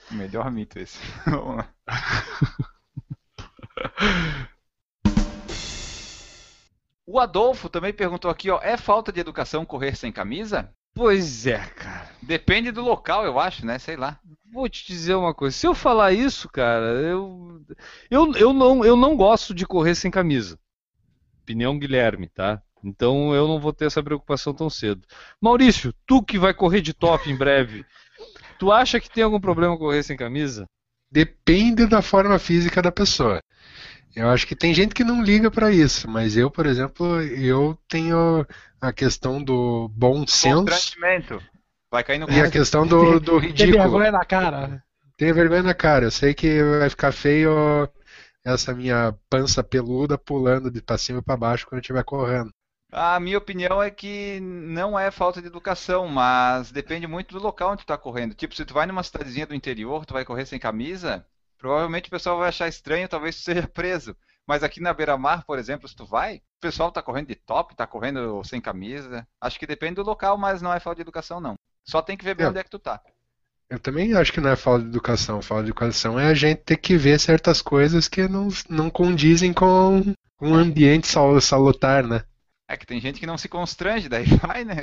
Melhor 0.09 0.49
mito 0.53 0.79
esse. 0.79 1.01
Vamos 1.27 1.57
lá. 1.57 1.69
O 7.11 7.19
Adolfo 7.19 7.71
também 7.71 7.91
perguntou 7.91 8.31
aqui, 8.31 8.51
ó, 8.51 8.61
é 8.63 8.77
falta 8.77 9.11
de 9.11 9.19
educação 9.19 9.65
correr 9.65 9.97
sem 9.97 10.13
camisa? 10.13 10.71
Pois 10.99 11.47
é, 11.47 11.59
cara. 11.59 12.11
Depende 12.21 12.73
do 12.73 12.83
local, 12.83 13.25
eu 13.25 13.39
acho, 13.39 13.65
né? 13.65 13.79
Sei 13.79 13.97
lá. 13.97 14.19
Vou 14.53 14.69
te 14.69 14.85
dizer 14.85 15.15
uma 15.15 15.33
coisa. 15.33 15.57
Se 15.57 15.65
eu 15.65 15.73
falar 15.73 16.13
isso, 16.13 16.49
cara, 16.49 16.87
eu, 16.87 17.63
eu, 18.11 18.33
eu, 18.35 18.53
não, 18.53 18.85
eu 18.85 18.97
não 18.97 19.17
gosto 19.17 19.55
de 19.55 19.65
correr 19.65 19.95
sem 19.95 20.11
camisa. 20.11 20.59
Opinião 21.41 21.79
Guilherme, 21.79 22.29
tá? 22.29 22.61
Então 22.83 23.33
eu 23.33 23.47
não 23.47 23.61
vou 23.61 23.73
ter 23.73 23.85
essa 23.85 24.03
preocupação 24.03 24.53
tão 24.53 24.69
cedo. 24.69 25.07
Maurício, 25.41 25.95
tu 26.05 26.21
que 26.21 26.37
vai 26.37 26.53
correr 26.53 26.81
de 26.81 26.93
top 26.93 27.31
em 27.31 27.37
breve, 27.37 27.87
tu 28.59 28.73
acha 28.73 28.99
que 28.99 29.09
tem 29.09 29.23
algum 29.23 29.41
problema 29.41 29.79
correr 29.79 30.03
sem 30.03 30.17
camisa? 30.17 30.67
Depende 31.09 31.87
da 31.87 32.03
forma 32.03 32.41
física 32.41 32.83
da 32.83 32.91
pessoa. 32.91 33.41
Eu 34.17 34.29
acho 34.31 34.49
que 34.49 34.57
tem 34.57 34.75
gente 34.75 34.97
que 34.97 35.05
não 35.05 35.23
liga 35.23 35.49
pra 35.49 35.71
isso, 35.71 36.11
mas 36.11 36.37
eu, 36.37 36.51
por 36.51 36.67
exemplo, 36.67 37.21
eu 37.23 37.79
tenho 37.89 38.45
a 38.81 38.93
questão 38.93 39.43
do 39.43 39.89
bom 39.89 40.27
senso. 40.27 40.67
Vai 41.91 42.05
cair 42.05 42.19
no 42.19 42.31
e 42.31 42.41
a 42.41 42.51
questão 42.51 42.87
do, 42.87 43.19
do 43.19 43.41
Tem 43.41 43.51
ridículo. 43.51 43.79
vergonha 43.83 44.13
na 44.13 44.25
cara. 44.25 44.83
Tenho 45.17 45.35
vergonha 45.35 45.63
na 45.63 45.75
cara. 45.75 46.07
Eu 46.07 46.11
sei 46.11 46.35
que 46.35 46.63
vai 46.63 46.91
ficar 46.91 47.13
feio 47.13 47.89
essa 48.45 48.75
minha 48.75 49.15
pança 49.29 49.63
peluda 49.63 50.17
pulando 50.17 50.71
de 50.71 50.81
pra 50.81 50.99
cima 50.99 51.19
e 51.19 51.23
pra 51.23 51.37
baixo 51.37 51.67
quando 51.67 51.79
eu 51.79 51.81
estiver 51.81 52.05
correndo. 52.05 52.51
A 52.91 53.21
minha 53.21 53.37
opinião 53.37 53.83
é 53.83 53.91
que 53.91 54.41
não 54.41 54.99
é 54.99 55.11
falta 55.11 55.43
de 55.43 55.47
educação, 55.49 56.07
mas 56.09 56.71
depende 56.73 57.07
muito 57.07 57.35
do 57.37 57.43
local 57.43 57.73
onde 57.73 57.83
tu 57.85 57.87
tá 57.87 57.99
correndo. 57.99 58.35
Tipo, 58.35 58.55
se 58.55 58.65
tu 58.65 58.73
vai 58.73 58.87
numa 58.87 59.03
cidadezinha 59.03 59.47
do 59.47 59.55
interior, 59.55 60.07
tu 60.07 60.15
vai 60.15 60.25
correr 60.25 60.47
sem 60.47 60.59
camisa, 60.59 61.27
provavelmente 61.59 62.09
o 62.09 62.11
pessoal 62.11 62.39
vai 62.39 62.49
achar 62.49 62.67
estranho, 62.67 63.09
talvez 63.09 63.37
tu 63.37 63.43
seja 63.43 63.69
preso. 63.69 64.17
Mas 64.49 64.63
aqui 64.65 64.81
na 64.81 64.95
beira-mar, 64.95 65.45
por 65.45 65.59
exemplo, 65.59 65.89
se 65.89 65.95
tu 65.95 66.07
vai, 66.07 66.39
o 66.39 66.43
pessoal 66.61 66.91
tá 66.91 67.03
correndo 67.03 67.29
de 67.29 67.37
top, 67.37 67.77
tá 67.77 67.87
correndo 67.87 68.43
sem 68.45 68.61
camisa. 68.61 69.29
Acho 69.41 69.59
que 69.59 69.67
depende 69.67 69.97
do 69.97 70.03
local, 70.03 70.39
mas 70.39 70.63
não 70.63 70.73
é 70.73 70.81
falta 70.81 70.97
de 70.97 71.03
educação, 71.03 71.41
não. 71.41 71.55
Só 71.85 72.03
tem 72.03 72.17
que 72.17 72.25
ver 72.25 72.35
bem 72.35 72.47
É. 72.47 72.51
onde 72.51 72.59
é 72.59 72.65
que 72.65 72.71
tu 72.71 72.79
tá. 72.79 73.01
Eu 73.71 73.79
também 73.79 74.15
acho 74.15 74.33
que 74.33 74.41
não 74.41 74.51
é 74.51 74.57
falta 74.57 74.83
de 74.85 74.89
educação. 74.91 75.43
Falta 75.43 75.65
de 75.65 75.71
educação 75.71 76.19
é 76.19 76.27
a 76.27 76.35
gente 76.35 76.63
ter 76.63 76.77
que 76.79 76.97
ver 76.97 77.21
certas 77.21 77.61
coisas 77.61 78.09
que 78.09 78.27
não, 78.27 78.49
não 78.69 78.91
condizem 78.91 79.53
com 79.53 80.03
um 80.41 80.55
ambiente 80.55 81.07
sal- 81.07 81.41
salutar, 81.41 82.07
né? 82.07 82.25
É 82.67 82.77
que 82.77 82.87
tem 82.87 83.01
gente 83.01 83.19
que 83.19 83.27
não 83.27 83.39
se 83.39 83.49
constrange, 83.49 84.09
daí 84.09 84.25
vai, 84.41 84.65
né? 84.65 84.75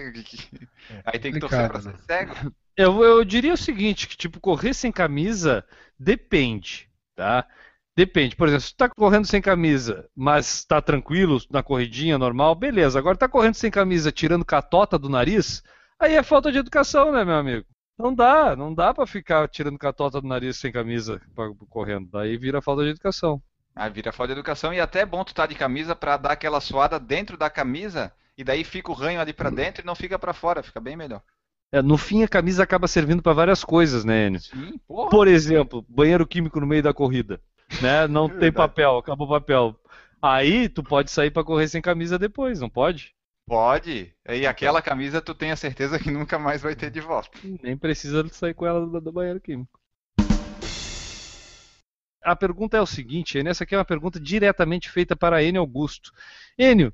Aí 1.05 1.19
tem 1.19 1.31
que 1.31 1.39
torcer 1.39 1.65
pra 1.67 1.79
ser 1.79 1.95
cego. 2.05 2.35
Eu, 2.77 3.03
eu 3.03 3.23
diria 3.23 3.53
o 3.53 3.57
seguinte, 3.57 4.07
que 4.07 4.17
tipo, 4.17 4.39
correr 4.39 4.73
sem 4.73 4.91
camisa 4.91 5.65
depende, 5.97 6.89
tá? 7.15 7.47
Depende. 7.95 8.35
Por 8.35 8.47
exemplo, 8.47 8.61
se 8.65 8.73
tu 8.73 8.77
tá 8.77 8.89
correndo 8.89 9.25
sem 9.25 9.41
camisa, 9.41 10.07
mas 10.15 10.65
tá 10.65 10.81
tranquilo 10.81 11.39
na 11.49 11.63
corridinha 11.63 12.17
normal, 12.17 12.53
beleza. 12.53 12.99
Agora 12.99 13.17
tá 13.17 13.27
correndo 13.27 13.55
sem 13.55 13.71
camisa, 13.71 14.11
tirando 14.11 14.43
catota 14.43 14.99
do 14.99 15.07
nariz, 15.09 15.63
aí 15.99 16.13
é 16.15 16.21
falta 16.23 16.51
de 16.51 16.57
educação, 16.57 17.11
né, 17.11 17.23
meu 17.23 17.35
amigo? 17.35 17.65
Não 17.97 18.13
dá, 18.13 18.53
não 18.57 18.73
dá 18.73 18.93
pra 18.93 19.07
ficar 19.07 19.47
tirando 19.47 19.77
catota 19.79 20.19
do 20.19 20.27
nariz 20.27 20.57
sem 20.57 20.71
camisa 20.71 21.21
pra- 21.33 21.49
correndo. 21.69 22.09
Daí 22.11 22.35
vira 22.37 22.61
falta 22.61 22.83
de 22.83 22.89
educação. 22.89 23.41
Aí 23.73 23.89
vira 23.89 24.11
falta 24.11 24.33
de 24.33 24.39
educação 24.39 24.73
e 24.73 24.79
até 24.81 25.01
é 25.01 25.05
bom 25.05 25.23
tu 25.23 25.33
tá 25.33 25.45
de 25.45 25.55
camisa 25.55 25.95
pra 25.95 26.17
dar 26.17 26.31
aquela 26.31 26.59
suada 26.59 26.99
dentro 26.99 27.37
da 27.37 27.49
camisa 27.49 28.11
e 28.37 28.43
daí 28.43 28.65
fica 28.65 28.91
o 28.91 28.95
ranho 28.95 29.21
ali 29.21 29.31
pra 29.31 29.49
dentro 29.49 29.81
e 29.83 29.85
não 29.85 29.95
fica 29.95 30.19
pra 30.19 30.33
fora, 30.33 30.61
fica 30.61 30.81
bem 30.81 30.97
melhor. 30.97 31.21
É, 31.71 31.81
no 31.81 31.97
fim, 31.97 32.23
a 32.23 32.27
camisa 32.27 32.63
acaba 32.63 32.87
servindo 32.87 33.21
pra 33.21 33.33
várias 33.33 33.63
coisas, 33.63 34.03
né, 34.05 34.27
Enio? 34.27 34.39
Sim, 34.41 34.77
porra. 34.85 35.09
Por 35.09 35.27
exemplo, 35.27 35.85
banheiro 35.89 36.27
químico 36.27 36.59
no 36.59 36.67
meio 36.67 36.83
da 36.83 36.93
corrida. 36.93 37.39
Né? 37.81 38.07
Não 38.07 38.27
tem 38.27 38.39
verdade. 38.39 38.55
papel, 38.55 38.97
acabou 38.97 39.27
o 39.27 39.29
papel. 39.29 39.75
Aí 40.21 40.69
tu 40.69 40.83
pode 40.83 41.11
sair 41.11 41.31
pra 41.31 41.43
correr 41.43 41.67
sem 41.67 41.81
camisa 41.81 42.17
depois, 42.17 42.59
não 42.59 42.69
pode? 42.69 43.13
Pode. 43.47 44.11
E 44.27 44.47
aquela 44.47 44.81
camisa 44.81 45.21
tu 45.21 45.35
tem 45.35 45.51
a 45.51 45.55
certeza 45.55 45.99
que 45.99 46.09
nunca 46.09 46.39
mais 46.39 46.61
vai 46.61 46.75
ter 46.75 46.89
de 46.89 46.99
volta. 46.99 47.29
Nem 47.61 47.77
precisa 47.77 48.27
sair 48.29 48.53
com 48.53 48.65
ela 48.65 48.85
do, 48.85 48.99
do 48.99 49.11
banheiro 49.11 49.39
químico. 49.39 49.79
A 52.23 52.35
pergunta 52.35 52.75
é 52.75 52.81
o 52.81 52.87
seguinte, 52.87 53.37
Enio, 53.37 53.51
essa 53.51 53.63
aqui 53.63 53.75
é 53.75 53.77
uma 53.77 53.85
pergunta 53.85 54.19
diretamente 54.19 54.89
feita 54.89 55.15
para 55.15 55.43
Enio 55.43 55.61
Augusto. 55.61 56.11
Enio, 56.57 56.91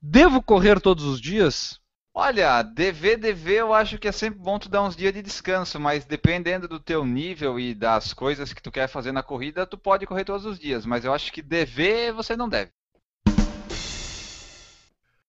devo 0.00 0.40
correr 0.40 0.80
todos 0.80 1.04
os 1.04 1.20
dias? 1.20 1.80
Olha, 2.20 2.62
dever, 2.64 3.16
dever, 3.16 3.60
eu 3.60 3.72
acho 3.72 3.96
que 3.96 4.08
é 4.08 4.10
sempre 4.10 4.40
bom 4.40 4.58
tu 4.58 4.68
dar 4.68 4.82
uns 4.82 4.96
dias 4.96 5.12
de 5.12 5.22
descanso, 5.22 5.78
mas 5.78 6.04
dependendo 6.04 6.66
do 6.66 6.80
teu 6.80 7.06
nível 7.06 7.60
e 7.60 7.72
das 7.72 8.12
coisas 8.12 8.52
que 8.52 8.60
tu 8.60 8.72
quer 8.72 8.88
fazer 8.88 9.12
na 9.12 9.22
corrida, 9.22 9.64
tu 9.64 9.78
pode 9.78 10.04
correr 10.04 10.24
todos 10.24 10.44
os 10.44 10.58
dias, 10.58 10.84
mas 10.84 11.04
eu 11.04 11.14
acho 11.14 11.32
que 11.32 11.40
dever 11.40 12.12
você 12.12 12.34
não 12.34 12.48
deve. 12.48 12.72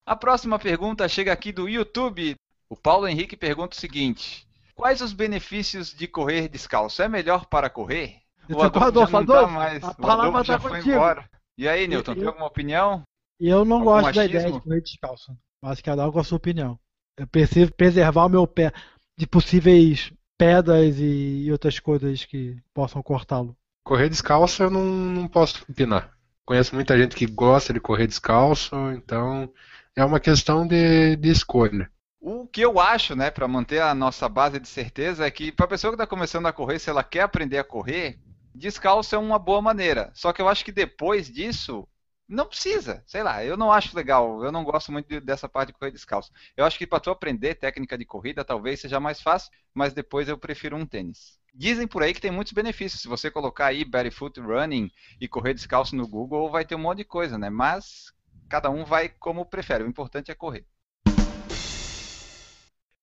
A 0.03 0.15
próxima 0.15 0.57
pergunta 0.57 1.07
chega 1.07 1.31
aqui 1.31 1.51
do 1.51 1.69
YouTube. 1.69 2.33
O 2.67 2.75
Paulo 2.75 3.07
Henrique 3.07 3.37
pergunta 3.37 3.77
o 3.77 3.79
seguinte: 3.79 4.47
Quais 4.73 4.99
os 4.99 5.13
benefícios 5.13 5.93
de 5.93 6.07
correr 6.07 6.47
descalço? 6.49 7.03
É 7.03 7.07
melhor 7.07 7.45
para 7.45 7.69
correr? 7.69 8.15
Você 8.47 8.65
Adolfo, 8.65 8.79
já 8.79 9.07
não 9.07 9.11
tá 9.11 9.17
Adolfo, 9.17 9.53
mais. 9.53 9.83
a 9.83 9.91
O 9.91 9.95
palavra 9.95 10.43
já 10.43 10.57
tá 10.57 10.59
foi 10.67 10.71
contigo. 10.79 10.95
embora. 10.95 11.29
E 11.55 11.67
aí, 11.69 11.85
Newton, 11.87 12.13
Eu- 12.13 12.15
tem 12.15 12.27
alguma 12.27 12.47
opinião? 12.47 13.03
Eu 13.39 13.63
não 13.63 13.77
Algum 13.77 14.01
gosto 14.01 14.15
da 14.15 14.25
ideia 14.25 14.51
de 14.51 14.59
correr 14.59 14.81
descalço. 14.81 15.37
Que 15.75 15.83
cada 15.83 16.07
um 16.07 16.11
com 16.11 16.19
a 16.19 16.23
sua 16.23 16.37
opinião. 16.37 16.79
Eu 17.17 17.27
preciso 17.27 17.73
preservar 17.73 18.25
o 18.25 18.29
meu 18.29 18.47
pé 18.47 18.71
de 19.17 19.27
possíveis 19.27 20.13
pedras 20.37 20.95
e 20.97 21.49
outras 21.51 21.79
coisas 21.79 22.23
que 22.23 22.57
possam 22.73 23.03
cortá-lo. 23.03 23.55
Correr 23.83 24.07
descalço 24.07 24.63
eu 24.63 24.69
não, 24.69 24.85
não 24.85 25.27
posso 25.27 25.65
opinar. 25.69 26.13
Conheço 26.45 26.73
muita 26.73 26.97
gente 26.97 27.15
que 27.15 27.25
gosta 27.25 27.73
de 27.73 27.79
correr 27.79 28.07
descalço, 28.07 28.73
então 28.93 29.51
é 29.95 30.03
uma 30.03 30.19
questão 30.19 30.65
de, 30.65 31.17
de 31.17 31.29
escolha. 31.29 31.91
O 32.21 32.47
que 32.47 32.61
eu 32.61 32.79
acho, 32.79 33.15
né, 33.15 33.29
para 33.29 33.47
manter 33.47 33.81
a 33.81 33.93
nossa 33.93 34.27
base 34.27 34.59
de 34.59 34.67
certeza 34.67 35.25
é 35.25 35.31
que 35.31 35.51
para 35.51 35.65
a 35.65 35.69
pessoa 35.69 35.91
que 35.91 35.95
está 35.95 36.07
começando 36.07 36.45
a 36.45 36.53
correr, 36.53 36.79
se 36.79 36.89
ela 36.89 37.03
quer 37.03 37.21
aprender 37.21 37.57
a 37.57 37.63
correr, 37.63 38.17
descalço 38.55 39.13
é 39.13 39.17
uma 39.17 39.37
boa 39.37 39.61
maneira. 39.61 40.09
Só 40.13 40.31
que 40.31 40.41
eu 40.41 40.47
acho 40.47 40.63
que 40.63 40.71
depois 40.71 41.29
disso, 41.29 41.87
não 42.29 42.45
precisa. 42.45 43.03
Sei 43.07 43.23
lá, 43.23 43.43
eu 43.43 43.57
não 43.57 43.71
acho 43.71 43.95
legal. 43.95 44.43
Eu 44.43 44.51
não 44.51 44.63
gosto 44.63 44.91
muito 44.91 45.07
de, 45.07 45.19
dessa 45.19 45.49
parte 45.49 45.69
de 45.69 45.73
correr 45.73 45.91
descalço. 45.91 46.31
Eu 46.55 46.63
acho 46.63 46.77
que 46.77 46.85
para 46.85 46.99
tu 46.99 47.09
aprender 47.09 47.55
técnica 47.55 47.97
de 47.97 48.05
corrida, 48.05 48.45
talvez 48.45 48.79
seja 48.79 48.99
mais 48.99 49.19
fácil, 49.19 49.51
mas 49.73 49.93
depois 49.93 50.29
eu 50.29 50.37
prefiro 50.37 50.77
um 50.77 50.85
tênis. 50.85 51.39
Dizem 51.53 51.87
por 51.87 52.03
aí 52.03 52.13
que 52.13 52.21
tem 52.21 52.29
muitos 52.29 52.53
benefícios. 52.53 53.01
Se 53.01 53.07
você 53.07 53.31
colocar 53.31 53.65
aí 53.65 53.83
barefoot 53.83 54.39
running 54.39 54.91
e 55.19 55.27
correr 55.27 55.55
descalço 55.55 55.95
no 55.95 56.07
Google, 56.07 56.51
vai 56.51 56.63
ter 56.63 56.75
um 56.75 56.79
monte 56.79 56.99
de 56.99 57.05
coisa, 57.05 57.37
né? 57.37 57.49
Mas 57.49 58.13
cada 58.47 58.69
um 58.69 58.85
vai 58.85 59.09
como 59.09 59.43
prefere. 59.43 59.83
O 59.83 59.87
importante 59.87 60.29
é 60.29 60.35
correr. 60.35 60.65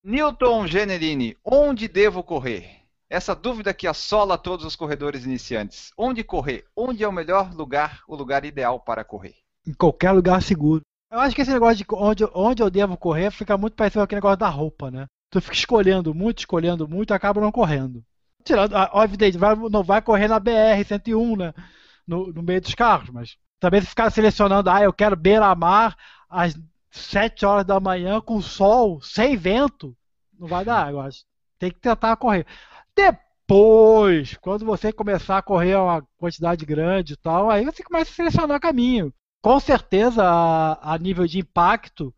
Newton 0.05 0.69
Generini, 0.69 1.37
onde 1.45 1.89
devo 1.89 2.23
correr? 2.23 2.86
Essa 3.09 3.35
dúvida 3.35 3.73
que 3.73 3.87
assola 3.87 4.37
todos 4.37 4.65
os 4.65 4.75
corredores 4.75 5.25
iniciantes. 5.25 5.93
Onde 5.97 6.25
correr? 6.25 6.65
Onde 6.75 7.05
é 7.05 7.09
o 7.09 7.13
melhor 7.13 7.55
lugar, 7.55 8.03
o 8.09 8.17
lugar 8.17 8.45
ideal 8.45 8.81
para 8.81 9.05
correr? 9.05 9.37
Em 9.67 9.73
qualquer 9.73 10.11
lugar 10.13 10.43
seguro. 10.43 10.83
Eu 11.11 11.21
acho 11.21 11.35
que 11.35 11.43
esse 11.43 11.53
negócio 11.53 11.77
de 11.77 11.87
onde, 11.93 12.25
onde 12.35 12.63
eu 12.63 12.71
devo 12.71 12.97
correr 12.97 13.31
fica 13.31 13.57
muito 13.57 13.75
parecido 13.75 14.01
com 14.01 14.05
aquele 14.05 14.19
negócio 14.19 14.39
da 14.39 14.49
roupa, 14.49 14.91
né? 14.91 15.07
Tu 15.31 15.41
fica 15.41 15.55
escolhendo 15.55 16.13
muito, 16.13 16.41
escolhendo 16.41 16.89
muito 16.89 17.13
e 17.13 17.15
acaba 17.15 17.41
não 17.41 17.53
correndo. 17.53 18.05
Tirando, 18.45 18.75
evidente, 19.05 19.39
vai, 19.39 19.55
não 19.55 19.83
vai 19.83 20.03
correr 20.03 20.29
na 20.29 20.41
BR-101, 20.41 21.39
né? 21.39 21.55
No, 22.07 22.33
no 22.33 22.43
meio 22.43 22.61
dos 22.61 22.75
carros, 22.75 23.11
mas 23.11 23.37
também 23.59 23.81
se 23.81 23.89
ficar 23.89 24.11
selecionando, 24.11 24.71
ah, 24.71 24.83
eu 24.83 24.93
quero 24.93 25.17
beira-mar 25.17 25.97
às 26.29 26.57
7 26.91 27.45
horas 27.45 27.65
da 27.65 27.81
manhã 27.81 28.21
com 28.21 28.41
sol, 28.41 29.01
sem 29.01 29.37
vento, 29.37 29.97
não 30.39 30.47
vai 30.47 30.65
dar, 30.65 30.91
eu 30.91 31.01
acho. 31.01 31.25
Tem 31.59 31.71
que 31.71 31.81
tentar 31.81 32.17
correr. 32.17 32.47
Depois, 32.97 34.37
quando 34.39 34.65
você 34.65 34.93
começar 34.93 35.39
a 35.39 35.43
correr 35.43 35.77
uma 35.77 36.03
quantidade 36.17 36.65
grande 36.65 37.13
e 37.13 37.17
tal, 37.17 37.51
aí 37.51 37.65
você 37.65 37.83
começa 37.83 38.11
a 38.11 38.15
selecionar 38.15 38.59
caminho. 38.59 39.13
Com 39.43 39.61
certeza, 39.61 40.25
a, 40.25 40.95
a 40.95 40.99
nível 40.99 41.27
de 41.27 41.39
impacto, 41.39 42.13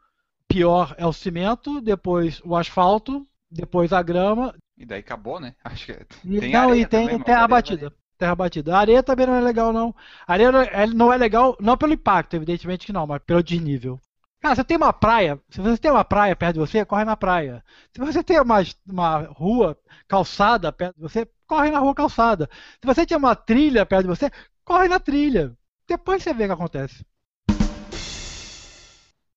pior 0.46 0.94
é 0.96 1.04
o 1.04 1.12
cimento, 1.12 1.80
depois 1.80 2.40
o 2.44 2.56
asfalto, 2.56 3.26
depois 3.50 3.92
a 3.92 4.00
grama. 4.02 4.54
E 4.78 4.86
daí 4.86 5.00
acabou, 5.00 5.40
né? 5.40 5.54
Acho 5.64 5.86
que 5.86 6.04
tem 6.40 6.52
não, 6.52 6.74
e 6.74 6.86
tem 6.86 7.06
também, 7.06 7.22
terra 7.22 7.48
batida. 7.48 7.92
Terra 8.16 8.34
batida. 8.34 8.74
A 8.74 8.80
areia 8.80 9.02
também 9.02 9.26
não 9.26 9.34
é 9.34 9.40
legal, 9.40 9.72
não. 9.72 9.94
A 10.26 10.32
areia 10.32 10.50
não 10.94 11.12
é 11.12 11.16
legal, 11.16 11.56
não 11.60 11.76
pelo 11.76 11.92
impacto, 11.92 12.34
evidentemente 12.34 12.86
que 12.86 12.92
não, 12.92 13.06
mas 13.06 13.20
pelo 13.22 13.42
desnível. 13.42 14.00
Cara, 14.40 14.54
você 14.54 14.64
tem 14.64 14.76
uma 14.76 14.92
praia, 14.92 15.40
se 15.50 15.60
você 15.60 15.76
tem 15.76 15.90
uma 15.90 16.04
praia 16.04 16.36
perto 16.36 16.54
de 16.54 16.60
você, 16.60 16.84
corre 16.84 17.04
na 17.04 17.16
praia. 17.16 17.64
Se 17.92 17.98
você 17.98 18.22
tem 18.22 18.40
uma, 18.40 18.58
uma 18.86 19.18
rua 19.32 19.76
calçada 20.06 20.72
perto 20.72 20.94
de 20.96 21.02
você, 21.02 21.28
corre 21.46 21.70
na 21.70 21.80
rua 21.80 21.94
calçada. 21.94 22.48
Se 22.80 22.86
você 22.86 23.04
tem 23.04 23.16
uma 23.16 23.34
trilha 23.34 23.84
perto 23.84 24.02
de 24.02 24.08
você, 24.08 24.30
corre 24.64 24.86
na 24.86 25.00
trilha. 25.00 25.56
Depois 25.88 26.22
você 26.22 26.32
vê 26.32 26.44
o 26.44 26.46
que 26.46 26.52
acontece. 26.52 27.04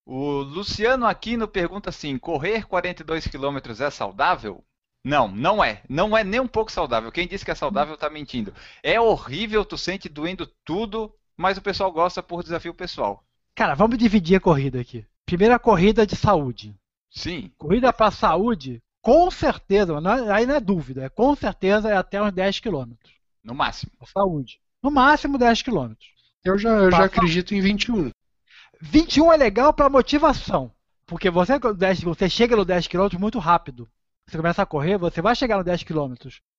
O 0.06 0.41
Luciano 0.41 1.08
Aquino 1.08 1.47
pergunta 1.47 1.89
assim: 1.89 2.18
correr 2.18 2.68
42 2.68 3.26
km 3.28 3.58
é 3.80 3.89
saudável? 3.89 4.64
Não, 5.04 5.28
não 5.28 5.64
é. 5.64 5.82
Não 5.89 6.16
é 6.16 6.24
nem 6.24 6.39
um 6.39 6.47
pouco 6.47 6.72
saudável. 6.72 7.12
Quem 7.12 7.28
disse 7.28 7.43
que 7.43 7.52
é 7.52 7.56
saudável 7.56 7.95
está 7.95 8.10
mentindo. 8.10 8.54
É 8.84 8.99
horrível, 9.02 9.66
tu 9.66 9.78
sente 9.78 10.08
doendo 10.08 10.45
tudo, 10.64 11.12
mas 11.36 11.58
o 11.58 11.62
pessoal 11.62 11.91
gosta 11.91 12.22
por 12.22 12.43
desafio 12.43 12.74
pessoal. 12.74 13.26
Cara, 13.56 13.76
vamos 13.76 13.97
dividir 13.97 14.38
a 14.38 14.39
corrida 14.39 14.80
aqui. 14.82 15.06
Primeira 15.26 15.60
corrida 15.60 16.06
de 16.06 16.16
saúde. 16.16 16.76
Sim. 17.10 17.52
Corrida 17.58 17.91
para 17.91 18.12
saúde, 18.12 18.82
com 19.02 19.30
certeza, 19.30 19.99
não 19.99 20.12
é, 20.12 20.32
aí 20.32 20.45
não 20.45 20.56
é 20.56 20.60
dúvida, 20.60 21.04
é, 21.04 21.10
com 21.10 21.36
certeza 21.36 21.89
é 21.89 21.95
até 21.95 22.22
uns 22.22 22.32
10 22.32 22.60
km. 22.60 22.93
No 23.43 23.54
máximo. 23.54 23.91
Pra 23.97 24.08
saúde. 24.08 24.60
No 24.82 24.91
máximo 24.91 25.38
10 25.38 25.62
km. 25.64 25.93
Eu 26.43 26.58
já, 26.58 26.70
eu 26.70 26.91
já 26.91 27.06
acredito 27.06 27.54
em 27.54 27.62
21. 27.62 28.12
21 28.80 29.34
é 29.34 29.38
legal 29.38 29.74
para 29.74 29.89
motivação. 29.89 30.72
Porque 31.06 31.30
você, 31.30 31.54
você 32.04 32.30
chega 32.30 32.56
no 32.56 32.64
10 32.64 32.88
km 32.88 33.18
muito 33.20 33.38
rápido. 33.38 33.89
Você 34.28 34.38
começa 34.38 34.62
a 34.62 34.66
correr, 34.66 34.97
você 34.97 35.22
vai 35.22 35.36
chegar 35.36 35.58
no 35.58 35.64
10 35.64 35.84
km. 35.84 36.14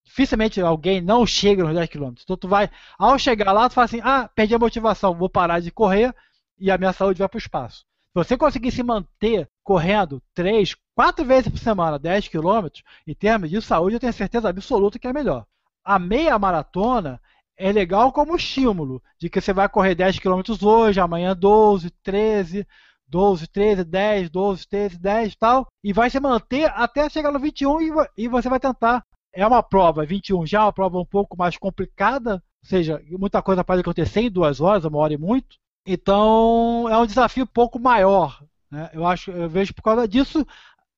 Dificilmente 0.04 0.60
alguém 0.60 1.00
não 1.00 1.24
chega 1.24 1.64
nos 1.64 1.74
10 1.74 1.88
km. 1.88 2.12
Então 2.22 2.36
tu 2.36 2.48
vai, 2.48 2.70
ao 2.98 3.18
chegar 3.18 3.50
lá, 3.52 3.68
tu 3.68 3.74
fala 3.74 3.86
assim: 3.86 4.00
ah, 4.02 4.28
perdi 4.34 4.54
a 4.54 4.58
motivação, 4.58 5.14
vou 5.14 5.30
parar 5.30 5.60
de 5.60 5.70
correr, 5.70 6.14
e 6.58 6.70
a 6.70 6.78
minha 6.78 6.92
saúde 6.92 7.18
vai 7.18 7.28
para 7.28 7.36
o 7.36 7.40
espaço. 7.40 7.78
Se 7.78 8.14
você 8.14 8.36
conseguir 8.36 8.70
se 8.70 8.82
manter 8.82 9.48
correndo 9.64 10.22
3, 10.34 10.76
4 10.94 11.24
vezes 11.24 11.48
por 11.48 11.58
semana, 11.58 11.98
10 11.98 12.28
quilômetros, 12.28 12.82
em 13.06 13.14
termos 13.14 13.48
de 13.48 13.62
saúde, 13.62 13.96
eu 13.96 14.00
tenho 14.00 14.12
certeza 14.12 14.48
absoluta 14.48 14.98
que 14.98 15.08
é 15.08 15.12
melhor. 15.12 15.46
A 15.82 15.98
meia 15.98 16.38
maratona 16.38 17.20
é 17.56 17.72
legal 17.72 18.12
como 18.12 18.36
estímulo, 18.36 19.02
de 19.18 19.30
que 19.30 19.40
você 19.40 19.52
vai 19.52 19.68
correr 19.68 19.94
10 19.94 20.18
quilômetros 20.18 20.62
hoje, 20.62 21.00
amanhã 21.00 21.34
12, 21.34 21.90
13, 22.02 22.66
12, 23.06 23.46
13, 23.46 23.84
10, 23.84 24.30
12, 24.30 24.68
13, 24.68 24.98
10 24.98 25.32
e 25.32 25.38
tal, 25.38 25.66
e 25.82 25.92
vai 25.92 26.10
se 26.10 26.20
manter 26.20 26.70
até 26.74 27.08
chegar 27.08 27.30
no 27.30 27.38
21 27.38 27.78
e 28.16 28.28
você 28.28 28.48
vai 28.48 28.60
tentar. 28.60 29.04
É 29.34 29.46
uma 29.46 29.62
prova, 29.62 30.04
21 30.04 30.46
já 30.46 30.60
é 30.60 30.62
uma 30.62 30.72
prova 30.72 30.98
um 30.98 31.06
pouco 31.06 31.36
mais 31.36 31.56
complicada, 31.56 32.34
ou 32.62 32.68
seja, 32.68 33.02
muita 33.10 33.40
coisa 33.40 33.64
pode 33.64 33.80
acontecer 33.80 34.20
em 34.20 34.30
duas 34.30 34.60
horas, 34.60 34.84
uma 34.84 34.98
hora 34.98 35.14
e 35.14 35.18
muito, 35.18 35.56
então 35.86 36.88
é 36.88 36.96
um 36.96 37.06
desafio 37.06 37.44
um 37.44 37.46
pouco 37.46 37.78
maior. 37.78 38.42
Né? 38.70 38.90
Eu 38.92 39.06
acho, 39.06 39.30
eu 39.30 39.48
vejo 39.48 39.74
por 39.74 39.82
causa 39.82 40.06
disso 40.08 40.46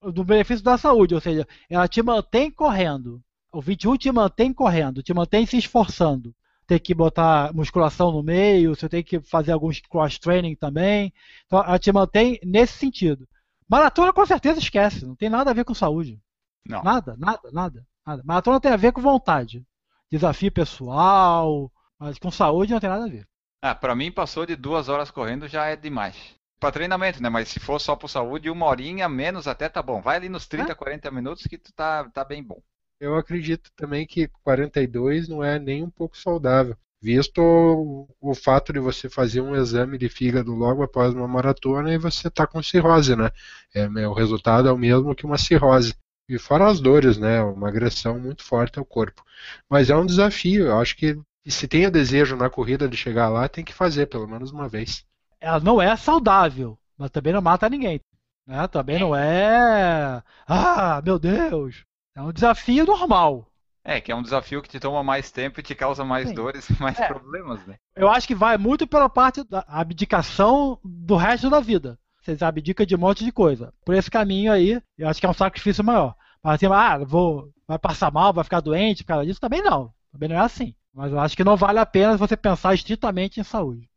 do 0.00 0.24
benefício 0.24 0.64
da 0.64 0.76
saúde, 0.76 1.14
ou 1.14 1.20
seja, 1.20 1.46
ela 1.68 1.88
te 1.88 2.02
mantém 2.02 2.50
correndo. 2.50 3.22
O 3.52 3.60
21 3.60 3.96
te 3.96 4.12
mantém 4.12 4.52
correndo, 4.52 5.02
te 5.02 5.14
mantém 5.14 5.46
se 5.46 5.56
esforçando. 5.56 6.34
Tem 6.66 6.78
que 6.78 6.94
botar 6.94 7.52
musculação 7.54 8.10
no 8.10 8.22
meio, 8.22 8.74
você 8.74 8.88
tem 8.88 9.02
que 9.02 9.20
fazer 9.20 9.52
alguns 9.52 9.80
cross 9.80 10.18
training 10.18 10.56
também. 10.56 11.12
Então 11.46 11.62
ela 11.62 11.78
te 11.78 11.92
mantém 11.92 12.38
nesse 12.44 12.74
sentido. 12.78 13.28
Maratona 13.68 14.12
com 14.12 14.26
certeza 14.26 14.58
esquece, 14.58 15.06
não 15.06 15.16
tem 15.16 15.28
nada 15.28 15.50
a 15.50 15.54
ver 15.54 15.64
com 15.64 15.74
saúde. 15.74 16.20
Não. 16.66 16.82
Nada, 16.82 17.16
nada, 17.18 17.50
nada, 17.52 17.86
nada. 18.06 18.22
Maratona 18.24 18.60
tem 18.60 18.72
a 18.72 18.76
ver 18.76 18.92
com 18.92 19.00
vontade. 19.00 19.64
Desafio 20.10 20.52
pessoal, 20.52 21.70
mas 21.98 22.18
com 22.18 22.30
saúde 22.30 22.72
não 22.72 22.80
tem 22.80 22.90
nada 22.90 23.04
a 23.04 23.08
ver. 23.08 23.26
Ah, 23.66 23.74
pra 23.74 23.96
mim 23.96 24.12
passou 24.12 24.44
de 24.44 24.56
duas 24.56 24.90
horas 24.90 25.10
correndo 25.10 25.48
já 25.48 25.64
é 25.64 25.74
demais. 25.74 26.14
Pra 26.60 26.70
treinamento, 26.70 27.22
né? 27.22 27.30
Mas 27.30 27.48
se 27.48 27.58
for 27.58 27.80
só 27.80 27.96
por 27.96 28.08
saúde, 28.08 28.50
uma 28.50 28.66
horinha 28.66 29.08
menos 29.08 29.48
até 29.48 29.70
tá 29.70 29.82
bom. 29.82 30.02
Vai 30.02 30.16
ali 30.16 30.28
nos 30.28 30.46
30, 30.46 30.72
é? 30.72 30.74
40 30.74 31.10
minutos 31.10 31.46
que 31.46 31.56
tu 31.56 31.72
tá, 31.72 32.04
tá 32.10 32.22
bem 32.22 32.42
bom. 32.42 32.60
Eu 33.00 33.16
acredito 33.16 33.70
também 33.74 34.06
que 34.06 34.28
42 34.42 35.30
não 35.30 35.42
é 35.42 35.58
nem 35.58 35.82
um 35.82 35.88
pouco 35.88 36.14
saudável. 36.14 36.76
Visto 37.00 37.40
o, 37.40 38.06
o 38.20 38.34
fato 38.34 38.70
de 38.70 38.80
você 38.80 39.08
fazer 39.08 39.40
um 39.40 39.56
exame 39.56 39.96
de 39.96 40.10
fígado 40.10 40.54
logo 40.54 40.82
após 40.82 41.14
uma 41.14 41.26
maratona 41.26 41.90
e 41.90 41.96
você 41.96 42.28
tá 42.28 42.46
com 42.46 42.62
cirrose, 42.62 43.16
né? 43.16 43.30
É, 43.74 43.86
o 44.06 44.12
resultado 44.12 44.68
é 44.68 44.72
o 44.72 44.76
mesmo 44.76 45.14
que 45.14 45.24
uma 45.24 45.38
cirrose. 45.38 45.94
E 46.28 46.38
fora 46.38 46.66
as 46.66 46.80
dores, 46.80 47.16
né? 47.16 47.40
Uma 47.40 47.68
agressão 47.68 48.18
muito 48.18 48.44
forte 48.44 48.78
ao 48.78 48.84
corpo. 48.84 49.24
Mas 49.70 49.88
é 49.88 49.96
um 49.96 50.04
desafio. 50.04 50.66
Eu 50.66 50.78
acho 50.78 50.94
que 50.98 51.18
e 51.44 51.50
se 51.50 51.68
tem 51.68 51.86
o 51.86 51.90
desejo 51.90 52.36
na 52.36 52.48
corrida 52.48 52.88
de 52.88 52.96
chegar 52.96 53.28
lá, 53.28 53.48
tem 53.48 53.64
que 53.64 53.74
fazer 53.74 54.06
pelo 54.06 54.26
menos 54.26 54.50
uma 54.50 54.68
vez. 54.68 55.04
Ela 55.40 55.60
não 55.60 55.80
é 55.80 55.94
saudável, 55.96 56.78
mas 56.96 57.10
também 57.10 57.32
não 57.32 57.42
mata 57.42 57.68
ninguém. 57.68 58.00
Né? 58.46 58.66
Também 58.68 58.98
não 58.98 59.14
é. 59.14 60.22
Ah, 60.46 61.02
meu 61.04 61.18
Deus! 61.18 61.84
É 62.16 62.22
um 62.22 62.32
desafio 62.32 62.86
normal. 62.86 63.46
É, 63.84 64.00
que 64.00 64.10
é 64.10 64.16
um 64.16 64.22
desafio 64.22 64.62
que 64.62 64.68
te 64.68 64.80
toma 64.80 65.02
mais 65.02 65.30
tempo 65.30 65.60
e 65.60 65.62
te 65.62 65.74
causa 65.74 66.04
mais 66.04 66.28
Sim. 66.28 66.34
dores 66.34 66.70
e 66.70 66.80
mais 66.80 66.98
é. 66.98 67.06
problemas, 67.06 67.66
né? 67.66 67.76
Eu 67.94 68.08
acho 68.08 68.26
que 68.26 68.34
vai 68.34 68.56
muito 68.56 68.86
pela 68.86 69.10
parte 69.10 69.44
da 69.44 69.62
abdicação 69.68 70.78
do 70.82 71.16
resto 71.16 71.50
da 71.50 71.60
vida. 71.60 71.98
Você 72.22 72.42
abdica 72.42 72.86
de 72.86 72.94
um 72.94 72.98
monte 72.98 73.22
de 73.22 73.30
coisa. 73.30 73.74
Por 73.84 73.94
esse 73.94 74.10
caminho 74.10 74.50
aí, 74.50 74.80
eu 74.96 75.06
acho 75.06 75.20
que 75.20 75.26
é 75.26 75.28
um 75.28 75.34
sacrifício 75.34 75.84
maior. 75.84 76.14
Mas 76.42 76.54
assim, 76.54 76.66
ah, 76.72 76.98
vou, 77.04 77.52
vai 77.68 77.78
passar 77.78 78.10
mal, 78.10 78.32
vai 78.32 78.44
ficar 78.44 78.60
doente 78.60 79.04
por 79.04 79.08
causa 79.08 79.26
disso, 79.26 79.40
também 79.40 79.62
não. 79.62 79.92
Também 80.10 80.30
não 80.30 80.36
é 80.36 80.40
assim. 80.40 80.74
Mas 80.94 81.10
eu 81.10 81.18
acho 81.18 81.36
que 81.36 81.42
não 81.42 81.56
vale 81.56 81.80
a 81.80 81.86
pena 81.86 82.16
você 82.16 82.36
pensar 82.36 82.72
estritamente 82.72 83.40
em 83.40 83.44
saúde. 83.44 83.90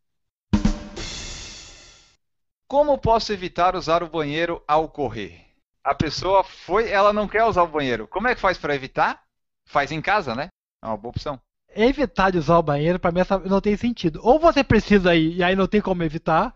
Como 2.68 2.98
posso 2.98 3.32
evitar 3.32 3.76
usar 3.76 4.02
o 4.02 4.10
banheiro 4.10 4.62
ao 4.68 4.90
correr? 4.90 5.46
A 5.84 5.94
pessoa 5.94 6.44
foi, 6.44 6.90
ela 6.90 7.14
não 7.14 7.28
quer 7.28 7.46
usar 7.46 7.64
o 7.64 7.68
banheiro. 7.68 8.08
Como 8.08 8.28
é 8.28 8.36
que 8.36 8.42
faz 8.42 8.58
para 8.58 8.76
evitar? 8.76 9.24
Faz 9.66 9.92
em 9.92 10.02
casa, 10.02 10.36
né? 10.36 10.50
É 10.84 10.88
uma 10.88 10.98
boa 10.98 11.12
opção. 11.12 11.40
Evitar 11.70 12.32
de 12.32 12.40
usar 12.40 12.58
o 12.58 12.64
banheiro, 12.64 13.00
para 13.00 13.12
mim, 13.12 13.22
não 13.46 13.62
tem 13.62 13.78
sentido. 13.78 14.20
Ou 14.24 14.40
você 14.40 14.64
precisa 14.64 15.16
ir 15.16 15.38
e 15.38 15.44
aí 15.44 15.56
não 15.56 15.68
tem 15.68 15.80
como 15.80 16.04
evitar, 16.04 16.54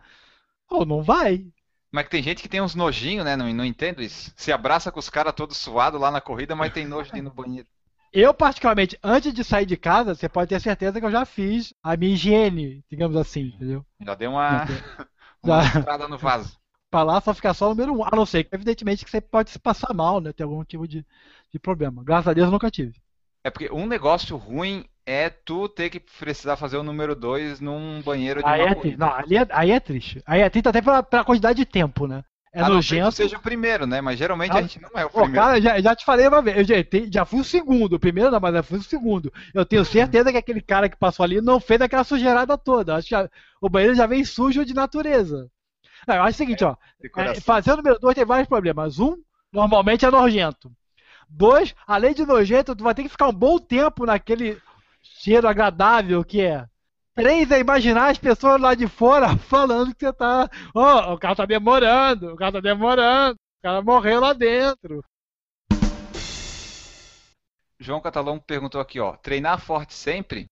ou 0.68 0.86
não 0.86 1.04
vai. 1.04 1.46
Mas 1.92 2.06
que 2.06 2.12
tem 2.12 2.24
gente 2.24 2.42
que 2.42 2.50
tem 2.50 2.62
uns 2.62 2.74
nojinhos, 2.74 3.24
né? 3.24 3.36
Não, 3.36 3.54
não 3.54 3.66
entendo 3.66 4.02
isso. 4.02 4.34
Se 4.36 4.52
abraça 4.52 4.92
com 4.92 5.00
os 5.00 5.10
caras 5.10 5.34
todos 5.34 5.58
suados 5.58 6.02
lá 6.02 6.10
na 6.10 6.20
corrida, 6.20 6.56
mas 6.56 6.74
tem 6.74 6.88
nojo 6.88 7.12
de 7.12 7.20
ir 7.20 7.22
no 7.22 7.32
banheiro. 7.32 7.68
Eu, 8.14 8.34
particularmente, 8.34 8.99
antes 9.01 9.34
de 9.34 9.43
sair 9.43 9.66
de 9.66 9.78
casa, 9.78 10.14
você 10.14 10.28
pode 10.28 10.49
ter 10.49 10.59
certeza 10.59 10.99
que 10.99 11.05
eu 11.05 11.12
já 11.12 11.26
fiz 11.26 11.74
a 11.82 11.95
minha 11.95 12.14
higiene, 12.14 12.84
digamos 12.89 13.16
assim, 13.16 13.53
entendeu? 13.55 13.86
Já 14.01 14.16
deu 14.16 14.32
uma, 14.32 14.66
uma 15.41 15.64
já... 15.64 15.80
entrada 15.80 16.07
no 16.09 16.18
vaso. 16.18 16.57
pra 16.89 17.03
lá 17.03 17.22
só 17.22 17.34
ficar 17.34 17.53
só 17.53 17.68
o 17.68 17.70
número 17.70 17.93
um. 17.93 18.03
A 18.03 18.09
não 18.14 18.26
ser 18.26 18.43
que, 18.43 18.53
evidentemente, 18.53 19.05
que 19.05 19.12
você 19.12 19.22
pode 19.22 19.49
se 19.49 19.57
passar 19.57 19.93
mal, 19.93 20.20
né? 20.20 20.34
Ter 20.34 20.43
algum 20.43 20.62
tipo 20.66 20.86
de, 20.86 21.05
de 21.49 21.59
problema. 21.59 22.03
Graças 22.03 22.28
a 22.28 22.34
Deus 22.34 22.47
eu 22.47 22.51
nunca 22.51 22.70
tive. 22.70 22.99
É 23.43 23.49
porque 23.49 23.72
um 23.72 23.88
negócio 23.88 24.36
ruim 24.36 24.86
é 25.05 25.30
tu 25.30 25.70
ter 25.70 25.89
que 25.89 25.99
precisar 25.99 26.57
fazer 26.57 26.78
o 26.78 26.84
número 26.84 27.16
2 27.16 27.59
num 27.62 28.01
banheiro 28.01 28.41
de 28.41 28.45
Aí 28.45 28.62
uma 28.62 28.72
é, 28.72 28.97
não, 28.97 29.14
aí, 29.14 29.38
é, 29.38 29.47
aí 29.51 29.72
é 29.72 29.80
triste. 29.80 30.22
Aí 30.26 30.41
é 30.41 30.49
triste 30.49 30.68
até 30.68 30.82
pela, 30.82 31.01
pela 31.01 31.24
quantidade 31.24 31.57
de 31.57 31.66
tempo, 31.66 32.07
né? 32.07 32.24
É 32.54 32.62
não 32.62 32.70
nojento. 32.76 33.10
tu 33.10 33.16
seja 33.16 33.38
o 33.38 33.41
primeiro, 33.41 33.88
né? 33.88 34.02
Mas 34.02 34.18
geralmente 34.20 34.52
Ah, 34.52 34.58
a 34.58 34.62
gente 34.62 34.82
não 34.82 34.89
é 34.95 35.06
o 35.06 35.10
primeiro. 35.10 35.34
cara, 35.34 35.62
já, 35.62 35.80
já 35.82 35.95
te 35.95 36.04
falei 36.04 36.28
uma 36.28 36.41
vez, 36.41 36.58
eu 36.58 36.64
já, 36.66 36.84
te- 36.84 37.10
já 37.12 37.26
fui 37.26 37.39
o 37.39 37.43
segundo, 37.45 37.93
o 37.93 37.99
primeiro 37.99 38.30
não, 38.30 38.39
mas 38.41 38.54
eu 38.56 38.64
fui 38.64 38.78
o 38.80 38.84
segundo. 38.84 39.32
Eu 39.54 39.66
tenho 39.66 39.86
certeza 39.86 40.32
que 40.32 40.38
aquele 40.38 40.62
cara 40.62 40.89
que 40.89 40.97
passou 40.97 41.24
ali 41.24 41.39
não 41.39 41.60
fez 41.62 41.80
aquela 41.82 42.04
sujeirada 42.04 42.58
toda. 42.58 42.95
Acho 42.95 43.08
que 43.08 43.12
já- 43.16 43.30
o 43.62 43.70
banheiro 43.70 43.95
já 43.95 44.06
vem 44.06 44.26
sujo 44.26 44.66
de 44.66 44.74
natureza. 44.74 45.49
Não, 46.08 46.16
eu 46.16 46.24
acho 46.24 46.36
o 46.36 46.38
seguinte, 46.38 46.64
ó. 46.64 46.76
de 46.99 47.10
É, 47.16 47.39
fazer 47.41 47.74
o 47.74 47.78
número 47.78 47.99
2 47.99 48.16
tem 48.16 48.26
vários 48.26 48.47
problemas. 48.49 48.99
Um, 48.99 49.16
normalmente 49.54 50.06
é 50.06 50.12
nojento. 50.12 50.72
Dois, 51.30 51.74
além 51.88 52.14
de 52.14 52.26
nojento, 52.26 52.76
tu 52.76 52.84
vai 52.84 52.93
ter 52.93 53.04
que 53.04 53.10
ficar 53.10 53.28
um 53.30 53.34
bom 53.34 53.58
tempo 53.60 54.06
naquele 54.06 54.58
cheiro 55.02 55.47
agradável 55.47 56.24
que 56.24 56.41
é. 56.41 56.66
Três 57.14 57.51
é 57.51 57.59
imaginar 57.59 58.09
as 58.09 58.18
pessoas 58.18 58.59
lá 58.59 58.74
de 58.74 58.88
fora 58.88 59.36
falando 59.49 59.93
que 59.93 60.05
você 60.05 60.14
tá. 60.14 60.49
Ó, 60.74 61.14
o 61.14 61.18
cara 61.18 61.36
tá 61.36 61.45
demorando, 61.45 62.34
o 62.34 62.36
cara 62.36 62.53
tá 62.53 62.59
demorando, 62.62 63.34
o 63.36 63.62
cara 63.62 63.82
morreu 63.82 64.20
lá 64.22 64.34
dentro. 64.34 65.03
João 67.80 67.99
Catalão 67.99 68.39
perguntou 68.39 68.80
aqui, 68.80 68.99
ó. 68.99 69.16
Treinar 69.18 69.59
forte 69.59 69.93
sempre? 69.93 70.47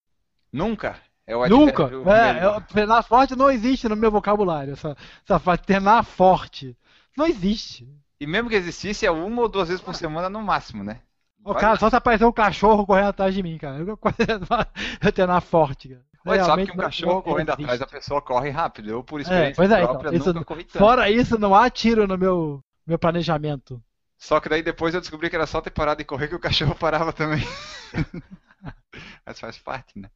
Nunca? 0.52 1.00
É 1.26 1.36
o 1.36 1.48
Nunca. 1.48 1.84
É, 1.84 2.34
melhor. 2.34 2.56
eu- 2.56 2.62
treinar 2.62 3.04
forte 3.04 3.36
não 3.36 3.52
existe 3.52 3.88
no 3.88 3.96
meu 3.96 4.12
vocabulário. 4.12 4.74
Essa, 4.74 4.98
essa 5.24 5.40
frase, 5.40 5.62
treinar 5.62 6.04
forte. 6.04 6.76
Não 7.16 7.28
existe. 7.28 7.88
E 8.20 8.26
mesmo 8.26 8.50
que 8.50 8.56
existisse, 8.56 9.06
é 9.06 9.12
uma 9.12 9.44
ou 9.44 9.48
duas 9.48 9.70
vezes 9.70 9.84
por 9.84 9.96
semana 9.96 10.28
no 10.30 10.42
máximo, 10.42 10.84
né? 10.84 11.02
Ô, 11.44 11.54
cara, 11.54 11.78
só 11.78 11.90
se 11.90 11.96
aparecer 11.96 12.26
um 12.26 12.32
cachorro 12.34 12.86
correndo 12.86 13.10
atrás 13.10 13.34
de 13.34 13.42
mim, 13.42 13.58
cara. 13.58 13.78
Eu, 13.78 13.88
eu 13.88 13.98
treinar 15.14 15.42
forte, 15.42 15.90
cara. 15.90 16.09
Oi, 16.26 16.40
sabe 16.40 16.64
que 16.66 16.72
um 16.72 16.78
cachorro 16.78 17.22
correndo 17.24 17.50
existe. 17.50 17.52
atrás, 17.52 17.82
a 17.82 17.88
pessoa 17.88 18.22
corre 18.22 18.50
rápido. 18.50 18.90
Eu, 18.90 19.04
por 19.04 19.20
É, 19.20 19.22
experiência 19.22 19.56
pois 19.56 19.72
é, 19.72 19.84
própria, 19.84 20.10
então, 20.10 20.16
isso, 20.18 20.34
nunca 20.34 20.46
corri 20.46 20.64
tanto. 20.64 20.78
fora 20.78 21.10
isso, 21.10 21.38
não 21.40 21.54
há 21.56 21.70
tiro 21.70 22.08
no 22.08 22.18
meu, 22.18 22.64
meu 22.86 23.00
planejamento. 23.00 23.82
Só 24.20 24.40
que 24.40 24.50
daí 24.50 24.62
depois 24.62 24.94
eu 24.94 25.02
descobri 25.02 25.30
que 25.32 25.36
era 25.36 25.48
só 25.48 25.62
ter 25.62 25.72
parado 25.72 25.98
de 26.00 26.06
correr 26.06 26.28
que 26.28 26.36
o 26.36 26.40
cachorro 26.40 26.76
parava 26.78 27.12
também. 27.14 27.42
Mas 29.26 29.40
faz 29.40 29.58
parte, 29.58 29.98
né? 30.00 30.10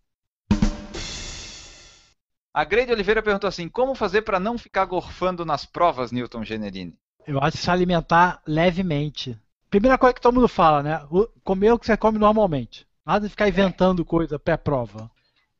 A 2.51 2.63
Grade 2.63 2.91
Oliveira 2.91 3.21
perguntou 3.21 3.47
assim: 3.47 3.69
como 3.69 3.93
fazer 3.93 4.23
para 4.23 4.39
não 4.39 4.57
ficar 4.57 4.85
gorfando 4.85 5.45
nas 5.45 5.65
provas, 5.67 6.11
Newton 6.11 6.43
Generini? 6.43 6.97
Eu 7.27 7.37
acho 7.41 7.57
que 7.57 7.63
se 7.63 7.69
alimentar 7.71 8.41
levemente. 8.47 9.37
Primeira 9.69 9.97
coisa 9.97 10.13
que 10.13 10.21
todo 10.21 10.35
mundo 10.35 10.47
fala, 10.47 10.81
né? 10.81 11.05
O- 11.11 11.27
Comer 11.43 11.71
o 11.73 11.79
que 11.79 11.85
você 11.85 11.97
come 11.97 12.17
normalmente. 12.17 12.87
Nada 13.05 13.25
de 13.25 13.29
É. 13.29 13.29
ficar 13.29 13.47
inventando 13.49 14.05
coisa 14.05 14.39
pré-prova. 14.39 15.11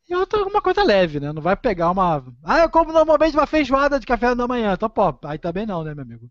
E 0.10 0.16
outra, 0.16 0.40
alguma 0.40 0.62
coisa 0.62 0.84
leve, 0.84 1.20
né? 1.20 1.32
Não 1.32 1.42
vai 1.42 1.56
pegar 1.56 1.90
uma. 1.92 2.24
Ah, 2.44 2.60
eu 2.60 2.70
como 2.70 2.92
normalmente 2.92 3.36
uma 3.36 3.48
feijoada 3.48 4.00
de 4.00 4.06
café 4.06 4.36
da 4.36 4.48
manhã. 4.48 4.74
Então, 4.74 4.90
pô, 4.90 5.16
aí 5.26 5.38
também 5.38 5.66
não, 5.66 5.84
né, 5.84 5.94
meu 5.94 6.04
amigo? 6.04 6.30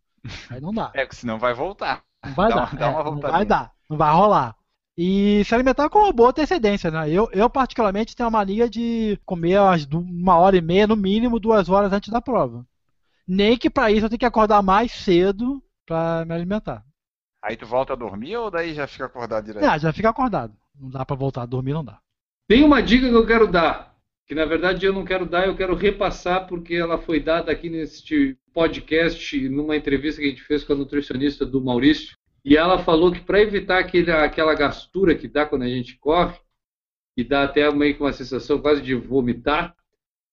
Aí 0.50 0.60
não 0.60 0.72
dá. 0.72 0.90
É, 0.94 1.04
porque 1.04 1.16
senão 1.16 1.38
vai 1.38 1.54
voltar. 1.54 2.02
Não 2.24 2.34
vai 2.34 2.48
Dá 2.48 2.54
dar. 2.54 2.72
uma- 2.72 2.78
dá 2.78 2.86
é, 2.86 3.04
não 3.04 3.20
vai 3.20 3.44
dar. 3.46 3.72
Não 3.88 3.96
vai 3.96 4.12
rolar. 4.12 4.56
E 4.96 5.42
se 5.44 5.54
alimentar 5.54 5.88
com 5.88 6.00
uma 6.00 6.12
boa 6.12 6.30
antecedência, 6.30 6.90
né? 6.90 7.08
Eu, 7.10 7.28
eu 7.32 7.48
particularmente, 7.48 8.14
tenho 8.14 8.28
a 8.28 8.30
mania 8.30 8.68
de 8.68 9.18
comer 9.24 9.58
uma 9.92 10.36
hora 10.36 10.56
e 10.56 10.60
meia, 10.60 10.86
no 10.86 10.94
mínimo, 10.96 11.40
duas 11.40 11.68
horas 11.70 11.92
antes 11.92 12.10
da 12.10 12.20
prova. 12.20 12.64
Nem 13.26 13.56
que 13.56 13.70
pra 13.70 13.90
isso 13.90 14.04
eu 14.04 14.08
tenho 14.10 14.18
que 14.18 14.26
acordar 14.26 14.62
mais 14.62 14.92
cedo 14.92 15.62
pra 15.86 16.24
me 16.26 16.34
alimentar. 16.34 16.84
Aí 17.42 17.56
tu 17.56 17.66
volta 17.66 17.94
a 17.94 17.96
dormir 17.96 18.36
ou 18.36 18.50
daí 18.50 18.74
já 18.74 18.86
fica 18.86 19.06
acordado 19.06 19.44
direto? 19.46 19.64
Ah, 19.64 19.78
já 19.78 19.92
fica 19.92 20.10
acordado. 20.10 20.54
Não 20.78 20.90
dá 20.90 21.04
pra 21.04 21.16
voltar 21.16 21.42
a 21.42 21.46
dormir, 21.46 21.72
não 21.72 21.84
dá. 21.84 21.98
Tem 22.48 22.62
uma 22.64 22.82
dica 22.82 23.08
que 23.08 23.14
eu 23.14 23.26
quero 23.26 23.46
dar, 23.46 23.96
que 24.26 24.34
na 24.34 24.44
verdade 24.44 24.84
eu 24.84 24.92
não 24.92 25.04
quero 25.04 25.24
dar, 25.26 25.46
eu 25.46 25.56
quero 25.56 25.74
repassar 25.74 26.46
porque 26.46 26.74
ela 26.74 26.98
foi 26.98 27.20
dada 27.20 27.50
aqui 27.52 27.70
neste 27.70 28.36
podcast, 28.52 29.48
numa 29.48 29.76
entrevista 29.76 30.20
que 30.20 30.26
a 30.26 30.30
gente 30.30 30.42
fez 30.42 30.64
com 30.64 30.72
a 30.72 30.76
nutricionista 30.76 31.46
do 31.46 31.62
Maurício, 31.62 32.16
e 32.44 32.56
ela 32.56 32.82
falou 32.82 33.12
que 33.12 33.20
para 33.20 33.40
evitar 33.40 33.78
aquele, 33.78 34.10
aquela 34.10 34.54
gastura 34.54 35.14
que 35.14 35.28
dá 35.28 35.46
quando 35.46 35.62
a 35.62 35.68
gente 35.68 35.96
corre, 35.98 36.38
que 37.16 37.24
dá 37.24 37.44
até 37.44 37.70
meio 37.72 37.94
que 37.94 38.00
uma 38.02 38.12
sensação 38.12 38.60
quase 38.60 38.82
de 38.82 38.94
vomitar, 38.94 39.74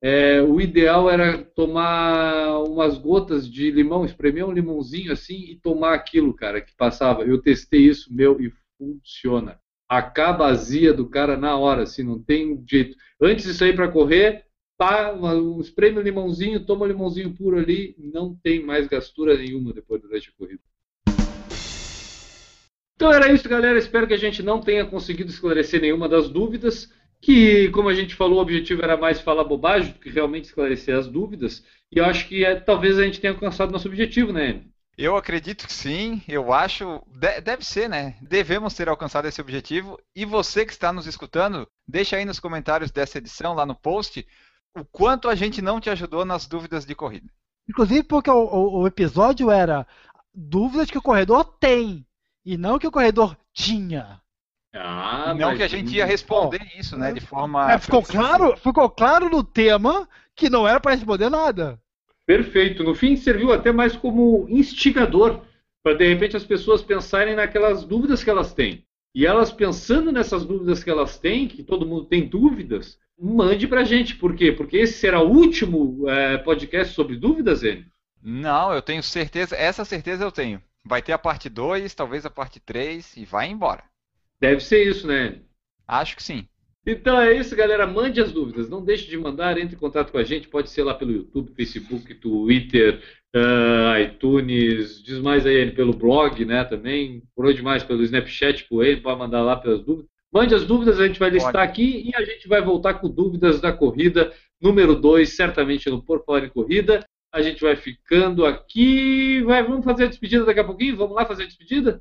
é, 0.01 0.41
o 0.41 0.59
ideal 0.61 1.09
era 1.09 1.43
tomar 1.43 2.63
umas 2.63 2.97
gotas 2.97 3.49
de 3.49 3.69
limão, 3.69 4.05
espremer 4.05 4.45
um 4.45 4.51
limãozinho 4.51 5.11
assim 5.11 5.51
e 5.51 5.55
tomar 5.57 5.93
aquilo, 5.93 6.33
cara, 6.33 6.61
que 6.61 6.73
passava. 6.75 7.23
Eu 7.23 7.41
testei 7.41 7.81
isso, 7.81 8.13
meu, 8.13 8.39
e 8.41 8.51
funciona 8.77 9.59
acaba 9.89 10.45
a 10.45 10.51
azia 10.51 10.93
do 10.93 11.09
cara 11.09 11.35
na 11.35 11.57
hora, 11.57 11.81
assim, 11.83 12.03
não 12.03 12.21
tem 12.21 12.63
jeito. 12.69 12.95
Antes 13.19 13.45
de 13.45 13.55
sair 13.55 13.75
para 13.75 13.91
correr, 13.91 14.45
pá, 14.77 15.11
um 15.11 15.59
espreme 15.59 15.97
um 15.97 16.03
limãozinho, 16.03 16.63
toma 16.63 16.85
um 16.85 16.87
limãozinho 16.87 17.33
puro 17.33 17.57
ali, 17.57 17.95
não 17.97 18.35
tem 18.35 18.63
mais 18.63 18.87
gastura 18.87 19.35
nenhuma 19.35 19.73
depois 19.73 19.99
durante 20.01 20.29
a 20.29 20.33
corrida. 20.37 20.61
Então 22.95 23.11
era 23.11 23.31
isso, 23.31 23.47
galera. 23.47 23.79
Espero 23.79 24.05
que 24.05 24.13
a 24.13 24.17
gente 24.17 24.43
não 24.43 24.59
tenha 24.59 24.85
conseguido 24.85 25.31
esclarecer 25.31 25.81
nenhuma 25.81 26.07
das 26.07 26.29
dúvidas. 26.29 26.93
Que, 27.21 27.69
como 27.69 27.89
a 27.89 27.93
gente 27.93 28.15
falou, 28.15 28.39
o 28.39 28.41
objetivo 28.41 28.81
era 28.81 28.95
mais 28.95 29.19
falar 29.19 29.43
bobagem 29.43 29.91
do 29.91 29.99
que 29.99 30.09
realmente 30.09 30.45
esclarecer 30.45 30.95
as 30.95 31.07
dúvidas. 31.07 31.65
E 31.91 31.97
eu 31.97 32.05
acho 32.05 32.27
que 32.27 32.45
é, 32.45 32.55
talvez 32.55 32.97
a 32.97 33.03
gente 33.03 33.19
tenha 33.19 33.33
alcançado 33.33 33.71
nosso 33.71 33.87
objetivo, 33.89 34.31
né? 34.31 34.63
Eu 35.01 35.15
acredito 35.15 35.65
que 35.65 35.71
sim, 35.71 36.21
eu 36.27 36.51
acho. 36.51 37.01
de- 37.07 37.39
deve 37.39 37.63
ser, 37.65 37.87
né? 37.87 38.17
Devemos 38.21 38.73
ter 38.73 38.89
alcançado 38.89 39.29
esse 39.29 39.39
objetivo. 39.39 39.97
E 40.13 40.25
você 40.25 40.65
que 40.65 40.73
está 40.73 40.91
nos 40.91 41.07
escutando, 41.07 41.65
deixa 41.87 42.17
aí 42.17 42.25
nos 42.25 42.37
comentários 42.39 42.91
dessa 42.91 43.17
edição, 43.17 43.53
lá 43.53 43.65
no 43.65 43.73
post, 43.75 44.27
o 44.77 44.83
quanto 44.83 45.29
a 45.29 45.35
gente 45.35 45.61
não 45.61 45.79
te 45.79 45.89
ajudou 45.89 46.25
nas 46.25 46.45
dúvidas 46.47 46.85
de 46.85 46.93
corrida. 46.95 47.31
Inclusive 47.69 48.03
porque 48.03 48.29
o, 48.29 48.35
o- 48.43 48.81
o 48.81 48.87
episódio 48.87 49.49
era 49.49 49.87
dúvidas 50.33 50.91
que 50.91 50.97
o 50.97 51.01
corredor 51.01 51.45
tem 51.45 52.05
e 52.45 52.57
não 52.57 52.77
que 52.77 52.87
o 52.87 52.91
corredor 52.91 53.37
tinha. 53.53 54.19
Ah, 54.75 55.33
não 55.33 55.55
que 55.55 55.63
a 55.63 55.67
gente 55.67 55.95
ia 55.95 56.05
responder 56.05 56.61
isso, 56.77 56.97
né? 56.97 57.11
De 57.13 57.21
forma. 57.21 57.71
É, 57.71 57.77
ficou 57.79 58.03
claro, 58.03 58.57
ficou 58.57 58.89
claro 58.89 59.29
no 59.29 59.43
tema 59.45 60.07
que 60.35 60.49
não 60.49 60.67
era 60.67 60.79
para 60.79 60.93
responder 60.93 61.29
nada. 61.29 61.79
Perfeito. 62.29 62.83
No 62.83 62.93
fim, 62.93 63.15
serviu 63.15 63.51
até 63.51 63.71
mais 63.71 63.95
como 63.95 64.45
instigador 64.47 65.41
para 65.81 65.95
de 65.95 66.07
repente 66.07 66.37
as 66.37 66.45
pessoas 66.45 66.79
pensarem 66.79 67.35
naquelas 67.35 67.83
dúvidas 67.83 68.23
que 68.23 68.29
elas 68.29 68.53
têm. 68.53 68.85
E 69.15 69.25
elas 69.25 69.51
pensando 69.51 70.11
nessas 70.11 70.45
dúvidas 70.45 70.83
que 70.83 70.91
elas 70.91 71.17
têm, 71.17 71.47
que 71.47 71.63
todo 71.63 71.87
mundo 71.87 72.05
tem 72.05 72.29
dúvidas, 72.29 72.99
mande 73.19 73.67
para 73.67 73.81
a 73.81 73.83
gente. 73.83 74.15
Por 74.15 74.35
quê? 74.35 74.51
Porque 74.51 74.77
esse 74.77 74.99
será 74.99 75.19
o 75.23 75.27
último 75.27 76.07
eh, 76.07 76.37
podcast 76.37 76.93
sobre 76.93 77.17
dúvidas, 77.17 77.63
Enio? 77.63 77.87
Não, 78.21 78.71
eu 78.75 78.81
tenho 78.83 79.01
certeza, 79.01 79.55
essa 79.55 79.83
certeza 79.83 80.23
eu 80.23 80.31
tenho. 80.31 80.61
Vai 80.85 81.01
ter 81.01 81.13
a 81.13 81.17
parte 81.17 81.49
2, 81.49 81.95
talvez 81.95 82.27
a 82.27 82.29
parte 82.29 82.59
3 82.59 83.17
e 83.17 83.25
vai 83.25 83.49
embora. 83.49 83.83
Deve 84.39 84.61
ser 84.61 84.87
isso, 84.87 85.07
né? 85.07 85.39
Acho 85.87 86.15
que 86.15 86.21
sim. 86.21 86.47
Então 86.91 87.21
é 87.21 87.35
isso, 87.35 87.55
galera. 87.55 87.85
Mande 87.85 88.19
as 88.19 88.31
dúvidas. 88.31 88.67
Não 88.67 88.83
deixe 88.83 89.07
de 89.07 89.15
mandar. 89.15 89.57
Entre 89.59 89.75
em 89.75 89.79
contato 89.79 90.11
com 90.11 90.17
a 90.17 90.23
gente. 90.23 90.47
Pode 90.47 90.71
ser 90.71 90.83
lá 90.83 90.95
pelo 90.95 91.11
YouTube, 91.11 91.53
Facebook, 91.55 92.15
Twitter, 92.15 92.99
ah, 93.35 93.99
iTunes. 94.01 95.03
Diz 95.03 95.19
mais 95.19 95.45
aí 95.45 95.69
pelo 95.71 95.93
blog, 95.93 96.43
né? 96.45 96.63
Também. 96.63 97.21
Por 97.35 97.45
onde 97.45 97.61
mais? 97.61 97.83
Pelo 97.83 98.01
Snapchat, 98.01 98.67
por 98.67 98.83
ele. 98.83 99.01
Pode 99.01 99.19
mandar 99.19 99.41
lá 99.41 99.55
pelas 99.55 99.83
dúvidas. 99.83 100.09
Mande 100.31 100.55
as 100.55 100.65
dúvidas, 100.65 100.99
a 100.99 101.07
gente 101.07 101.19
vai 101.19 101.31
listar 101.31 101.53
Pode. 101.53 101.65
aqui 101.65 102.07
e 102.07 102.15
a 102.15 102.23
gente 102.23 102.47
vai 102.47 102.61
voltar 102.61 102.95
com 102.95 103.09
dúvidas 103.09 103.59
da 103.59 103.73
corrida 103.73 104.31
número 104.61 104.93
2, 104.95 105.27
certamente 105.27 105.89
no 105.89 106.03
Por 106.03 106.23
Falar 106.23 106.45
em 106.45 106.49
Corrida. 106.49 107.03
A 107.31 107.41
gente 107.41 107.61
vai 107.61 107.75
ficando 107.75 108.45
aqui. 108.45 109.41
Vai, 109.43 109.63
vamos 109.63 109.85
fazer 109.85 110.05
a 110.05 110.07
despedida 110.07 110.45
daqui 110.45 110.59
a 110.59 110.63
pouquinho? 110.63 110.97
Vamos 110.97 111.15
lá 111.15 111.25
fazer 111.25 111.43
a 111.43 111.47
despedida? 111.47 111.99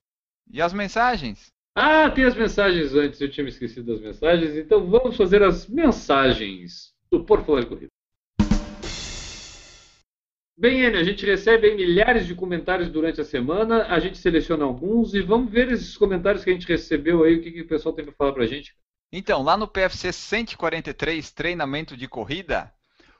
E 0.50 0.60
as 0.60 0.72
mensagens? 0.72 1.52
Ah, 1.80 2.10
tem 2.10 2.24
as 2.24 2.34
mensagens 2.34 2.92
antes, 2.92 3.20
eu 3.20 3.30
tinha 3.30 3.44
me 3.44 3.50
esquecido 3.50 3.92
das 3.92 4.00
mensagens, 4.00 4.56
então 4.56 4.84
vamos 4.84 5.16
fazer 5.16 5.44
as 5.44 5.68
mensagens 5.68 6.92
do 7.08 7.22
Por 7.22 7.44
Falar 7.44 7.60
em 7.60 7.66
Corrida. 7.66 7.92
Bem, 10.58 10.80
Enio, 10.80 10.98
a 10.98 11.04
gente 11.04 11.24
recebe 11.24 11.72
milhares 11.76 12.26
de 12.26 12.34
comentários 12.34 12.90
durante 12.90 13.20
a 13.20 13.24
semana, 13.24 13.84
a 13.84 14.00
gente 14.00 14.18
seleciona 14.18 14.64
alguns 14.64 15.14
e 15.14 15.22
vamos 15.22 15.52
ver 15.52 15.70
esses 15.70 15.96
comentários 15.96 16.42
que 16.42 16.50
a 16.50 16.52
gente 16.52 16.66
recebeu 16.66 17.22
aí, 17.22 17.36
o 17.36 17.42
que, 17.42 17.52
que 17.52 17.60
o 17.60 17.68
pessoal 17.68 17.94
tem 17.94 18.04
para 18.04 18.14
falar 18.14 18.32
para 18.32 18.42
a 18.42 18.48
gente. 18.48 18.74
Então, 19.12 19.40
lá 19.40 19.56
no 19.56 19.68
PFC 19.68 20.12
143, 20.12 21.30
treinamento 21.30 21.96
de 21.96 22.08
corrida, 22.08 22.74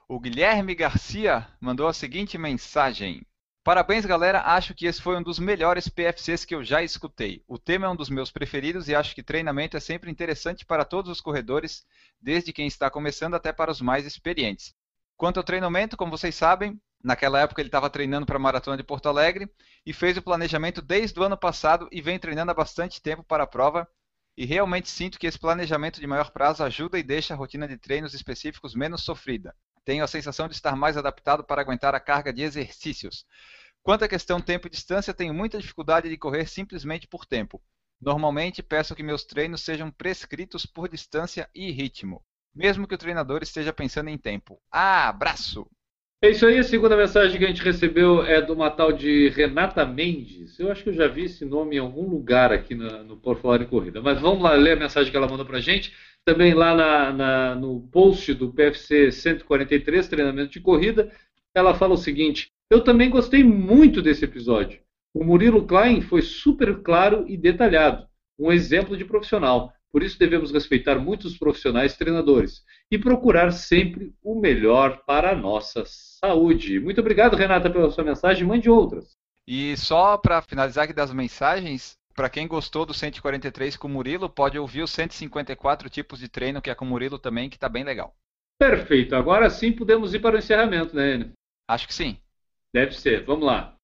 o 0.05 0.19
Guilherme 0.19 0.75
Garcia 0.75 1.47
mandou 1.61 1.87
a 1.87 1.93
seguinte 1.93 2.37
mensagem. 2.37 3.21
Parabéns, 3.69 4.03
galera. 4.03 4.41
Acho 4.41 4.73
que 4.73 4.87
esse 4.87 4.99
foi 4.99 5.15
um 5.15 5.21
dos 5.21 5.37
melhores 5.37 5.87
PFCs 5.87 6.43
que 6.43 6.55
eu 6.55 6.63
já 6.63 6.81
escutei. 6.81 7.43
O 7.47 7.59
tema 7.59 7.85
é 7.85 7.89
um 7.89 7.95
dos 7.95 8.09
meus 8.09 8.31
preferidos 8.31 8.89
e 8.89 8.95
acho 8.95 9.13
que 9.13 9.21
treinamento 9.21 9.77
é 9.77 9.79
sempre 9.79 10.09
interessante 10.09 10.65
para 10.65 10.83
todos 10.83 11.11
os 11.11 11.21
corredores, 11.21 11.85
desde 12.19 12.51
quem 12.51 12.65
está 12.65 12.89
começando 12.89 13.35
até 13.35 13.53
para 13.53 13.69
os 13.69 13.79
mais 13.79 14.07
experientes. 14.07 14.73
Quanto 15.15 15.37
ao 15.37 15.43
treinamento, 15.43 15.95
como 15.95 16.09
vocês 16.09 16.33
sabem, 16.33 16.81
naquela 17.03 17.41
época 17.41 17.61
ele 17.61 17.67
estava 17.67 17.91
treinando 17.91 18.25
para 18.25 18.37
a 18.37 18.39
Maratona 18.39 18.75
de 18.75 18.81
Porto 18.81 19.07
Alegre 19.07 19.47
e 19.85 19.93
fez 19.93 20.17
o 20.17 20.23
planejamento 20.23 20.81
desde 20.81 21.19
o 21.19 21.23
ano 21.23 21.37
passado 21.37 21.87
e 21.91 22.01
vem 22.01 22.17
treinando 22.17 22.49
há 22.49 22.55
bastante 22.55 22.99
tempo 22.99 23.23
para 23.23 23.43
a 23.43 23.47
prova 23.47 23.87
e 24.35 24.45
realmente 24.45 24.89
sinto 24.89 25.19
que 25.19 25.27
esse 25.27 25.37
planejamento 25.37 25.99
de 25.99 26.07
maior 26.07 26.31
prazo 26.31 26.63
ajuda 26.63 26.97
e 26.97 27.03
deixa 27.03 27.35
a 27.35 27.37
rotina 27.37 27.67
de 27.67 27.77
treinos 27.77 28.15
específicos 28.15 28.73
menos 28.73 29.03
sofrida. 29.03 29.53
Tenho 29.85 30.03
a 30.03 30.07
sensação 30.07 30.47
de 30.47 30.55
estar 30.55 30.75
mais 30.75 30.97
adaptado 30.97 31.43
para 31.43 31.61
aguentar 31.61 31.93
a 31.93 31.99
carga 31.99 32.33
de 32.33 32.41
exercícios. 32.41 33.25
Quanto 33.89 34.05
à 34.05 34.07
questão 34.07 34.39
tempo 34.39 34.67
e 34.67 34.69
distância, 34.69 35.15
tenho 35.15 35.33
muita 35.33 35.57
dificuldade 35.57 36.09
de 36.09 36.15
correr 36.15 36.45
simplesmente 36.45 37.07
por 37.07 37.25
tempo. 37.25 37.59
Normalmente 37.99 38.61
peço 38.61 38.93
que 38.93 39.01
meus 39.01 39.23
treinos 39.23 39.61
sejam 39.61 39.89
prescritos 39.89 40.63
por 40.63 40.87
distância 40.87 41.49
e 41.55 41.71
ritmo, 41.71 42.21
mesmo 42.53 42.87
que 42.87 42.93
o 42.93 42.97
treinador 42.99 43.41
esteja 43.41 43.73
pensando 43.73 44.11
em 44.11 44.17
tempo. 44.19 44.61
Ah, 44.71 45.09
abraço! 45.09 45.65
É 46.21 46.29
isso 46.29 46.45
aí, 46.45 46.59
a 46.59 46.63
segunda 46.63 46.95
mensagem 46.95 47.39
que 47.39 47.43
a 47.43 47.47
gente 47.47 47.63
recebeu 47.63 48.21
é 48.21 48.39
de 48.39 48.51
uma 48.51 48.69
tal 48.69 48.91
de 48.91 49.29
Renata 49.29 49.83
Mendes. 49.83 50.59
Eu 50.59 50.71
acho 50.71 50.83
que 50.83 50.89
eu 50.89 50.93
já 50.93 51.07
vi 51.07 51.23
esse 51.23 51.43
nome 51.43 51.77
em 51.77 51.79
algum 51.79 52.07
lugar 52.07 52.53
aqui 52.53 52.75
no, 52.75 53.03
no 53.03 53.17
Por 53.17 53.41
Falar 53.41 53.63
em 53.63 53.65
Corrida. 53.65 53.99
Mas 54.03 54.21
vamos 54.21 54.43
lá 54.43 54.53
ler 54.53 54.73
a 54.73 54.81
mensagem 54.81 55.09
que 55.09 55.17
ela 55.17 55.27
mandou 55.27 55.47
pra 55.47 55.61
gente. 55.61 55.91
Também 56.23 56.53
lá 56.53 56.75
na, 56.75 57.11
na, 57.11 57.55
no 57.55 57.81
post 57.91 58.35
do 58.35 58.53
PFC 58.53 59.11
143, 59.11 60.07
treinamento 60.07 60.51
de 60.51 60.61
corrida, 60.61 61.11
ela 61.55 61.73
fala 61.73 61.95
o 61.95 61.97
seguinte: 61.97 62.51
Eu 62.69 62.83
também 62.83 63.09
gostei 63.09 63.43
muito 63.43 63.99
desse 63.99 64.23
episódio. 64.25 64.79
O 65.11 65.23
Murilo 65.23 65.65
Klein 65.65 66.01
foi 66.01 66.21
super 66.21 66.83
claro 66.83 67.25
e 67.27 67.35
detalhado, 67.35 68.07
um 68.37 68.51
exemplo 68.51 68.95
de 68.95 69.03
profissional. 69.03 69.73
Por 69.91 70.03
isso 70.03 70.19
devemos 70.19 70.51
respeitar 70.51 70.99
muitos 70.99 71.35
profissionais 71.35 71.97
treinadores 71.97 72.63
e 72.91 72.97
procurar 72.99 73.51
sempre 73.51 74.13
o 74.21 74.39
melhor 74.39 75.03
para 75.05 75.31
a 75.31 75.35
nossa 75.35 75.83
saúde. 75.85 76.79
Muito 76.79 77.01
obrigado, 77.01 77.35
Renata, 77.35 77.71
pela 77.71 77.89
sua 77.89 78.03
mensagem. 78.03 78.45
Mande 78.45 78.69
outras. 78.69 79.17
E 79.47 79.75
só 79.75 80.15
para 80.15 80.39
finalizar 80.43 80.83
aqui 80.83 80.93
das 80.93 81.11
mensagens, 81.11 81.97
para 82.13 82.29
quem 82.29 82.47
gostou 82.47 82.85
do 82.85 82.93
143 82.93 83.75
com 83.77 83.87
o 83.87 83.91
Murilo, 83.91 84.29
pode 84.29 84.59
ouvir 84.59 84.83
os 84.83 84.91
154 84.91 85.89
tipos 85.89 86.19
de 86.19 86.29
treino 86.29 86.61
que 86.61 86.69
é 86.69 86.75
com 86.75 86.85
o 86.85 86.87
Murilo 86.87 87.17
também, 87.17 87.49
que 87.49 87.55
está 87.57 87.67
bem 87.67 87.83
legal. 87.83 88.13
Perfeito. 88.59 89.15
Agora 89.15 89.49
sim 89.49 89.71
podemos 89.71 90.13
ir 90.13 90.19
para 90.19 90.35
o 90.35 90.37
encerramento, 90.37 90.95
né, 90.95 91.15
Enio? 91.15 91.31
Acho 91.67 91.87
que 91.87 91.93
sim. 91.95 92.19
Deve 92.73 92.93
ser. 92.93 93.23
Vamos 93.25 93.45
lá. 93.45 93.75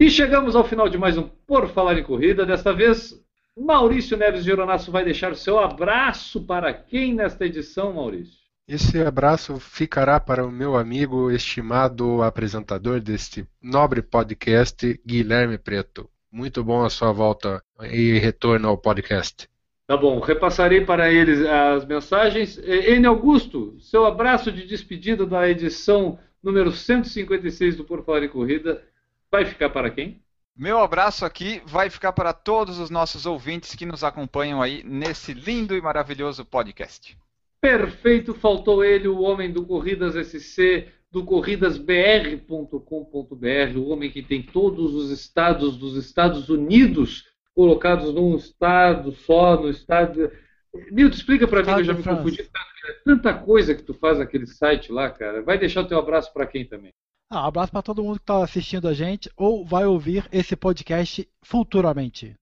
E 0.00 0.10
chegamos 0.10 0.56
ao 0.56 0.64
final 0.64 0.88
de 0.88 0.98
mais 0.98 1.16
um 1.16 1.28
Por 1.46 1.68
Falar 1.68 1.96
em 1.96 2.02
Corrida. 2.02 2.44
Desta 2.44 2.72
vez, 2.72 3.14
Maurício 3.56 4.16
Neves 4.16 4.44
Gironasso 4.44 4.90
vai 4.90 5.04
deixar 5.04 5.30
o 5.30 5.36
seu 5.36 5.58
abraço 5.58 6.44
para 6.44 6.74
quem 6.74 7.14
nesta 7.14 7.46
edição, 7.46 7.92
Maurício? 7.92 8.42
Esse 8.66 9.00
abraço 9.00 9.58
ficará 9.58 10.18
para 10.18 10.46
o 10.46 10.50
meu 10.50 10.76
amigo, 10.76 11.30
estimado 11.30 12.22
apresentador 12.22 13.00
deste 13.00 13.46
nobre 13.60 14.02
podcast, 14.02 15.00
Guilherme 15.06 15.58
Preto. 15.58 16.08
Muito 16.30 16.64
bom 16.64 16.84
a 16.84 16.90
sua 16.90 17.12
volta 17.12 17.62
e 17.82 18.18
retorno 18.18 18.68
ao 18.68 18.78
podcast. 18.78 19.51
Tá 19.86 19.96
bom, 19.96 20.20
repassarei 20.20 20.82
para 20.82 21.12
eles 21.12 21.44
as 21.44 21.84
mensagens. 21.84 22.56
N. 22.58 23.06
Augusto, 23.06 23.76
seu 23.80 24.06
abraço 24.06 24.52
de 24.52 24.66
despedida 24.66 25.26
da 25.26 25.48
edição 25.48 26.18
número 26.42 26.72
156 26.72 27.76
do 27.76 27.84
Por 27.84 28.04
Falar 28.04 28.24
em 28.24 28.28
Corrida 28.28 28.82
vai 29.30 29.44
ficar 29.44 29.70
para 29.70 29.90
quem? 29.90 30.20
Meu 30.56 30.78
abraço 30.78 31.24
aqui 31.24 31.62
vai 31.64 31.88
ficar 31.88 32.12
para 32.12 32.32
todos 32.32 32.78
os 32.78 32.90
nossos 32.90 33.24
ouvintes 33.24 33.74
que 33.74 33.86
nos 33.86 34.04
acompanham 34.04 34.60
aí 34.60 34.82
nesse 34.84 35.32
lindo 35.32 35.74
e 35.74 35.80
maravilhoso 35.80 36.44
podcast. 36.44 37.16
Perfeito, 37.60 38.34
faltou 38.34 38.84
ele, 38.84 39.08
o 39.08 39.20
homem 39.20 39.50
do 39.50 39.64
Corridas 39.64 40.14
SC, 40.14 40.88
do 41.10 41.24
corridasbr.com.br, 41.24 43.78
o 43.78 43.88
homem 43.88 44.10
que 44.10 44.22
tem 44.22 44.42
todos 44.42 44.94
os 44.94 45.10
estados 45.10 45.76
dos 45.76 45.96
Estados 45.96 46.48
Unidos 46.48 47.31
colocados 47.54 48.12
num 48.14 48.36
estado 48.36 49.12
só, 49.12 49.60
no 49.60 49.68
estado. 49.68 50.30
Nilton, 50.90 51.16
explica 51.16 51.46
para 51.46 51.62
mim, 51.62 51.74
que 51.74 51.80
eu 51.80 51.84
já 51.84 51.94
me 51.94 52.02
confundi. 52.02 52.48
Tanta 53.04 53.34
coisa 53.34 53.74
que 53.74 53.82
tu 53.82 53.94
faz 53.94 54.18
naquele 54.18 54.46
site 54.46 54.90
lá, 54.90 55.10
cara. 55.10 55.42
Vai 55.42 55.58
deixar 55.58 55.82
o 55.82 55.86
teu 55.86 55.98
abraço 55.98 56.32
para 56.32 56.46
quem 56.46 56.64
também? 56.64 56.90
Ah, 57.30 57.44
um 57.44 57.48
abraço 57.48 57.72
para 57.72 57.82
todo 57.82 58.02
mundo 58.02 58.16
que 58.16 58.24
está 58.24 58.42
assistindo 58.42 58.88
a 58.88 58.92
gente 58.92 59.30
ou 59.36 59.64
vai 59.64 59.86
ouvir 59.86 60.28
esse 60.32 60.54
podcast 60.56 61.28
futuramente. 61.42 62.34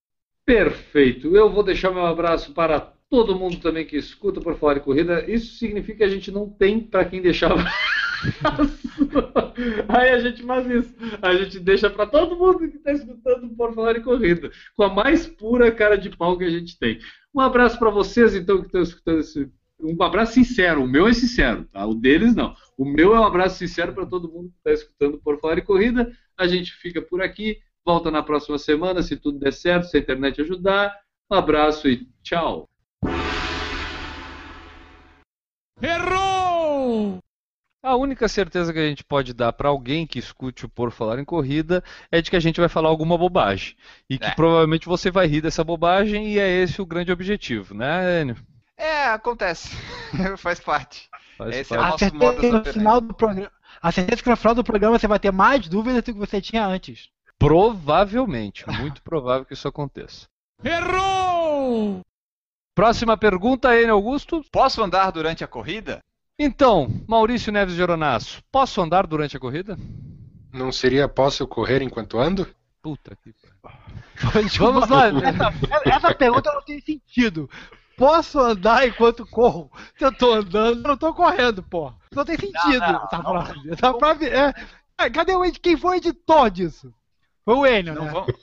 Perfeito. 0.44 1.36
Eu 1.36 1.50
vou 1.50 1.62
deixar 1.62 1.92
meu 1.92 2.06
abraço 2.06 2.52
para 2.52 2.80
todo 3.08 3.38
mundo 3.38 3.58
também 3.58 3.86
que 3.86 3.96
escuta 3.96 4.40
por 4.40 4.56
falar 4.56 4.74
de 4.74 4.80
corrida. 4.80 5.24
Isso 5.30 5.56
significa 5.56 5.98
que 5.98 6.04
a 6.04 6.08
gente 6.08 6.30
não 6.30 6.48
tem 6.48 6.80
para 6.80 7.04
quem 7.04 7.20
deixar. 7.20 7.50
Aí 9.88 10.10
a 10.10 10.18
gente 10.18 10.42
faz 10.42 10.70
isso. 10.70 10.94
A 11.22 11.34
gente 11.34 11.60
deixa 11.60 11.90
para 11.90 12.06
todo 12.06 12.36
mundo 12.36 12.58
que 12.58 12.76
está 12.76 12.92
escutando 12.92 13.48
por 13.56 13.74
falar 13.74 13.94
de 13.94 14.00
corrida, 14.00 14.50
com 14.76 14.84
a 14.84 14.94
mais 14.94 15.26
pura 15.26 15.70
cara 15.72 15.96
de 15.96 16.10
pau 16.10 16.36
que 16.36 16.44
a 16.44 16.50
gente 16.50 16.78
tem. 16.78 16.98
Um 17.34 17.40
abraço 17.40 17.78
para 17.78 17.90
vocês, 17.90 18.34
então, 18.34 18.60
que 18.60 18.66
estão 18.66 18.82
escutando 18.82 19.20
esse 19.20 19.50
um 19.82 20.02
abraço 20.02 20.34
sincero. 20.34 20.84
O 20.84 20.86
meu 20.86 21.08
é 21.08 21.12
sincero, 21.12 21.64
tá? 21.72 21.86
O 21.86 21.94
deles 21.94 22.34
não. 22.34 22.54
O 22.76 22.84
meu 22.84 23.14
é 23.14 23.20
um 23.20 23.24
abraço 23.24 23.56
sincero 23.58 23.92
para 23.94 24.06
todo 24.06 24.30
mundo 24.30 24.50
que 24.50 24.58
está 24.58 24.72
escutando 24.72 25.18
por 25.18 25.40
Falar 25.40 25.56
de 25.56 25.62
Corrida. 25.62 26.12
A 26.36 26.46
gente 26.46 26.72
fica 26.72 27.00
por 27.00 27.22
aqui. 27.22 27.58
Volta 27.84 28.10
na 28.10 28.22
próxima 28.22 28.58
semana, 28.58 29.02
se 29.02 29.16
tudo 29.16 29.38
der 29.38 29.54
certo, 29.54 29.86
se 29.86 29.96
a 29.96 30.00
internet 30.00 30.40
ajudar. 30.42 30.94
Um 31.30 31.34
abraço 31.34 31.88
e 31.88 32.06
tchau. 32.22 32.68
Errou! 35.82 36.29
A 37.82 37.96
única 37.96 38.28
certeza 38.28 38.74
que 38.74 38.78
a 38.78 38.86
gente 38.86 39.02
pode 39.02 39.32
dar 39.32 39.54
para 39.54 39.70
alguém 39.70 40.06
que 40.06 40.18
escute 40.18 40.66
o 40.66 40.68
Por 40.68 40.90
Falar 40.90 41.18
em 41.18 41.24
Corrida 41.24 41.82
é 42.12 42.20
de 42.20 42.30
que 42.30 42.36
a 42.36 42.40
gente 42.40 42.60
vai 42.60 42.68
falar 42.68 42.90
alguma 42.90 43.16
bobagem. 43.16 43.74
E 44.08 44.18
que 44.18 44.26
é. 44.26 44.34
provavelmente 44.34 44.86
você 44.86 45.10
vai 45.10 45.26
rir 45.26 45.40
dessa 45.40 45.64
bobagem 45.64 46.28
e 46.28 46.38
é 46.38 46.46
esse 46.46 46.82
o 46.82 46.86
grande 46.86 47.10
objetivo, 47.10 47.74
né, 47.74 48.20
Enio? 48.20 48.36
É, 48.76 49.06
acontece. 49.06 49.74
Faz 50.36 50.60
parte. 50.60 51.08
Faz 51.38 51.56
Esse 51.56 51.74
parte. 51.74 52.04
é 52.04 52.08
o 52.08 52.12
nosso 52.12 52.16
modo 52.16 52.52
no 52.52 52.64
final 52.64 53.00
do 53.00 53.14
programa. 53.14 53.52
A 53.80 53.90
certeza 53.90 54.22
que 54.22 54.28
no 54.28 54.36
final 54.36 54.54
do 54.54 54.64
programa 54.64 54.98
você 54.98 55.08
vai 55.08 55.18
ter 55.18 55.32
mais 55.32 55.66
dúvidas 55.66 56.02
do 56.02 56.12
que 56.12 56.18
você 56.18 56.40
tinha 56.40 56.66
antes. 56.66 57.08
Provavelmente, 57.38 58.68
muito 58.68 59.02
provável 59.02 59.46
que 59.46 59.54
isso 59.54 59.66
aconteça. 59.66 60.26
Errou! 60.62 62.02
Próxima 62.74 63.16
pergunta, 63.16 63.74
Enio 63.74 63.94
Augusto. 63.94 64.42
Posso 64.52 64.82
andar 64.82 65.10
durante 65.10 65.42
a 65.42 65.48
corrida? 65.48 66.00
Então, 66.42 66.88
Maurício 67.06 67.52
Neves 67.52 67.74
Geronasso, 67.74 68.42
posso 68.50 68.80
andar 68.80 69.06
durante 69.06 69.36
a 69.36 69.40
corrida? 69.40 69.78
Não 70.50 70.72
seria 70.72 71.06
posso 71.06 71.46
correr 71.46 71.82
enquanto 71.82 72.18
ando? 72.18 72.48
Puta 72.82 73.14
que 73.14 73.34
Vamos 74.58 74.88
lá. 74.88 75.08
Essa, 75.08 75.52
essa 75.84 76.14
pergunta 76.14 76.50
não 76.52 76.62
tem 76.62 76.80
sentido 76.80 77.48
posso 78.00 78.40
andar 78.40 78.88
enquanto 78.88 79.26
corro. 79.26 79.70
Se 79.98 80.06
eu 80.06 80.10
tô 80.10 80.32
andando, 80.32 80.82
eu 80.82 80.88
não 80.88 80.96
tô 80.96 81.12
correndo, 81.12 81.62
pô. 81.62 81.92
Não 82.14 82.24
tem 82.24 82.38
sentido 82.38 82.80
não, 82.80 82.92
não, 82.92 83.04
essa 83.04 83.22
frase. 83.22 83.70
Essa 83.70 83.94
frase 83.98 84.26
é... 84.26 85.10
Cadê 85.10 85.34
o 85.34 85.52
quem 85.52 85.76
foi 85.76 85.90
o 85.90 85.98
editor 85.98 86.50
disso? 86.50 86.94
Foi 87.44 87.54
o 87.54 87.66
Enio, 87.66 87.94
não 87.94 88.04
né? 88.04 88.12
Vamos, 88.12 88.34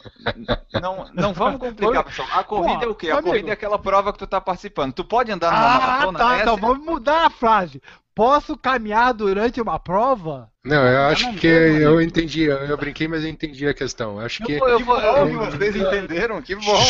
não, 0.73 1.09
não 1.13 1.33
vamos 1.33 1.59
complicar, 1.59 2.03
pessoal. 2.03 2.27
A 2.33 2.43
corrida 2.43 2.85
é 2.85 2.87
o 2.87 2.95
quê? 2.95 3.09
A 3.09 3.13
amigo. 3.13 3.27
corrida 3.29 3.49
é 3.49 3.53
aquela 3.53 3.77
prova 3.77 4.11
que 4.11 4.19
tu 4.19 4.27
tá 4.27 4.41
participando. 4.41 4.93
Tu 4.93 5.05
pode 5.05 5.31
andar 5.31 5.51
numa 5.51 5.75
ah, 5.75 5.79
maratona? 5.79 6.19
Tá, 6.19 6.41
então 6.41 6.57
vamos 6.57 6.85
mudar 6.85 7.25
a 7.25 7.29
frase. 7.29 7.81
Posso 8.17 8.57
caminhar 8.57 9.13
durante 9.13 9.61
uma 9.61 9.77
prova? 9.77 10.49
Não, 10.65 10.83
eu 10.83 11.01
acho 11.03 11.31
que 11.33 11.45
eu 11.45 12.01
entendi. 12.01 12.45
Eu, 12.45 12.57
eu, 12.57 12.75
brinquei, 12.75 13.07
mas 13.07 13.23
eu 13.23 13.29
entendi 13.29 13.67
a 13.67 13.75
questão. 13.75 14.19
Acho 14.19 14.43
que. 14.43 14.53
Eu, 14.53 14.79
vou, 14.79 14.99
eu, 14.99 15.51
vocês 15.51 15.75
entenderam? 15.75 16.41
Que 16.41 16.55
bom! 16.55 16.83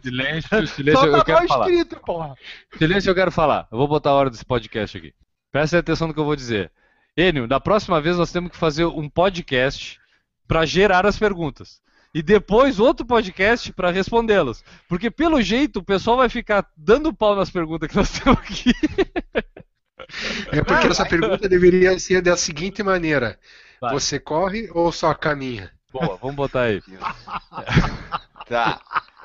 silêncio, 0.00 0.66
silêncio, 0.68 1.06
eu 1.06 1.24
quero 1.24 1.48
falar. 1.48 1.68
Escrito, 1.68 2.00
porra. 2.06 2.34
Silêncio, 2.78 3.10
eu 3.10 3.14
quero 3.16 3.32
falar. 3.32 3.66
Eu 3.72 3.78
vou 3.78 3.88
botar 3.88 4.10
a 4.10 4.14
hora 4.14 4.30
desse 4.30 4.44
podcast 4.44 4.96
aqui. 4.96 5.12
Presta 5.50 5.78
atenção 5.78 6.06
no 6.06 6.14
que 6.14 6.20
eu 6.20 6.24
vou 6.24 6.36
dizer. 6.36 6.70
Enio, 7.16 7.46
da 7.46 7.60
próxima 7.60 8.00
vez 8.00 8.16
nós 8.16 8.32
temos 8.32 8.50
que 8.50 8.56
fazer 8.56 8.84
um 8.84 9.08
podcast 9.08 10.00
para 10.48 10.66
gerar 10.66 11.06
as 11.06 11.18
perguntas 11.18 11.80
e 12.14 12.22
depois 12.22 12.78
outro 12.78 13.04
podcast 13.04 13.72
para 13.72 13.90
respondê-las. 13.90 14.64
Porque 14.88 15.10
pelo 15.10 15.42
jeito 15.42 15.80
o 15.80 15.84
pessoal 15.84 16.16
vai 16.16 16.28
ficar 16.28 16.66
dando 16.76 17.12
pau 17.12 17.34
nas 17.34 17.50
perguntas 17.50 17.88
que 17.88 17.96
nós 17.96 18.10
temos 18.18 18.38
aqui. 18.38 18.72
É 20.52 20.62
porque 20.62 20.86
essa 20.86 21.04
pergunta 21.04 21.48
deveria 21.48 21.98
ser 21.98 22.22
da 22.22 22.36
seguinte 22.36 22.82
maneira: 22.82 23.38
vai. 23.80 23.92
Você 23.92 24.20
corre 24.20 24.70
ou 24.72 24.92
só 24.92 25.12
caminha? 25.12 25.72
Boa, 25.92 26.16
vamos 26.16 26.36
botar 26.36 26.62
aí. 26.62 26.82
tá. 28.48 28.80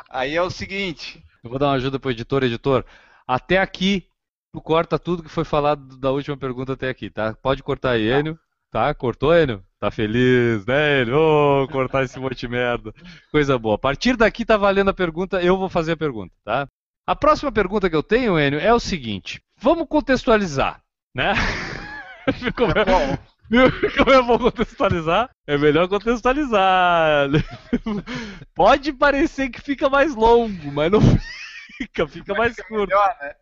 Aí 0.10 0.36
é 0.36 0.42
o 0.42 0.50
seguinte. 0.50 1.24
Eu 1.44 1.50
vou 1.52 1.60
dar 1.60 1.68
uma 1.68 1.76
ajuda 1.76 2.00
pro 2.00 2.12
editor, 2.12 2.44
editor. 2.44 2.84
Até 3.28 3.60
aqui, 3.60 4.09
tu 4.52 4.62
corta 4.62 5.00
tudo 5.00 5.24
que 5.24 5.30
foi 5.30 5.44
falado 5.44 5.98
da 5.98 6.12
última 6.12 6.38
pergunta 6.38 6.74
até 6.74 6.90
aqui, 6.90 7.10
tá? 7.10 7.34
Pode 7.42 7.64
cortar 7.64 7.92
aí, 7.92 8.10
tá. 8.10 8.20
Enio. 8.20 8.40
Tá? 8.72 8.94
Cortou, 8.94 9.36
Enio? 9.36 9.64
Tá 9.80 9.90
feliz, 9.90 10.66
né, 10.66 11.02
Enio? 11.02 11.18
Oh, 11.18 11.68
cortar 11.70 12.04
esse 12.04 12.20
monte 12.20 12.40
de 12.40 12.48
merda. 12.48 12.94
Coisa 13.32 13.58
boa. 13.58 13.76
A 13.76 13.80
partir 13.80 14.16
daqui 14.16 14.46
tá 14.46 14.58
valendo 14.58 14.90
a 14.90 14.94
pergunta, 14.94 15.42
eu 15.42 15.58
vou 15.58 15.70
fazer 15.70 15.94
a 15.94 15.98
pergunta, 15.98 16.34
tá? 16.44 16.68
A 17.08 17.16
próxima 17.16 17.52
pergunta 17.52 17.90
que 17.90 17.96
eu 17.96 18.04
tenho, 18.04 18.40
Enio, 18.40 18.60
é 18.60 18.74
o 18.74 18.80
seguinte. 18.80 19.42
Vamos 19.58 19.88
contextualizar, 19.88 20.82
né? 21.16 21.34
Ficou... 22.34 22.68
Como 23.98 24.12
eu 24.12 24.24
vou 24.24 24.38
contextualizar? 24.38 25.30
É 25.48 25.58
melhor 25.58 25.88
contextualizar. 25.88 27.30
Pode 28.54 28.94
parecer 28.94 29.50
que 29.50 29.60
fica 29.60 29.90
mais 29.90 30.14
longo, 30.14 30.72
mas 30.72 30.92
não 30.92 31.00
fica, 31.80 32.08
fica 32.08 32.34
mais 32.36 32.56
curto. 32.56 32.88
Melhor, 32.90 33.16
né? 33.22 33.36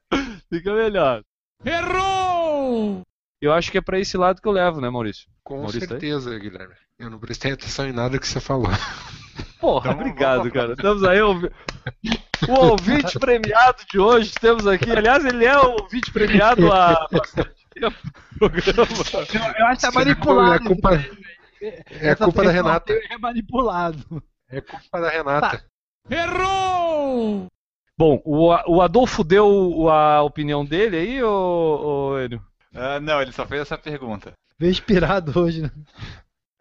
Fica 0.50 0.74
melhor. 0.74 1.22
Errou! 1.66 3.02
Eu 3.42 3.54
acho 3.54 3.72
que 3.72 3.78
é 3.78 3.82
pra 3.82 4.00
esse 4.00 4.18
lado 4.18 4.42
que 4.42 4.48
eu 4.48 4.52
levo, 4.52 4.80
né, 4.82 4.90
Maurício? 4.90 5.28
Com 5.44 5.58
Maurício, 5.58 5.82
tá 5.82 5.88
certeza, 5.88 6.38
Guilherme. 6.40 6.74
Eu 6.98 7.10
não 7.10 7.20
prestei 7.20 7.52
atenção 7.52 7.88
em 7.88 7.92
nada 7.94 8.18
que 8.18 8.28
você 8.28 8.40
falou. 8.40 8.70
Porra, 9.60 9.92
Então, 9.92 10.00
obrigado, 10.02 10.52
cara. 10.52 10.74
Estamos 10.74 11.04
aí, 11.04 11.22
ouvi- 11.22 11.52
o 12.48 12.54
ouvinte 12.72 13.18
premiado 13.20 13.84
de 13.92 14.00
hoje, 14.00 14.34
temos 14.40 14.66
aqui. 14.66 14.90
Aliás, 14.92 15.24
ele 15.26 15.46
é 15.46 15.58
o 15.58 15.72
ouvinte 15.82 16.12
premiado 16.12 16.72
há 16.72 17.08
bastante 17.12 17.54
tempo 17.74 17.96
programa. 18.40 18.88
Eu, 19.34 19.60
eu 19.60 19.66
acho 19.68 19.82
que 19.82 19.88
tá 19.88 19.92
manipulado. 19.92 20.56
É 20.56 20.68
culpa, 20.68 20.90
é 21.62 22.16
culpa 22.16 22.44
da 22.44 22.52
pressão 22.52 22.52
Renata. 22.54 22.94
É 22.94 23.18
manipulado. 23.18 24.24
É 24.50 24.62
culpa 24.62 25.02
da 25.02 25.10
Renata. 25.10 25.66
Bom, 27.98 28.22
o, 28.24 28.50
o 28.68 28.82
Adolfo 28.82 29.24
deu 29.24 29.48
o- 29.48 29.90
a 29.90 30.22
opinião 30.22 30.64
dele 30.64 30.98
aí, 30.98 31.24
ô, 31.24 32.12
ô 32.12 32.20
Enio? 32.20 32.42
Ah, 32.76 33.00
não, 33.00 33.22
ele 33.22 33.32
só 33.32 33.46
fez 33.46 33.62
essa 33.62 33.78
pergunta. 33.78 34.34
Veio 34.60 34.72
inspirado 34.72 35.40
hoje, 35.40 35.64
né? 35.64 35.72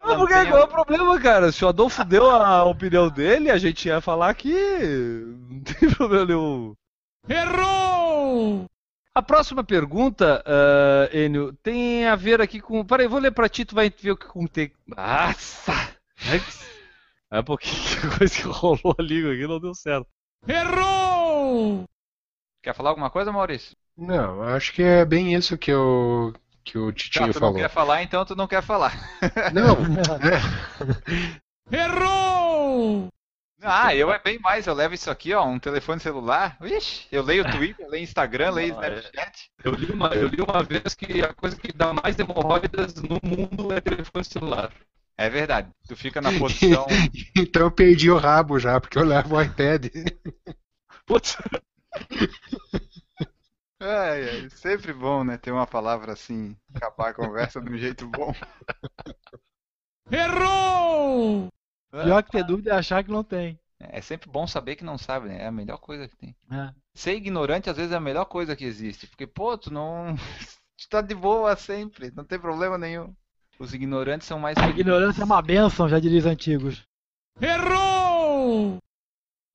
Ah, 0.01 0.15
porque 0.15 0.33
qual 0.47 0.61
é 0.61 0.63
o 0.63 0.67
problema, 0.67 1.19
cara? 1.19 1.51
Se 1.51 1.63
o 1.63 1.67
Adolfo 1.67 2.03
deu 2.05 2.29
a 2.29 2.63
opinião 2.63 3.09
dele, 3.09 3.51
a 3.51 3.57
gente 3.57 3.87
ia 3.87 3.99
falar 4.01 4.33
que 4.33 4.51
não 5.49 5.61
tem 5.61 5.89
problema 5.91 6.25
nenhum. 6.25 6.73
Errou! 7.29 8.65
A 9.13 9.21
próxima 9.21 9.63
pergunta, 9.63 10.43
ah, 10.45 11.09
Enio, 11.11 11.53
tem 11.63 12.05
a 12.07 12.15
ver 12.15 12.39
aqui 12.41 12.59
com. 12.59 12.83
Peraí, 12.85 13.07
vou 13.07 13.19
ler 13.19 13.31
pra 13.31 13.49
ti, 13.49 13.65
tu 13.65 13.75
vai 13.75 13.89
ver 13.89 14.11
o 14.11 14.17
que 14.17 14.25
contei. 14.27 14.71
Nossa! 14.87 15.73
É 17.29 17.41
porque 17.41 17.67
a 18.07 18.17
coisa 18.17 18.33
que 18.33 18.43
rolou 18.43 18.95
ali 18.97 19.19
aqui 19.29 19.45
não 19.45 19.59
deu 19.59 19.75
certo. 19.75 20.07
Quer 22.63 22.73
falar 22.73 22.89
alguma 22.89 23.09
coisa, 23.09 23.31
Maurício? 23.31 23.75
Não, 23.97 24.43
acho 24.43 24.73
que 24.73 24.83
é 24.83 25.05
bem 25.05 25.33
isso 25.33 25.57
que 25.57 25.73
o, 25.73 26.33
que 26.63 26.77
o 26.77 26.91
Tá, 26.91 26.97
Titinho 26.97 27.33
tu 27.33 27.39
não 27.39 27.47
falou. 27.47 27.55
quer 27.55 27.69
falar, 27.69 28.03
então 28.03 28.25
tu 28.25 28.35
não 28.35 28.47
quer 28.47 28.61
falar. 28.61 28.93
Não, 29.53 29.77
Ah, 33.63 33.93
eu 33.95 34.11
é 34.11 34.19
bem 34.19 34.37
mais, 34.39 34.67
eu 34.67 34.73
levo 34.73 34.93
isso 34.93 35.09
aqui, 35.09 35.33
ó, 35.33 35.43
um 35.43 35.57
telefone 35.57 35.99
celular. 35.99 36.57
Ixi, 36.61 37.07
eu 37.11 37.23
leio 37.23 37.49
Twitter, 37.51 37.87
leio 37.89 38.03
Instagram, 38.03 38.51
leio 38.51 38.75
Não, 38.75 38.83
é- 38.83 38.99
Snapchat. 38.99 39.49
Eu 39.63 39.71
li, 39.73 39.91
uma, 39.91 40.07
eu 40.09 40.27
li 40.27 40.41
uma 40.41 40.61
vez 40.63 40.93
que 40.93 41.21
a 41.23 41.33
coisa 41.33 41.57
que 41.57 41.73
dá 41.73 41.91
mais 41.91 42.17
hemorroidas 42.19 42.93
no 42.95 43.19
mundo 43.23 43.73
é 43.73 43.81
telefone 43.81 44.23
celular. 44.23 44.71
É 45.17 45.27
verdade. 45.29 45.69
Tu 45.87 45.95
fica 45.95 46.21
na 46.21 46.31
posição. 46.37 46.85
então 47.35 47.63
eu 47.63 47.71
perdi 47.71 48.11
o 48.11 48.17
rabo 48.17 48.59
já, 48.59 48.79
porque 48.79 48.99
eu 48.99 49.03
levo 49.03 49.35
o 49.35 49.41
iPad. 49.41 49.87
Putz, 51.07 51.37
Ai, 53.79 54.29
ai, 54.29 54.49
sempre 54.49 54.91
bom, 54.91 55.23
né? 55.23 55.37
Ter 55.37 55.51
uma 55.51 55.67
palavra 55.67 56.11
assim, 56.11 56.57
acabar 56.75 57.09
a 57.09 57.13
conversa 57.13 57.61
de 57.61 57.71
um 57.71 57.77
jeito 57.77 58.07
bom. 58.07 58.33
Pior 61.91 62.23
que 62.23 62.31
ter 62.31 62.43
dúvida 62.43 62.71
é 62.71 62.73
achar 62.73 63.03
que 63.03 63.11
não 63.11 63.23
tem. 63.23 63.59
É 63.79 64.01
sempre 64.01 64.29
bom 64.29 64.47
saber 64.47 64.75
que 64.75 64.83
não 64.83 64.97
sabe, 64.97 65.29
né? 65.29 65.43
É 65.43 65.47
a 65.47 65.51
melhor 65.51 65.77
coisa 65.77 66.07
que 66.07 66.15
tem. 66.17 66.35
É. 66.51 66.73
Ser 66.93 67.13
ignorante 67.13 67.69
às 67.69 67.77
vezes 67.77 67.91
é 67.91 67.95
a 67.95 68.01
melhor 68.01 68.25
coisa 68.25 68.55
que 68.55 68.65
existe. 68.65 69.05
Porque, 69.07 69.27
pô, 69.27 69.57
tu 69.57 69.71
não. 69.71 70.15
Tu 70.79 70.87
tá 70.89 71.01
de 71.01 71.15
boa 71.15 71.55
sempre, 71.55 72.13
não 72.15 72.23
tem 72.23 72.37
problema 72.37 72.77
nenhum. 72.77 73.11
Os 73.57 73.73
ignorantes 73.73 74.27
são 74.27 74.37
mais 74.37 74.55
A 74.59 74.69
ignorância 74.69 75.23
é 75.23 75.25
uma 75.25 75.41
benção, 75.41 75.89
já 75.89 75.99
diriam 75.99 76.19
os 76.19 76.25
antigos. 76.27 76.85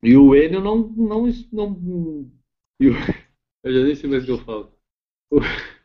E 0.03 0.17
o 0.17 0.35
Enio 0.35 0.61
não. 0.61 0.79
não, 0.89 1.27
não 1.53 2.31
e 2.81 2.89
o- 2.89 2.93
eu 3.65 3.73
já 3.73 3.85
nem 3.85 3.95
sei 3.95 4.11
mais 4.11 4.23
o 4.23 4.27
que 4.27 4.33
eu 4.33 4.45
falo. 4.45 4.73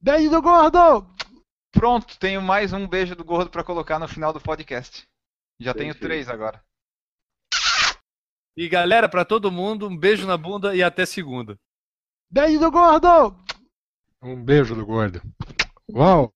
Beijo 0.00 0.30
do 0.30 0.40
gordo! 0.40 1.06
Pronto, 1.72 2.18
tenho 2.18 2.40
mais 2.40 2.72
um 2.72 2.86
beijo 2.86 3.14
do 3.14 3.24
gordo 3.24 3.50
pra 3.50 3.64
colocar 3.64 3.98
no 3.98 4.08
final 4.08 4.32
do 4.32 4.40
podcast. 4.40 5.06
Já 5.60 5.74
tenho 5.74 5.92
Perfeito. 5.92 6.08
três 6.08 6.28
agora. 6.28 6.62
E 8.56 8.68
galera, 8.68 9.08
pra 9.08 9.24
todo 9.24 9.52
mundo, 9.52 9.88
um 9.88 9.96
beijo 9.96 10.26
na 10.26 10.36
bunda 10.36 10.74
e 10.74 10.82
até 10.82 11.04
segunda. 11.04 11.58
Beijo 12.30 12.58
do 12.58 12.70
gordo! 12.70 13.36
Um 14.22 14.42
beijo 14.42 14.74
do 14.74 14.84
gordo. 14.86 15.20
Uau! 15.92 16.32